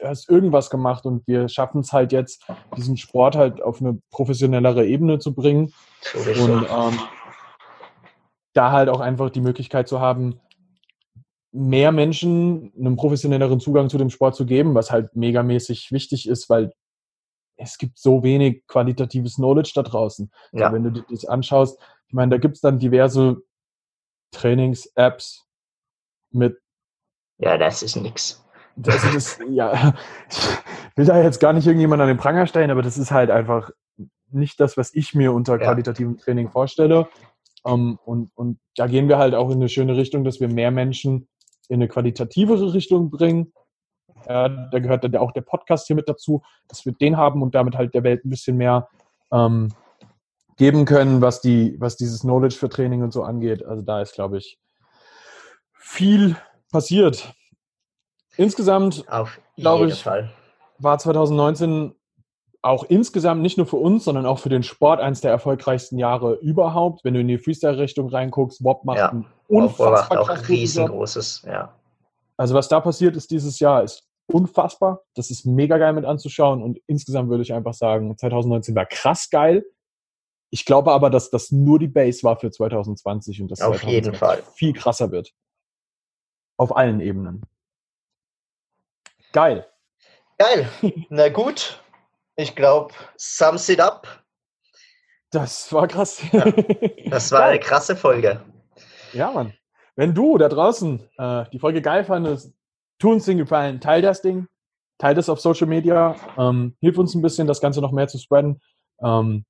hast 0.02 0.30
irgendwas 0.30 0.70
gemacht 0.70 1.06
und 1.06 1.28
wir 1.28 1.50
schaffen 1.50 1.82
es 1.82 1.92
halt 1.92 2.12
jetzt, 2.12 2.46
diesen 2.78 2.96
Sport 2.96 3.36
halt 3.36 3.62
auf 3.62 3.82
eine 3.82 4.02
professionellere 4.12 4.86
Ebene 4.86 5.20
zu 5.20 5.34
bringen. 5.34 5.74
Und 6.14 6.66
ähm, 6.70 7.00
da 8.54 8.72
halt 8.72 8.90
auch 8.90 9.02
einfach 9.02 9.30
die 9.30 9.42
Möglichkeit 9.42 9.88
zu 9.88 10.00
haben, 10.00 10.40
mehr 11.52 11.92
Menschen 11.92 12.72
einen 12.78 12.96
professionelleren 12.96 13.60
Zugang 13.60 13.90
zu 13.90 13.98
dem 13.98 14.10
Sport 14.10 14.36
zu 14.36 14.46
geben, 14.46 14.76
was 14.76 14.92
halt 14.92 15.16
megamäßig 15.16 15.92
wichtig 15.92 16.30
ist, 16.30 16.50
weil 16.50 16.72
es 17.58 17.78
gibt 17.78 17.98
so 17.98 18.24
wenig 18.24 18.66
qualitatives 18.68 19.36
Knowledge 19.36 19.72
da 19.76 19.84
draußen. 19.84 20.32
Ja. 20.54 20.68
Also 20.68 20.76
wenn 20.76 20.84
du 20.84 20.92
dir 20.92 21.06
das 21.10 21.26
anschaust, 21.26 21.80
ich 22.08 22.14
meine, 22.14 22.32
da 22.32 22.38
gibt 22.38 22.56
es 22.56 22.62
dann 22.62 22.80
diverse 22.80 23.42
Trainings-Apps, 24.32 25.46
mit. 26.32 26.58
Ja, 27.40 27.58
das 27.58 27.82
ist 27.82 27.96
nix. 27.96 28.46
Das 28.76 29.04
ist, 29.14 29.42
ja, 29.50 29.94
ich 30.30 30.98
will 30.98 31.06
da 31.06 31.22
jetzt 31.22 31.40
gar 31.40 31.54
nicht 31.54 31.68
irgendjemand 31.68 32.02
an 32.02 32.08
den 32.08 32.18
Pranger 32.18 32.48
stellen, 32.48 32.72
aber 32.72 32.82
das 32.82 32.98
ist 32.98 33.12
halt 33.12 33.30
einfach 33.30 33.72
nicht 34.32 34.60
das, 34.60 34.78
was 34.78 34.94
ich 34.94 35.16
mir 35.16 35.34
unter 35.34 35.58
qualitativem 35.58 36.18
Training 36.18 36.50
vorstelle. 36.50 37.10
Um, 37.64 37.74
ähm, 37.74 38.00
und, 38.06 38.32
und 38.36 38.60
da 38.76 38.88
gehen 38.88 39.10
wir 39.10 39.18
halt 39.18 39.36
auch 39.36 39.50
in 39.50 39.58
eine 39.58 39.68
schöne 39.68 39.98
Richtung, 39.98 40.24
dass 40.24 40.40
wir 40.40 40.48
mehr 40.48 40.72
Menschen 40.72 41.28
in 41.68 41.76
eine 41.76 41.90
qualitativere 41.90 42.74
Richtung 42.74 43.10
bringen. 43.10 43.52
Ja, 44.28 44.48
da 44.48 44.80
gehört 44.80 45.04
dann 45.04 45.16
auch 45.18 45.32
der 45.34 45.42
Podcast 45.42 45.88
hier 45.88 45.96
mit 45.96 46.08
dazu, 46.08 46.42
dass 46.68 46.86
wir 46.86 46.94
den 46.94 47.18
haben 47.18 47.42
und 47.42 47.56
damit 47.56 47.76
halt 47.76 47.94
der 47.94 48.04
Welt 48.04 48.24
ein 48.24 48.30
bisschen 48.30 48.56
mehr 48.58 48.88
ähm, 49.32 49.74
geben 50.58 50.86
können, 50.86 51.22
was 51.22 51.42
die, 51.42 51.76
was 51.80 51.98
dieses 51.98 52.22
Knowledge 52.22 52.56
für 52.56 52.70
Training 52.70 53.02
und 53.04 53.12
so 53.12 53.24
angeht. 53.24 53.66
Also 53.66 53.82
da 53.82 54.02
ist, 54.02 54.14
glaube 54.14 54.38
ich, 54.38 54.58
viel 55.74 56.38
passiert. 56.72 57.34
Insgesamt, 58.38 59.06
glaube 59.58 59.88
ich, 59.88 60.04
Fall. 60.04 60.32
war 60.78 60.98
2019 60.98 61.94
auch 62.62 62.84
insgesamt 62.84 63.42
nicht 63.42 63.58
nur 63.58 63.68
für 63.68 63.78
uns, 63.78 64.04
sondern 64.04 64.26
auch 64.26 64.40
für 64.40 64.50
den 64.50 64.64
Sport 64.64 65.00
eines 65.00 65.22
der 65.22 65.32
erfolgreichsten 65.32 65.98
Jahre 65.98 66.36
überhaupt. 66.36 67.04
Wenn 67.04 67.14
du 67.14 67.22
in 67.22 67.28
die 67.28 67.38
Freestyle-Richtung 67.38 68.10
reinguckst, 68.10 68.64
Bob 68.64 68.84
macht 68.84 68.98
ja. 68.98 69.10
ein 69.10 69.26
unfassbar 69.48 70.20
macht 70.20 70.30
auch 70.32 70.50
riesengroßes, 70.50 71.44
ja. 71.48 71.74
Also 72.38 72.56
was 72.56 72.70
da 72.70 72.80
passiert 72.80 73.16
ist 73.18 73.32
dieses 73.32 73.60
Jahr, 73.60 73.84
ist 73.84 74.08
unfassbar. 74.28 75.02
Das 75.16 75.30
ist 75.32 75.46
mega 75.46 75.78
geil 75.78 75.94
mit 75.94 76.06
anzuschauen 76.06 76.62
und 76.62 76.80
insgesamt 76.88 77.30
würde 77.30 77.44
ich 77.44 77.54
einfach 77.54 77.74
sagen, 77.74 78.18
2019 78.18 78.76
war 78.76 78.86
krass 78.86 79.30
geil. 79.30 79.66
Ich 80.52 80.66
glaube 80.66 80.92
aber, 80.92 81.10
dass 81.10 81.30
das 81.30 81.52
nur 81.52 81.80
die 81.80 81.88
Base 81.88 82.24
war 82.24 82.38
für 82.38 82.50
2020 82.50 83.42
und 83.42 83.52
das 83.52 83.62
Auf 83.62 83.84
jeden 83.84 84.16
Fall. 84.16 84.42
viel 84.56 84.74
krasser 84.74 85.12
wird. 85.12 85.34
Auf 86.60 86.76
allen 86.76 87.00
Ebenen. 87.00 87.42
Geil. 89.32 89.66
Geil. 90.38 90.70
Na 91.10 91.30
gut. 91.30 91.82
Ich 92.36 92.54
glaube, 92.54 92.94
sums 93.16 93.70
it 93.70 93.80
up. 93.80 94.06
Das 95.32 95.72
war 95.72 95.88
krass. 95.88 96.22
Ja, 96.34 96.52
das 97.10 97.32
war 97.32 97.46
eine 97.46 97.60
krasse 97.60 97.96
Folge. 97.96 98.42
Ja, 99.14 99.32
Mann. 99.32 99.54
Wenn 99.96 100.14
du 100.14 100.38
da 100.38 100.50
draußen 100.50 101.10
äh, 101.18 101.46
die 101.54 101.60
Folge 101.60 101.82
geil 101.82 102.04
fandest, 102.04 102.54
tu 102.98 103.12
uns 103.12 103.24
den 103.24 103.38
Gefallen, 103.38 103.80
teil 103.80 104.02
das 104.02 104.22
Ding, 104.22 104.48
teil 104.98 105.16
das 105.16 105.30
auf 105.30 105.40
Social 105.40 105.68
Media, 105.68 106.16
ähm, 106.38 106.76
hilf 106.82 106.98
uns 106.98 107.16
ein 107.16 107.22
bisschen, 107.22 107.48
das 107.48 107.62
Ganze 107.62 107.80
noch 107.80 107.94
mehr 107.94 108.10
zu 108.10 108.18
spreaden. 108.18 108.60
Ähm, 109.02 109.46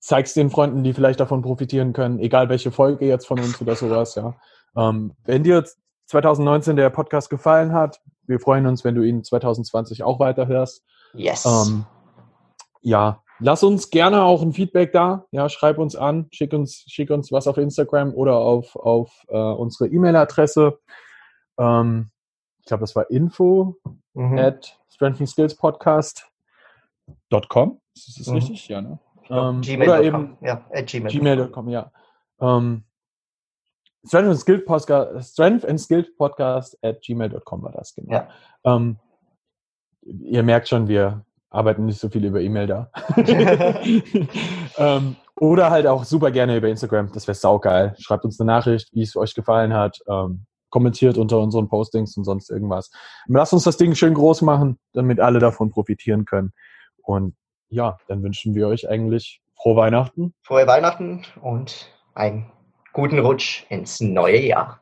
zeig's 0.00 0.34
den 0.34 0.50
Freunden, 0.50 0.82
die 0.82 0.94
vielleicht 0.94 1.20
davon 1.20 1.42
profitieren 1.42 1.92
können, 1.92 2.18
egal 2.18 2.48
welche 2.48 2.72
Folge 2.72 3.06
jetzt 3.06 3.26
von 3.26 3.38
uns 3.38 3.60
oder 3.60 3.76
sowas, 3.76 4.16
ja. 4.16 4.34
Ähm, 4.76 5.12
wenn 5.24 5.42
dir 5.42 5.64
2019 6.06 6.76
der 6.76 6.90
Podcast 6.90 7.30
gefallen 7.30 7.72
hat, 7.72 8.00
wir 8.26 8.40
freuen 8.40 8.66
uns, 8.66 8.84
wenn 8.84 8.94
du 8.94 9.02
ihn 9.02 9.24
2020 9.24 10.02
auch 10.02 10.20
weiterhörst. 10.20 10.84
Yes. 11.12 11.44
Ähm, 11.44 11.84
ja, 12.80 13.22
lass 13.40 13.62
uns 13.62 13.90
gerne 13.90 14.22
auch 14.22 14.42
ein 14.42 14.52
Feedback 14.52 14.92
da. 14.92 15.26
Ja, 15.32 15.48
schreib 15.48 15.78
uns 15.78 15.96
an, 15.96 16.28
schick 16.32 16.52
uns, 16.52 16.84
schick 16.86 17.10
uns 17.10 17.32
was 17.32 17.48
auf 17.48 17.58
Instagram 17.58 18.14
oder 18.14 18.36
auf, 18.36 18.76
auf 18.76 19.24
äh, 19.28 19.36
unsere 19.36 19.88
E-Mail-Adresse. 19.88 20.78
Ähm, 21.58 22.10
ich 22.60 22.66
glaube, 22.66 22.82
das 22.82 22.94
war 22.94 23.10
info 23.10 23.76
mhm. 24.14 24.38
at 24.38 24.78
strengthandskillspodcast.com. 24.90 27.80
Ist 27.94 28.18
das 28.18 28.28
mhm. 28.28 28.34
richtig? 28.34 28.68
Ja, 28.68 28.80
ne? 28.80 28.98
Ähm, 29.28 29.60
oder 29.80 30.02
eben 30.02 30.38
ja, 30.40 30.64
at 30.72 30.86
gmail.com, 30.88 31.66
gmail 31.66 31.72
ja. 31.72 31.92
Ähm, 32.40 32.84
Strength 34.06 34.28
and 34.28 34.38
Skilled 34.38 34.66
Podcast, 34.66 35.32
Strength 35.32 35.64
and 35.64 35.80
Skilled 35.80 36.16
Podcast 36.16 36.76
at 36.82 37.02
gmail.com 37.02 37.62
war 37.62 37.72
das, 37.72 37.94
genau. 37.94 38.12
Ja. 38.12 38.28
Ähm, 38.64 38.98
ihr 40.02 40.42
merkt 40.42 40.68
schon, 40.68 40.88
wir 40.88 41.24
arbeiten 41.50 41.86
nicht 41.86 42.00
so 42.00 42.08
viel 42.08 42.24
über 42.24 42.40
E-Mail 42.40 42.66
da. 42.66 42.90
ähm, 44.76 45.16
oder 45.36 45.70
halt 45.70 45.86
auch 45.86 46.04
super 46.04 46.30
gerne 46.30 46.56
über 46.56 46.68
Instagram. 46.68 47.10
Das 47.12 47.26
wäre 47.26 47.34
saugeil. 47.34 47.94
Schreibt 47.98 48.24
uns 48.24 48.40
eine 48.40 48.46
Nachricht, 48.46 48.90
wie 48.92 49.02
es 49.02 49.16
euch 49.16 49.34
gefallen 49.34 49.74
hat. 49.74 49.98
Ähm, 50.08 50.46
kommentiert 50.70 51.18
unter 51.18 51.38
unseren 51.40 51.68
Postings 51.68 52.16
und 52.16 52.24
sonst 52.24 52.50
irgendwas. 52.50 52.90
Lasst 53.26 53.52
uns 53.52 53.64
das 53.64 53.76
Ding 53.76 53.94
schön 53.94 54.14
groß 54.14 54.42
machen, 54.42 54.78
damit 54.92 55.18
alle 55.18 55.40
davon 55.40 55.70
profitieren 55.70 56.24
können. 56.24 56.52
Und 57.02 57.34
ja, 57.68 57.98
dann 58.06 58.22
wünschen 58.22 58.54
wir 58.54 58.68
euch 58.68 58.88
eigentlich 58.88 59.42
frohe 59.54 59.76
Weihnachten. 59.76 60.34
Frohe 60.42 60.66
Weihnachten 60.66 61.24
und 61.42 61.88
einen 62.14 62.50
guten 62.92 63.18
Rutsch 63.18 63.64
ins 63.68 64.00
neue 64.00 64.40
Jahr. 64.40 64.79